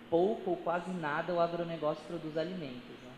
pouco 0.09 0.51
ou 0.51 0.57
quase 0.63 0.91
nada 0.91 1.33
o 1.33 1.41
agronegócio 1.41 2.05
produz 2.07 2.37
alimentos 2.37 2.95
né, 3.03 3.11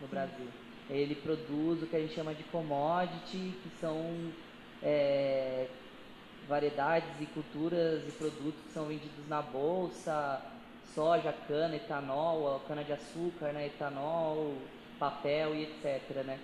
no 0.00 0.06
Brasil. 0.06 0.65
Ele 0.88 1.14
produz 1.14 1.82
o 1.82 1.86
que 1.86 1.96
a 1.96 2.00
gente 2.00 2.14
chama 2.14 2.34
de 2.34 2.44
commodity, 2.44 3.54
que 3.62 3.70
são 3.80 4.32
é, 4.82 5.66
variedades 6.48 7.10
e 7.20 7.26
culturas 7.26 8.06
e 8.08 8.12
produtos 8.12 8.60
que 8.66 8.72
são 8.72 8.86
vendidos 8.86 9.28
na 9.28 9.42
bolsa, 9.42 10.40
soja, 10.94 11.34
cana, 11.46 11.76
etanol, 11.76 12.62
cana-de-açúcar, 12.68 13.52
né, 13.52 13.66
etanol, 13.66 14.54
papel 14.98 15.54
e 15.54 15.64
etc. 15.64 16.24
Né? 16.24 16.38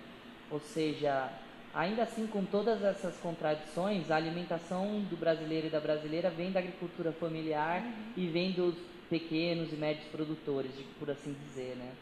Ou 0.51 0.61
seja, 0.61 1.31
ainda 1.73 2.03
assim, 2.03 2.27
com 2.27 2.45
todas 2.45 2.83
essas 2.83 3.17
contradições, 3.19 4.11
a 4.11 4.17
alimentação 4.17 5.01
do 5.09 5.17
brasileiro 5.17 5.69
e 5.69 5.71
da 5.71 5.81
brasileira 5.81 6.31
vem 6.31 6.51
da 6.51 6.61
agricultura 6.61 7.13
familiar 7.13 7.81
uhum. 7.81 7.93
e 8.17 8.27
vem 8.27 8.53
dos 8.53 8.75
pequenos 9.09 9.73
e 9.73 9.77
médios 9.77 10.07
produtores, 10.09 10.73
por 10.99 11.11
assim 11.11 11.35
dizer, 11.47 11.77
né? 11.77 11.93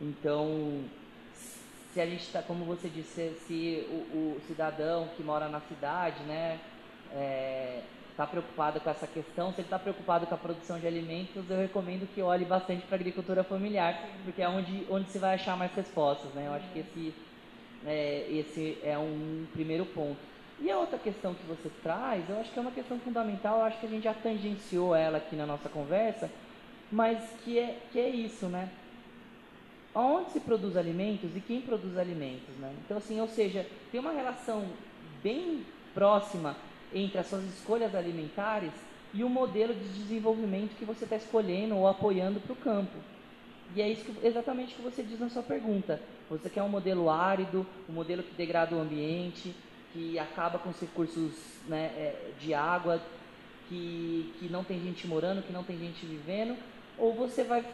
Então, 0.00 0.84
se 1.92 2.00
a 2.00 2.06
gente 2.06 2.22
está, 2.22 2.42
como 2.42 2.64
você 2.64 2.88
disse, 2.88 3.34
se 3.46 3.86
o, 3.90 4.36
o, 4.36 4.40
cidadão 4.46 5.08
que 5.16 5.22
mora 5.22 5.48
na 5.48 5.60
cidade, 5.60 6.22
né, 6.22 6.58
está 7.06 7.18
é, 7.20 7.82
tá 8.16 8.26
preocupado 8.26 8.80
com 8.80 8.90
essa 8.90 9.06
questão, 9.06 9.52
se 9.52 9.60
ele 9.60 9.66
está 9.66 9.78
preocupado 9.78 10.26
com 10.26 10.34
a 10.34 10.38
produção 10.38 10.78
de 10.78 10.86
alimentos, 10.86 11.48
eu 11.50 11.58
recomendo 11.58 12.08
que 12.14 12.22
olhe 12.22 12.44
bastante 12.44 12.86
para 12.86 12.96
a 12.96 13.00
agricultura 13.00 13.42
familiar, 13.42 14.08
porque 14.24 14.40
é 14.40 14.48
onde, 14.48 14.86
onde 14.88 15.10
se 15.10 15.18
vai 15.18 15.34
achar 15.34 15.56
mais 15.56 15.72
respostas, 15.74 16.32
né? 16.32 16.46
Eu 16.46 16.54
acho 16.54 16.68
que 16.72 16.78
esse, 16.78 17.14
é, 17.84 18.26
esse 18.30 18.78
é 18.84 18.96
um 18.96 19.46
primeiro 19.52 19.84
ponto. 19.86 20.18
E 20.60 20.70
a 20.70 20.78
outra 20.78 20.98
questão 20.98 21.34
que 21.34 21.44
você 21.46 21.70
traz, 21.82 22.28
eu 22.28 22.38
acho 22.38 22.52
que 22.52 22.58
é 22.58 22.62
uma 22.62 22.70
questão 22.70 22.98
fundamental, 23.00 23.58
eu 23.58 23.64
acho 23.64 23.80
que 23.80 23.86
a 23.86 23.88
gente 23.88 24.04
já 24.04 24.14
tangenciou 24.14 24.94
ela 24.94 25.18
aqui 25.18 25.34
na 25.34 25.46
nossa 25.46 25.68
conversa, 25.68 26.30
mas 26.92 27.18
que 27.42 27.58
é, 27.58 27.78
que 27.90 27.98
é 27.98 28.08
isso, 28.08 28.46
né? 28.46 28.68
Onde 29.94 30.30
se 30.30 30.40
produz 30.40 30.76
alimentos 30.76 31.34
e 31.34 31.40
quem 31.40 31.60
produz 31.60 31.96
alimentos, 31.98 32.54
né? 32.58 32.72
Então, 32.84 32.96
assim, 32.96 33.20
ou 33.20 33.26
seja, 33.26 33.66
tem 33.90 34.00
uma 34.00 34.12
relação 34.12 34.64
bem 35.22 35.64
próxima 35.92 36.56
entre 36.94 37.18
as 37.18 37.26
suas 37.26 37.44
escolhas 37.44 37.94
alimentares 37.94 38.72
e 39.12 39.24
o 39.24 39.28
modelo 39.28 39.74
de 39.74 39.88
desenvolvimento 39.88 40.76
que 40.76 40.84
você 40.84 41.04
está 41.04 41.16
escolhendo 41.16 41.76
ou 41.76 41.88
apoiando 41.88 42.40
para 42.40 42.52
o 42.52 42.56
campo. 42.56 42.96
E 43.74 43.82
é 43.82 43.88
isso 43.88 44.04
que, 44.04 44.26
exatamente 44.26 44.74
que 44.74 44.82
você 44.82 45.02
diz 45.02 45.18
na 45.18 45.28
sua 45.28 45.42
pergunta. 45.42 46.00
Você 46.28 46.48
quer 46.48 46.62
um 46.62 46.68
modelo 46.68 47.10
árido, 47.10 47.66
um 47.88 47.92
modelo 47.92 48.22
que 48.22 48.34
degrada 48.34 48.74
o 48.76 48.80
ambiente, 48.80 49.54
que 49.92 50.18
acaba 50.18 50.58
com 50.58 50.70
os 50.70 50.80
recursos 50.80 51.32
né, 51.66 51.86
é, 51.96 52.30
de 52.38 52.54
água, 52.54 53.00
que, 53.68 54.32
que 54.38 54.48
não 54.48 54.64
tem 54.64 54.80
gente 54.80 55.06
morando, 55.06 55.42
que 55.42 55.52
não 55.52 55.64
tem 55.64 55.78
gente 55.78 56.04
vivendo, 56.06 56.56
ou 56.98 57.14
você 57.14 57.44
vai 57.44 57.64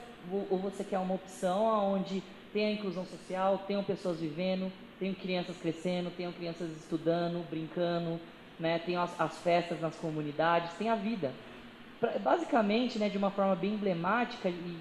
ou 0.50 0.58
você 0.58 0.84
quer 0.84 0.98
uma 0.98 1.14
opção 1.14 1.94
onde 1.94 2.22
tem 2.52 2.66
a 2.66 2.72
inclusão 2.72 3.04
social, 3.04 3.64
tenham 3.66 3.84
pessoas 3.84 4.20
vivendo, 4.20 4.72
tenham 4.98 5.14
crianças 5.14 5.56
crescendo, 5.56 6.10
tenham 6.16 6.32
crianças 6.32 6.70
estudando, 6.76 7.46
brincando, 7.48 8.20
né, 8.58 8.78
tenham 8.78 9.02
as, 9.02 9.20
as 9.20 9.38
festas 9.38 9.80
nas 9.80 9.94
comunidades, 9.96 10.72
tem 10.74 10.88
a 10.88 10.94
vida. 10.94 11.32
Pra, 12.00 12.18
basicamente, 12.18 12.98
né, 12.98 13.08
de 13.08 13.18
uma 13.18 13.30
forma 13.30 13.54
bem 13.54 13.74
emblemática, 13.74 14.48
e, 14.48 14.78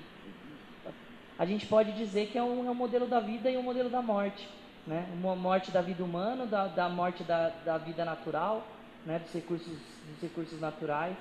a 1.37 1.45
gente 1.45 1.65
pode 1.65 1.91
dizer 1.91 2.27
que 2.27 2.37
é 2.37 2.43
um, 2.43 2.65
é 2.65 2.71
um 2.71 2.75
modelo 2.75 3.07
da 3.07 3.19
vida 3.19 3.49
e 3.49 3.57
um 3.57 3.63
modelo 3.63 3.89
da 3.89 4.01
morte. 4.01 4.47
Né? 4.87 5.05
Uma 5.13 5.35
morte 5.35 5.71
da 5.71 5.81
vida 5.81 6.03
humana, 6.03 6.45
da, 6.45 6.67
da 6.67 6.87
morte 6.87 7.23
da, 7.23 7.49
da 7.65 7.77
vida 7.77 8.05
natural, 8.05 8.65
né, 9.05 9.19
dos, 9.19 9.33
recursos, 9.33 9.67
dos 9.67 10.21
recursos 10.21 10.61
naturais. 10.61 11.15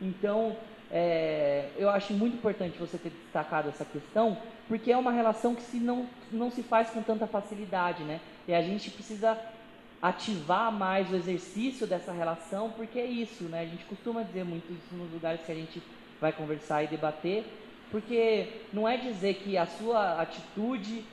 Então, 0.00 0.56
é, 0.92 1.70
eu 1.78 1.88
acho 1.88 2.12
muito 2.12 2.36
importante 2.36 2.78
você 2.78 2.98
ter 2.98 3.08
destacado 3.08 3.70
essa 3.70 3.84
questão, 3.84 4.36
porque 4.68 4.92
é 4.92 4.96
uma 4.96 5.10
relação 5.10 5.54
que 5.54 5.62
se 5.62 5.78
não, 5.78 6.06
não 6.30 6.50
se 6.50 6.62
faz 6.62 6.90
com 6.90 7.02
tanta 7.02 7.26
facilidade, 7.26 8.04
né? 8.04 8.20
E 8.46 8.52
a 8.52 8.60
gente 8.60 8.90
precisa 8.90 9.38
ativar 10.02 10.70
mais 10.70 11.10
o 11.10 11.16
exercício 11.16 11.86
dessa 11.86 12.12
relação, 12.12 12.70
porque 12.70 12.98
é 12.98 13.06
isso, 13.06 13.44
né? 13.44 13.60
A 13.60 13.66
gente 13.66 13.84
costuma 13.86 14.22
dizer 14.22 14.44
muito 14.44 14.70
isso 14.70 14.94
nos 14.94 15.10
lugares 15.10 15.40
que 15.46 15.50
a 15.50 15.54
gente 15.54 15.82
vai 16.20 16.30
conversar 16.30 16.82
e 16.82 16.88
debater, 16.88 17.44
porque 17.90 18.60
não 18.70 18.86
é 18.86 18.98
dizer 18.98 19.34
que 19.34 19.56
a 19.56 19.64
sua 19.64 20.20
atitude 20.20 21.04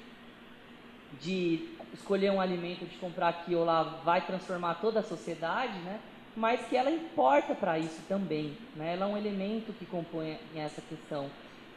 de 1.21 1.69
escolher 1.93 2.31
um 2.31 2.41
alimento, 2.41 2.85
de 2.85 2.97
comprar 2.97 3.29
aqui 3.29 3.55
ou 3.55 3.63
lá, 3.63 3.83
vai 4.03 4.25
transformar 4.25 4.75
toda 4.75 4.99
a 4.99 5.03
sociedade, 5.03 5.77
né? 5.79 5.99
Mas 6.39 6.65
que 6.67 6.77
ela 6.77 6.89
importa 6.89 7.53
para 7.53 7.77
isso 7.77 8.01
também, 8.07 8.57
né? 8.73 8.93
Ela 8.93 9.05
é 9.05 9.07
um 9.09 9.17
elemento 9.17 9.73
que 9.73 9.85
compõe 9.85 10.39
essa 10.55 10.81
questão. 10.81 11.29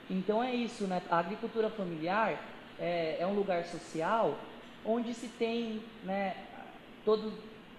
Então 0.09 0.41
é 0.41 0.55
isso, 0.55 0.87
né? 0.87 1.03
A 1.11 1.19
agricultura 1.19 1.69
familiar 1.69 2.39
é, 2.79 3.17
é 3.19 3.27
um 3.27 3.35
lugar 3.35 3.65
social 3.65 4.39
onde 4.85 5.15
se 5.15 5.27
tem, 5.27 5.83
né, 6.05 6.37
todo 7.05 7.33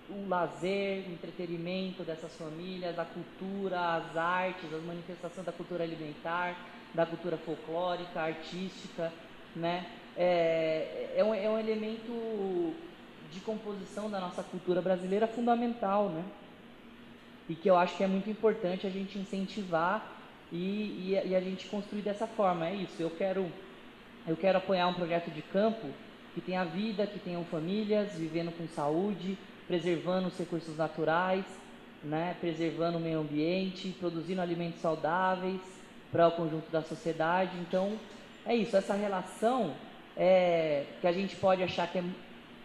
o 0.09 0.27
lazer, 0.27 1.07
o 1.07 1.13
entretenimento 1.13 2.03
dessas 2.03 2.35
famílias, 2.35 2.99
a 2.99 3.05
cultura, 3.05 3.95
as 3.95 4.17
artes, 4.17 4.73
as 4.73 4.83
manifestações 4.83 5.45
da 5.45 5.53
cultura 5.53 5.85
alimentar, 5.85 6.57
da 6.93 7.05
cultura 7.05 7.37
folclórica, 7.37 8.21
artística, 8.21 9.11
né? 9.55 9.85
É, 10.17 11.13
é, 11.15 11.23
um, 11.23 11.33
é 11.33 11.49
um 11.49 11.57
elemento 11.57 12.73
de 13.31 13.39
composição 13.39 14.11
da 14.11 14.19
nossa 14.19 14.43
cultura 14.43 14.81
brasileira 14.81 15.27
fundamental, 15.27 16.09
né? 16.09 16.23
E 17.49 17.55
que 17.55 17.69
eu 17.69 17.75
acho 17.75 17.95
que 17.97 18.03
é 18.03 18.07
muito 18.07 18.29
importante 18.29 18.87
a 18.87 18.89
gente 18.89 19.17
incentivar 19.17 20.21
e, 20.51 20.57
e, 20.57 21.21
e, 21.25 21.35
a 21.35 21.41
gente 21.41 21.67
construir 21.67 22.01
dessa 22.01 22.27
forma. 22.27 22.67
É 22.67 22.75
isso, 22.75 23.01
eu 23.01 23.09
quero, 23.09 23.51
eu 24.27 24.35
quero 24.35 24.57
apoiar 24.57 24.87
um 24.87 24.93
projeto 24.93 25.31
de 25.31 25.41
campo 25.41 25.87
que 26.33 26.41
tenha 26.41 26.63
vida, 26.63 27.05
que 27.05 27.19
tenham 27.19 27.43
famílias 27.45 28.15
vivendo 28.15 28.51
com 28.57 28.67
saúde, 28.67 29.37
preservando 29.67 30.27
os 30.27 30.37
recursos 30.37 30.77
naturais, 30.77 31.45
né, 32.03 32.35
preservando 32.39 32.97
o 32.97 33.01
meio 33.01 33.19
ambiente, 33.19 33.95
produzindo 33.99 34.41
alimentos 34.41 34.81
saudáveis 34.81 35.61
para 36.11 36.27
o 36.27 36.31
conjunto 36.31 36.69
da 36.71 36.81
sociedade. 36.81 37.51
Então, 37.59 37.97
é 38.45 38.55
isso, 38.55 38.75
essa 38.75 38.93
relação 38.93 39.73
é, 40.17 40.85
que 41.01 41.07
a 41.07 41.11
gente 41.11 41.35
pode 41.35 41.63
achar 41.63 41.87
que 41.87 41.97
é, 41.97 42.03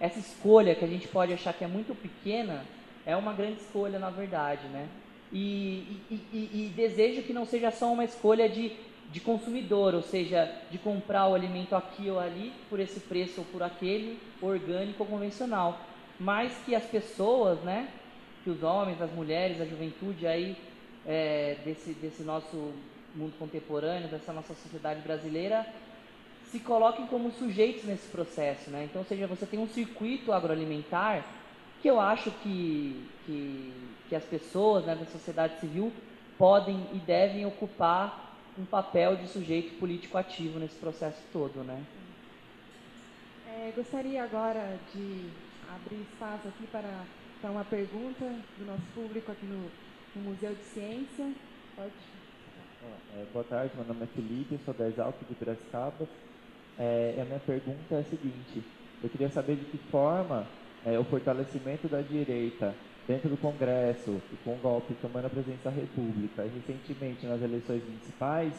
essa 0.01 0.19
escolha 0.19 0.75
que 0.75 0.85
a 0.85 0.89
gente 0.89 1.09
pode 1.09 1.33
achar 1.33 1.53
que 1.53 1.65
é 1.65 1.69
muito 1.69 1.95
pequena, 1.95 2.65
é 3.09 3.17
uma 3.17 3.33
grande 3.33 3.63
escolha, 3.63 3.99
na 3.99 4.11
verdade, 4.11 4.69
né? 4.69 4.87
E, 5.33 5.99
e, 6.11 6.15
e, 6.31 6.51
e, 6.53 6.73
desejo 6.77 7.23
que 7.23 7.33
não 7.33 7.47
seja 7.47 7.71
só 7.71 7.91
uma 7.91 8.05
escolha 8.05 8.47
de, 8.47 8.73
de 9.11 9.19
consumidor, 9.19 9.95
ou 9.95 10.03
seja, 10.03 10.55
de 10.71 10.77
comprar 10.77 11.27
o 11.27 11.35
alimento 11.35 11.75
aqui 11.75 12.11
ou 12.11 12.21
ali, 12.21 12.53
por 12.69 12.79
esse 12.79 13.01
preço 13.01 13.41
ou 13.41 13.47
por 13.47 13.63
aquele, 13.63 14.19
orgânico 14.43 15.03
ou 15.03 15.09
convencional, 15.09 15.81
mas 16.21 16.53
que 16.67 16.75
as 16.75 16.85
pessoas, 16.85 17.59
né, 17.61 17.89
que 18.45 18.51
os 18.51 18.63
homens, 18.63 19.01
as 19.01 19.11
mulheres, 19.11 19.59
a 19.59 19.65
juventude 19.65 20.27
aí 20.27 20.55
é, 21.07 21.57
desse, 21.65 21.95
desse 21.95 22.23
nosso 22.23 22.75
mundo 23.15 23.33
contemporâneo, 23.39 24.09
dessa 24.09 24.35
nossa 24.35 24.53
sociedade 24.55 25.01
brasileira, 25.01 25.67
se 26.51 26.59
coloquem 26.61 27.07
como 27.07 27.31
sujeitos 27.33 27.85
nesse 27.85 28.09
processo, 28.09 28.71
né? 28.71 28.85
Então, 28.85 29.01
ou 29.01 29.09
seja, 29.09 29.27
você 29.27 29.47
tem 29.47 29.59
um 29.59 29.69
circuito 29.69 30.33
agroalimentar 30.33 31.25
que 31.81 31.89
eu 31.89 32.01
acho 32.01 32.31
que, 32.43 33.09
que, 33.25 33.73
que 34.09 34.17
as 34.17 34.25
pessoas 34.25 34.85
né, 34.85 34.95
da 34.95 35.07
sociedade 35.07 35.61
civil 35.61 35.93
podem 36.37 36.87
e 36.93 36.99
devem 36.99 37.47
ocupar 37.47 38.37
um 38.59 38.65
papel 38.65 39.17
de 39.17 39.29
sujeito 39.29 39.79
político 39.79 40.19
ativo 40.19 40.59
nesse 40.59 40.77
processo 40.77 41.23
todo, 41.33 41.63
né? 41.63 41.85
É, 43.47 43.73
gostaria 43.75 44.23
agora 44.23 44.79
de 44.93 45.31
abrir 45.73 46.01
espaço 46.03 46.49
aqui 46.49 46.67
para, 46.67 47.05
para 47.41 47.51
uma 47.51 47.65
pergunta 47.65 48.25
do 48.59 48.67
nosso 48.67 48.83
público 48.95 49.31
aqui 49.31 49.47
no, 49.47 49.71
no 50.17 50.31
Museu 50.31 50.55
de 50.55 50.63
Ciência. 50.63 51.33
Pode. 51.77 51.93
É, 53.17 53.25
boa 53.33 53.45
tarde, 53.45 53.75
meu 53.77 53.85
nome 53.85 54.05
é 54.05 54.07
Felipe, 54.07 54.59
sou 54.65 54.75
da 54.75 54.89
Exalc 54.89 55.17
de 55.29 55.35
Piracicaba. 55.35 56.09
É, 56.79 57.19
a 57.21 57.25
minha 57.25 57.41
pergunta 57.41 57.95
é 57.95 57.99
a 57.99 58.05
seguinte, 58.05 58.63
eu 59.03 59.09
queria 59.11 59.29
saber 59.31 59.57
de 59.57 59.65
que 59.65 59.79
forma 59.91 60.47
é, 60.89 60.99
o 60.99 61.05
fortalecimento 61.05 61.87
da 61.89 62.01
direita 62.01 62.75
dentro 63.07 63.29
do 63.29 63.37
Congresso 63.37 64.21
e 64.33 64.37
com 64.45 64.55
o 64.55 64.59
golpe 64.59 64.95
tomando 65.01 65.27
a 65.27 65.31
presidência 65.31 65.71
da 65.71 65.77
República 65.77 66.45
e 66.45 66.49
recentemente 66.49 67.27
nas 67.27 67.43
eleições 67.43 67.83
municipais 67.85 68.53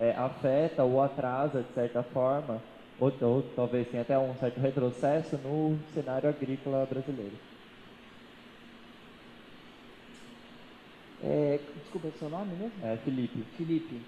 é, 0.00 0.10
afeta 0.12 0.84
ou 0.84 1.00
atrasa, 1.00 1.62
de 1.62 1.72
certa 1.74 2.02
forma, 2.02 2.62
ou, 3.00 3.12
ou 3.22 3.42
talvez 3.54 3.88
tenha 3.88 4.02
até 4.02 4.18
um 4.18 4.34
certo 4.36 4.60
retrocesso 4.60 5.36
no 5.38 5.78
cenário 5.92 6.28
agrícola 6.28 6.86
brasileiro. 6.86 7.36
É, 11.22 11.58
desculpa, 11.82 12.10
seu 12.18 12.28
nome 12.28 12.54
mesmo? 12.56 12.86
É, 12.86 12.96
Felipe. 12.98 13.42
Felipe. 13.56 14.00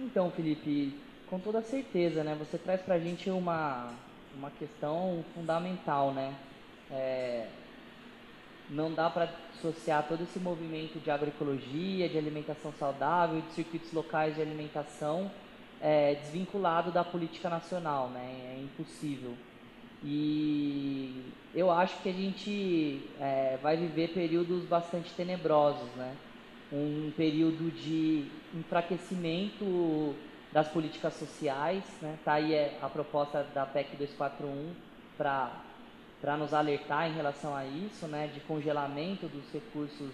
Então, 0.00 0.30
Felipe, 0.30 0.94
com 1.30 1.38
toda 1.38 1.62
certeza, 1.62 2.24
né? 2.24 2.36
Você 2.38 2.58
traz 2.58 2.82
para 2.82 2.96
a 2.96 2.98
gente 2.98 3.30
uma, 3.30 3.92
uma 4.36 4.50
questão 4.50 5.24
fundamental, 5.34 6.12
né? 6.12 6.34
É, 6.90 7.46
não 8.70 8.92
dá 8.92 9.08
para 9.08 9.30
associar 9.54 10.06
todo 10.06 10.22
esse 10.22 10.38
movimento 10.38 10.98
de 11.00 11.10
agroecologia, 11.10 12.08
de 12.08 12.18
alimentação 12.18 12.72
saudável, 12.78 13.40
de 13.40 13.52
circuitos 13.54 13.92
locais 13.92 14.34
de 14.34 14.42
alimentação 14.42 15.30
é, 15.80 16.16
desvinculado 16.16 16.90
da 16.90 17.04
política 17.04 17.48
nacional, 17.48 18.08
né? 18.10 18.56
É 18.56 18.62
impossível. 18.62 19.34
E 20.04 21.32
eu 21.54 21.70
acho 21.70 22.00
que 22.02 22.08
a 22.08 22.12
gente 22.12 23.00
é, 23.20 23.58
vai 23.62 23.76
viver 23.76 24.08
períodos 24.08 24.64
bastante 24.64 25.12
tenebrosos, 25.14 25.88
né? 25.96 26.14
Um 26.72 27.10
período 27.16 27.70
de 27.70 28.26
enfraquecimento 28.54 30.14
das 30.52 30.68
políticas 30.68 31.14
sociais, 31.14 31.84
né? 32.02 32.18
Tá 32.24 32.34
aí 32.34 32.54
é, 32.54 32.78
a 32.82 32.88
proposta 32.88 33.44
da 33.54 33.64
PEC 33.66 33.96
241 33.96 34.74
para 35.16 35.67
para 36.20 36.36
nos 36.36 36.52
alertar 36.52 37.08
em 37.08 37.14
relação 37.14 37.54
a 37.54 37.64
isso, 37.64 38.06
né? 38.06 38.30
De 38.32 38.40
congelamento 38.40 39.26
dos 39.28 39.44
recursos 39.52 40.12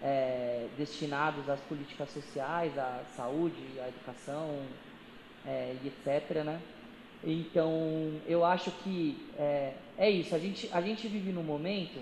é, 0.00 0.68
destinados 0.76 1.48
às 1.48 1.60
políticas 1.60 2.10
sociais, 2.10 2.76
à 2.78 3.02
saúde, 3.16 3.80
à 3.80 3.88
educação, 3.88 4.62
é, 5.46 5.76
etc, 5.84 6.44
né? 6.44 6.60
Então, 7.24 8.20
eu 8.26 8.44
acho 8.44 8.70
que 8.82 9.28
é, 9.38 9.74
é 9.96 10.10
isso. 10.10 10.34
A 10.34 10.38
gente, 10.38 10.68
a 10.72 10.80
gente 10.80 11.06
vive 11.06 11.30
num 11.30 11.42
momento 11.42 12.00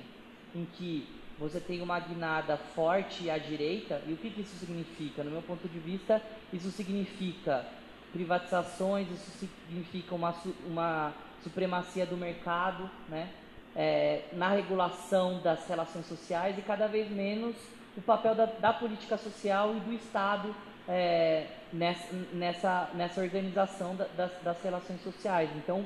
em 0.54 0.64
que 0.64 1.06
você 1.38 1.60
tem 1.60 1.80
uma 1.80 1.98
guinada 1.98 2.56
forte 2.56 3.30
à 3.30 3.38
direita, 3.38 4.02
e 4.06 4.12
o 4.12 4.16
que, 4.16 4.30
que 4.30 4.42
isso 4.42 4.56
significa? 4.56 5.24
No 5.24 5.30
meu 5.30 5.42
ponto 5.42 5.66
de 5.68 5.78
vista, 5.78 6.22
isso 6.52 6.70
significa 6.70 7.66
privatizações, 8.12 9.08
isso 9.10 9.30
significa 9.38 10.14
uma, 10.14 10.34
uma 10.66 11.14
supremacia 11.42 12.06
do 12.06 12.16
mercado, 12.16 12.90
né? 13.08 13.28
É, 13.74 14.22
na 14.32 14.48
regulação 14.48 15.40
das 15.42 15.66
relações 15.68 16.04
sociais 16.06 16.58
e 16.58 16.62
cada 16.62 16.88
vez 16.88 17.08
menos 17.08 17.54
o 17.96 18.02
papel 18.02 18.34
da, 18.34 18.46
da 18.46 18.72
política 18.72 19.16
social 19.16 19.76
e 19.76 19.80
do 19.80 19.92
Estado 19.92 20.54
é, 20.88 21.46
nessa, 21.72 22.14
nessa, 22.32 22.90
nessa 22.94 23.20
organização 23.20 23.94
da, 23.94 24.06
das, 24.16 24.32
das, 24.42 24.62
relações 24.62 25.00
sociais. 25.02 25.48
Então, 25.56 25.84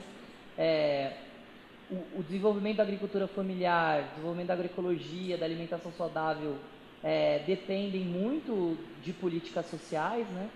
é, 0.56 1.12
o, 1.90 2.20
o, 2.20 2.22
desenvolvimento 2.22 2.78
da 2.78 2.82
agricultura 2.84 3.26
familiar, 3.26 4.02
desenvolvimento 4.10 4.48
da 4.48 4.54
agroecologia, 4.54 5.36
da 5.36 5.44
alimentação 5.44 5.92
saudável, 5.92 6.56
é, 7.02 7.40
dependem 7.46 8.02
muito 8.02 8.78
de 9.02 9.12
políticas 9.12 9.66
sociais, 9.66 10.26
né? 10.28 10.48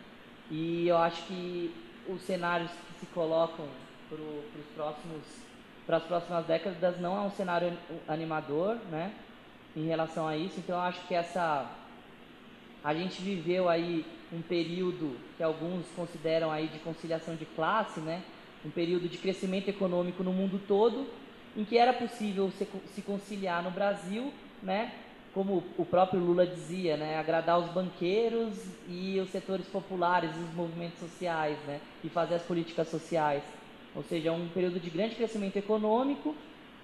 E 0.50 0.88
eu 0.88 0.96
acho 0.96 1.22
que 1.24 1.74
os 2.08 2.22
cenários 2.22 2.70
que 2.70 3.00
se 3.00 3.06
colocam 3.12 3.66
para 5.86 5.96
as 5.96 6.04
próximas 6.04 6.46
décadas 6.46 7.00
não 7.00 7.16
é 7.16 7.20
um 7.20 7.30
cenário 7.30 7.76
animador, 8.06 8.76
né? 8.90 9.12
Em 9.76 9.86
relação 9.86 10.26
a 10.26 10.36
isso, 10.36 10.58
então 10.58 10.76
eu 10.76 10.82
acho 10.82 11.06
que 11.06 11.14
essa 11.14 11.70
a 12.82 12.94
gente 12.94 13.20
viveu 13.20 13.68
aí 13.68 14.04
um 14.32 14.40
período 14.40 15.16
que 15.36 15.42
alguns 15.42 15.86
consideram 15.96 16.50
aí 16.50 16.68
de 16.68 16.78
conciliação 16.78 17.34
de 17.34 17.44
classe, 17.44 18.00
né? 18.00 18.22
Um 18.64 18.70
período 18.70 19.08
de 19.08 19.18
crescimento 19.18 19.68
econômico 19.68 20.22
no 20.22 20.32
mundo 20.32 20.60
todo, 20.66 21.06
em 21.56 21.64
que 21.64 21.76
era 21.76 21.92
possível 21.92 22.50
se 22.50 23.02
conciliar 23.02 23.62
no 23.62 23.70
Brasil, 23.70 24.32
né? 24.62 24.92
Como 25.34 25.62
o 25.76 25.84
próprio 25.84 26.20
Lula 26.20 26.46
dizia, 26.46 26.96
né? 26.96 27.18
Agradar 27.18 27.58
os 27.58 27.70
banqueiros 27.70 28.54
e 28.88 29.18
os 29.20 29.30
setores 29.30 29.66
populares, 29.66 30.30
os 30.36 30.54
movimentos 30.54 30.98
sociais, 30.98 31.58
né? 31.66 31.80
E 32.02 32.08
fazer 32.08 32.36
as 32.36 32.42
políticas 32.42 32.88
sociais. 32.88 33.42
Ou 33.98 34.04
seja, 34.04 34.30
um 34.30 34.48
período 34.50 34.78
de 34.78 34.88
grande 34.90 35.16
crescimento 35.16 35.56
econômico 35.56 36.32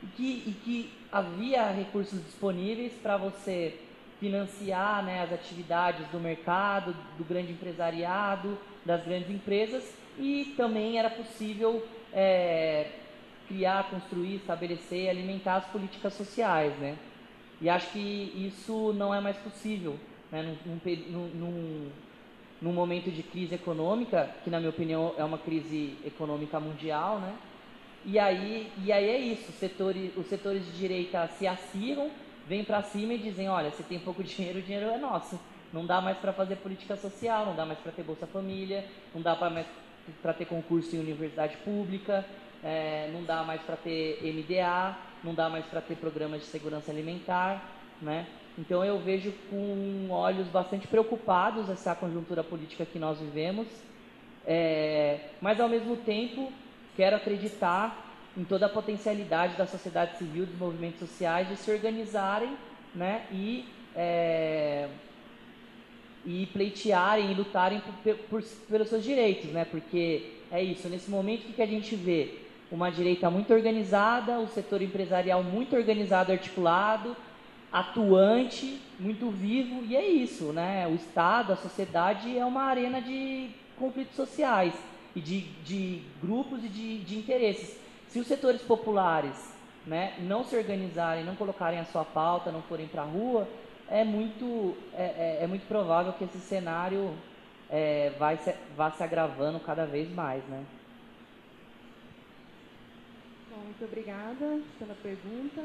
e 0.03 0.07
que, 0.17 0.43
e 0.49 0.53
que 0.65 0.93
havia 1.13 1.71
recursos 1.71 2.21
disponíveis 2.25 2.93
para 2.95 3.17
você 3.17 3.79
financiar 4.19 5.05
né, 5.05 5.23
as 5.23 5.33
atividades 5.33 6.09
do 6.09 6.19
mercado, 6.19 6.93
do 7.17 7.23
grande 7.25 7.53
empresariado, 7.53 8.59
das 8.85 9.05
grandes 9.05 9.31
empresas 9.31 9.95
e 10.19 10.55
também 10.57 10.99
era 10.99 11.09
possível 11.09 11.87
é, 12.13 12.89
criar, 13.47 13.89
construir, 13.91 14.35
estabelecer, 14.35 15.09
alimentar 15.09 15.55
as 15.55 15.67
políticas 15.67 16.15
sociais, 16.15 16.77
né? 16.79 16.97
E 17.61 17.69
acho 17.69 17.93
que 17.93 18.33
isso 18.35 18.93
não 18.95 19.15
é 19.15 19.21
mais 19.21 19.37
possível, 19.37 19.97
né? 20.33 20.57
Num, 20.67 20.81
num, 20.85 21.29
num, 21.29 21.91
num 22.65 22.73
momento 22.73 23.11
de 23.11 23.23
crise 23.23 23.55
econômica, 23.55 24.31
que 24.43 24.49
na 24.49 24.59
minha 24.59 24.71
opinião 24.71 25.15
é 25.19 25.23
uma 25.23 25.37
crise 25.37 25.99
econômica 26.03 26.59
mundial, 26.59 27.21
né? 27.21 27.35
E 28.07 28.19
aí, 28.19 28.73
e 28.83 28.91
aí 28.91 29.07
é 29.07 29.19
isso, 29.19 29.51
os 29.51 29.57
setores, 29.57 30.17
os 30.17 30.27
setores 30.27 30.65
de 30.65 30.73
direita 30.73 31.29
se 31.39 31.47
acirram, 31.47 32.11
vêm 32.49 32.65
para 32.65 32.83
cima 32.83 33.13
e 33.13 33.19
dizem, 33.19 33.51
olha, 33.51 33.71
se 33.73 33.83
tem 33.83 33.99
pouco 33.99 34.25
dinheiro, 34.25 34.61
o 34.61 34.63
dinheiro 34.63 34.89
é 34.89 34.97
nosso. 34.97 35.39
Não 35.75 35.85
dá 35.85 36.01
mais 36.01 36.17
para 36.17 36.33
fazer 36.33 36.57
política 36.57 36.97
social, 36.97 37.45
não 37.45 37.55
dá 37.55 37.67
mais 37.67 37.79
para 37.81 37.93
ter 37.93 38.03
Bolsa 38.03 38.27
Família, 38.27 38.87
não 39.15 39.21
dá 39.21 39.37
para 39.37 40.33
ter 40.33 40.47
concurso 40.47 40.97
em 40.97 41.01
universidade 41.01 41.59
pública, 41.59 42.25
é, 42.63 43.11
não 43.13 43.25
dá 43.25 43.43
mais 43.43 43.61
para 43.61 43.77
ter 43.77 44.23
MDA, 44.23 44.97
não 45.23 45.35
dá 45.35 45.51
mais 45.51 45.67
para 45.67 45.83
ter 45.83 45.97
programas 45.97 46.41
de 46.41 46.47
segurança 46.47 46.91
alimentar, 46.91 47.63
né? 48.01 48.27
Então 48.57 48.85
eu 48.85 48.99
vejo 49.01 49.33
com 49.51 50.07
olhos 50.11 50.47
bastante 50.49 50.87
preocupados 50.87 51.69
essa 51.69 51.95
conjuntura 51.95 52.45
política 52.45 52.87
que 52.87 52.99
nós 52.99 53.19
vivemos, 53.19 53.67
é, 54.47 55.19
mas 55.41 55.61
ao 55.61 55.69
mesmo 55.69 55.97
tempo 55.97 56.53
quero 56.97 57.17
acreditar 57.17 58.05
em 58.37 58.45
toda 58.45 58.67
a 58.67 58.69
potencialidade 58.69 59.57
da 59.57 59.67
sociedade 59.67 60.19
civil, 60.19 60.47
dos 60.47 60.59
movimentos 60.59 61.01
sociais, 61.01 61.49
de 61.49 61.57
se 61.57 61.71
organizarem 61.71 62.57
né, 62.95 63.27
e, 63.33 63.65
é, 63.95 64.89
e 66.25 66.47
pleitearem 66.53 67.31
e 67.31 67.35
lutarem 67.35 67.81
por, 67.81 68.17
por, 68.29 68.43
pelos 68.69 68.89
seus 68.89 69.03
direitos, 69.03 69.51
né, 69.51 69.65
porque 69.65 70.35
é 70.51 70.63
isso, 70.63 70.89
nesse 70.89 71.11
momento 71.11 71.53
que 71.53 71.63
a 71.63 71.67
gente 71.67 71.97
vê? 71.97 72.39
Uma 72.71 72.91
direita 72.91 73.31
muito 73.31 73.53
organizada, 73.53 74.39
o 74.39 74.49
setor 74.49 74.83
empresarial 74.83 75.43
muito 75.43 75.77
organizado, 75.77 76.33
articulado, 76.33 77.17
atuante, 77.75 78.81
muito 79.01 79.29
vivo, 79.31 79.85
e 79.85 79.97
é 79.97 80.07
isso, 80.07 80.53
né? 80.53 80.87
O 80.87 80.95
Estado, 80.95 81.53
a 81.53 81.57
sociedade 81.57 82.39
é 82.39 82.47
uma 82.47 82.63
arena 82.63 83.03
de 83.03 83.51
conflitos 83.77 84.15
sociais 84.15 84.73
e 85.13 85.21
de, 85.21 85.41
de 85.65 86.03
grupos 86.23 86.65
e 86.65 86.69
de, 86.69 87.01
de 87.01 87.19
interesses. 87.19 87.77
Se 88.07 88.21
os 88.21 88.29
setores 88.29 88.63
populares 88.63 89.53
né, 89.85 90.15
não 90.21 90.45
se 90.45 90.57
organizarem, 90.57 91.25
não 91.25 91.35
colocarem 91.35 91.81
a 91.81 91.85
sua 91.85 92.05
pauta, 92.05 92.53
não 92.53 92.63
forem 92.63 92.87
para 92.87 93.03
a 93.03 93.07
rua, 93.07 93.49
é 93.89 94.05
muito, 94.05 94.77
é, 94.93 95.03
é, 95.03 95.39
é, 95.43 95.47
muito 95.49 95.67
provável 95.67 96.13
que 96.13 96.23
esse 96.23 96.39
cenário 96.39 97.13
é, 97.69 98.11
vai 98.17 98.37
se, 98.37 98.55
vá 98.77 98.93
se 98.93 99.03
agravando 99.03 99.59
cada 99.59 99.85
vez 99.85 100.09
mais. 100.15 100.45
Né? 100.45 100.65
Bom, 103.51 103.65
muito 103.65 103.85
obrigada 103.85 104.61
pela 104.79 104.95
pergunta. 104.95 105.61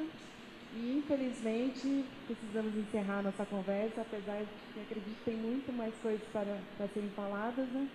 E 0.72 0.97
infelizmente 0.97 2.05
precisamos 2.28 2.76
encerrar 2.76 3.24
nossa 3.24 3.45
conversa, 3.45 4.01
apesar 4.01 4.43
de 4.43 4.51
que 4.74 4.80
acredito 4.80 5.17
que 5.17 5.26
tem 5.26 5.36
muito 5.36 5.74
mais 5.74 5.97
coisas 5.99 6.28
para, 6.28 6.57
para 6.78 6.88
serem 6.89 7.09
faladas. 7.11 7.67
Né? 7.70 7.89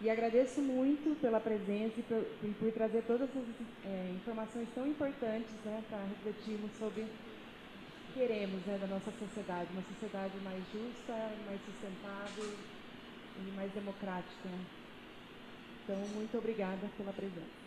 E 0.00 0.10
agradeço 0.10 0.60
muito 0.60 1.14
pela 1.16 1.38
presença 1.38 2.00
e 2.00 2.02
por, 2.02 2.24
por 2.58 2.72
trazer 2.72 3.02
todas 3.02 3.28
essas 3.30 3.46
é, 3.84 4.12
informações 4.12 4.68
tão 4.74 4.86
importantes 4.86 5.54
né, 5.64 5.84
para 5.88 6.04
refletirmos 6.04 6.72
sobre 6.72 7.02
o 7.02 7.08
que 8.06 8.12
queremos 8.14 8.64
né, 8.64 8.78
da 8.78 8.86
nossa 8.86 9.12
sociedade, 9.12 9.70
uma 9.72 9.82
sociedade 9.82 10.36
mais 10.40 10.66
justa, 10.70 11.12
mais 11.46 11.60
sustentável 11.62 12.44
e 13.36 13.52
mais 13.52 13.72
democrática. 13.72 14.48
Então, 15.84 16.08
muito 16.08 16.36
obrigada 16.38 16.88
pela 16.96 17.12
presença. 17.12 17.59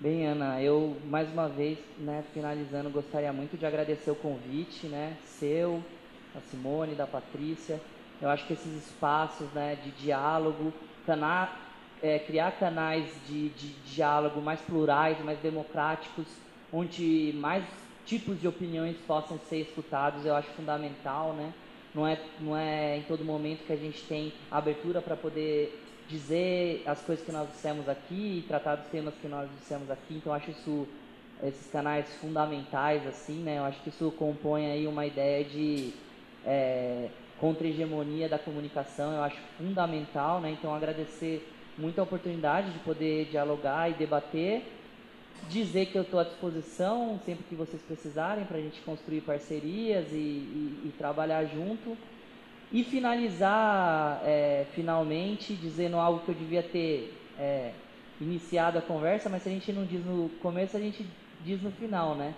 Bem, 0.00 0.26
Ana, 0.26 0.62
eu 0.62 0.96
mais 1.04 1.30
uma 1.30 1.46
vez, 1.46 1.78
né, 1.98 2.24
finalizando, 2.32 2.88
gostaria 2.88 3.30
muito 3.34 3.58
de 3.58 3.66
agradecer 3.66 4.10
o 4.10 4.16
convite, 4.16 4.86
né, 4.86 5.18
seu, 5.26 5.84
da 6.32 6.40
Simone, 6.40 6.94
da 6.94 7.06
Patrícia. 7.06 7.78
Eu 8.18 8.30
acho 8.30 8.46
que 8.46 8.54
esses 8.54 8.86
espaços, 8.86 9.52
né, 9.52 9.76
de 9.76 9.90
diálogo 9.90 10.72
cana 11.04 11.54
é, 12.00 12.18
criar 12.18 12.52
canais 12.52 13.14
de, 13.26 13.50
de, 13.50 13.68
diálogo 13.94 14.40
mais 14.40 14.62
plurais, 14.62 15.22
mais 15.22 15.38
democráticos, 15.40 16.26
onde 16.72 17.34
mais 17.36 17.66
tipos 18.06 18.40
de 18.40 18.48
opiniões 18.48 18.96
possam 19.06 19.38
ser 19.38 19.58
escutados, 19.58 20.24
eu 20.24 20.34
acho 20.34 20.48
fundamental, 20.52 21.34
né? 21.34 21.52
Não 21.92 22.06
é, 22.06 22.18
não 22.38 22.56
é 22.56 22.96
em 22.96 23.02
todo 23.02 23.22
momento 23.22 23.66
que 23.66 23.72
a 23.72 23.76
gente 23.76 24.02
tem 24.08 24.32
abertura 24.50 25.02
para 25.02 25.14
poder 25.14 25.89
dizer 26.10 26.82
as 26.86 27.00
coisas 27.00 27.24
que 27.24 27.32
nós 27.32 27.48
dissemos 27.48 27.88
aqui, 27.88 28.44
tratar 28.48 28.76
dos 28.76 28.86
temas 28.88 29.14
que 29.14 29.28
nós 29.28 29.48
dissemos 29.58 29.90
aqui. 29.90 30.14
Então, 30.14 30.32
acho 30.32 30.50
isso 30.50 30.86
esses 31.42 31.70
canais 31.70 32.06
fundamentais 32.20 33.06
assim, 33.06 33.42
né? 33.42 33.58
Eu 33.58 33.64
acho 33.64 33.80
que 33.82 33.88
isso 33.88 34.10
compõe 34.18 34.70
aí 34.70 34.86
uma 34.86 35.06
ideia 35.06 35.42
de 35.44 35.92
é, 36.44 37.08
contra-hegemonia 37.38 38.28
da 38.28 38.38
comunicação. 38.38 39.14
Eu 39.14 39.22
acho 39.22 39.38
fundamental, 39.56 40.40
né? 40.40 40.50
Então, 40.50 40.74
agradecer 40.74 41.48
muito 41.78 41.98
a 41.98 42.02
oportunidade 42.02 42.70
de 42.72 42.78
poder 42.80 43.26
dialogar 43.30 43.90
e 43.90 43.94
debater 43.94 44.62
dizer 45.48 45.86
que 45.86 45.96
eu 45.96 46.02
estou 46.02 46.20
à 46.20 46.24
disposição 46.24 47.18
sempre 47.24 47.44
que 47.48 47.54
vocês 47.54 47.80
precisarem 47.82 48.44
para 48.44 48.58
a 48.58 48.60
gente 48.60 48.80
construir 48.82 49.22
parcerias 49.22 50.06
e, 50.12 50.16
e, 50.16 50.82
e, 50.86 50.94
trabalhar 50.98 51.44
junto. 51.46 51.96
E 52.72 52.84
finalizar, 52.84 54.20
é, 54.24 54.66
finalmente, 54.74 55.54
dizendo 55.54 55.96
algo 55.96 56.20
que 56.20 56.28
eu 56.28 56.34
devia 56.34 56.62
ter 56.62 57.12
é, 57.38 57.72
iniciado 58.20 58.78
a 58.78 58.82
conversa, 58.82 59.28
mas 59.28 59.42
se 59.42 59.48
a 59.48 59.52
gente 59.52 59.72
não 59.72 59.84
diz 59.84 60.04
no 60.04 60.28
começo, 60.40 60.76
a 60.76 60.80
gente 60.80 61.04
diz 61.44 61.60
no 61.62 61.72
final, 61.72 62.14
né? 62.14 62.34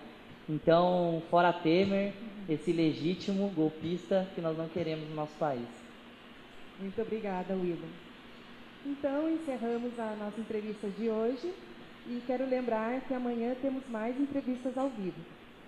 Então, 0.48 1.22
fora 1.30 1.52
Temer, 1.52 2.14
esse 2.48 2.72
legítimo 2.72 3.48
golpista 3.50 4.26
que 4.34 4.40
nós 4.40 4.56
não 4.56 4.68
queremos 4.68 5.08
no 5.08 5.14
nosso 5.14 5.34
país. 5.34 5.66
Muito 6.80 7.00
obrigada, 7.00 7.54
William. 7.54 7.88
Então, 8.84 9.30
encerramos 9.30 9.98
a 9.98 10.16
nossa 10.16 10.40
entrevista 10.40 10.88
de 10.88 11.08
hoje. 11.08 11.52
E 12.06 12.20
quero 12.26 12.44
lembrar 12.44 13.00
que 13.02 13.14
amanhã 13.14 13.54
temos 13.62 13.88
mais 13.88 14.18
entrevistas 14.18 14.76
ao 14.76 14.88
vivo. 14.88 15.20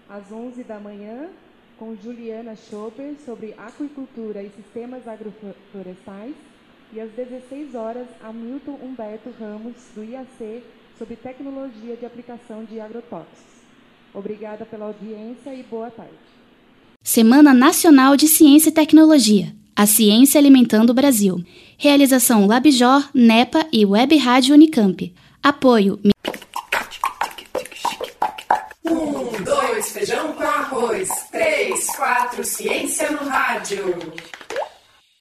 Às 0.08 0.32
11 0.32 0.64
da 0.64 0.80
manhã, 0.80 1.30
com 1.78 1.96
Juliana 1.96 2.54
Schoper 2.56 3.14
sobre 3.24 3.54
aquicultura 3.58 4.42
e 4.42 4.50
sistemas 4.50 5.06
agroflorestais. 5.06 6.34
E 6.92 7.00
às 7.00 7.10
16 7.12 7.74
horas, 7.74 8.06
Hamilton 8.22 8.78
Humberto 8.82 9.30
Ramos, 9.38 9.74
do 9.94 10.04
IAC, 10.04 10.62
sobre 10.98 11.16
tecnologia 11.16 11.96
de 11.96 12.06
aplicação 12.06 12.64
de 12.64 12.78
agrotóxicos. 12.80 13.54
Obrigada 14.14 14.64
pela 14.64 14.86
audiência 14.86 15.52
e 15.52 15.62
boa 15.64 15.90
tarde. 15.90 16.12
Semana 17.02 17.52
Nacional 17.52 18.16
de 18.16 18.28
Ciência 18.28 18.68
e 18.68 18.72
Tecnologia. 18.72 19.54
A 19.76 19.86
Ciência 19.86 20.38
Alimentando 20.38 20.90
o 20.90 20.94
Brasil. 20.94 21.42
Realização 21.76 22.46
Labjor, 22.46 23.10
NEPA 23.12 23.66
e 23.72 23.84
Web 23.84 24.16
Rádio 24.16 24.54
Unicamp. 24.54 25.12
Apoio. 25.42 25.98
Um, 28.84 29.42
dois, 29.44 29.90
feijão 29.90 30.32
com 30.32 30.42
arroz. 30.44 31.10
Três, 31.84 31.96
quatro, 31.96 32.44
ciência 32.44 33.10
no 33.10 33.28
rádio. 33.28 33.94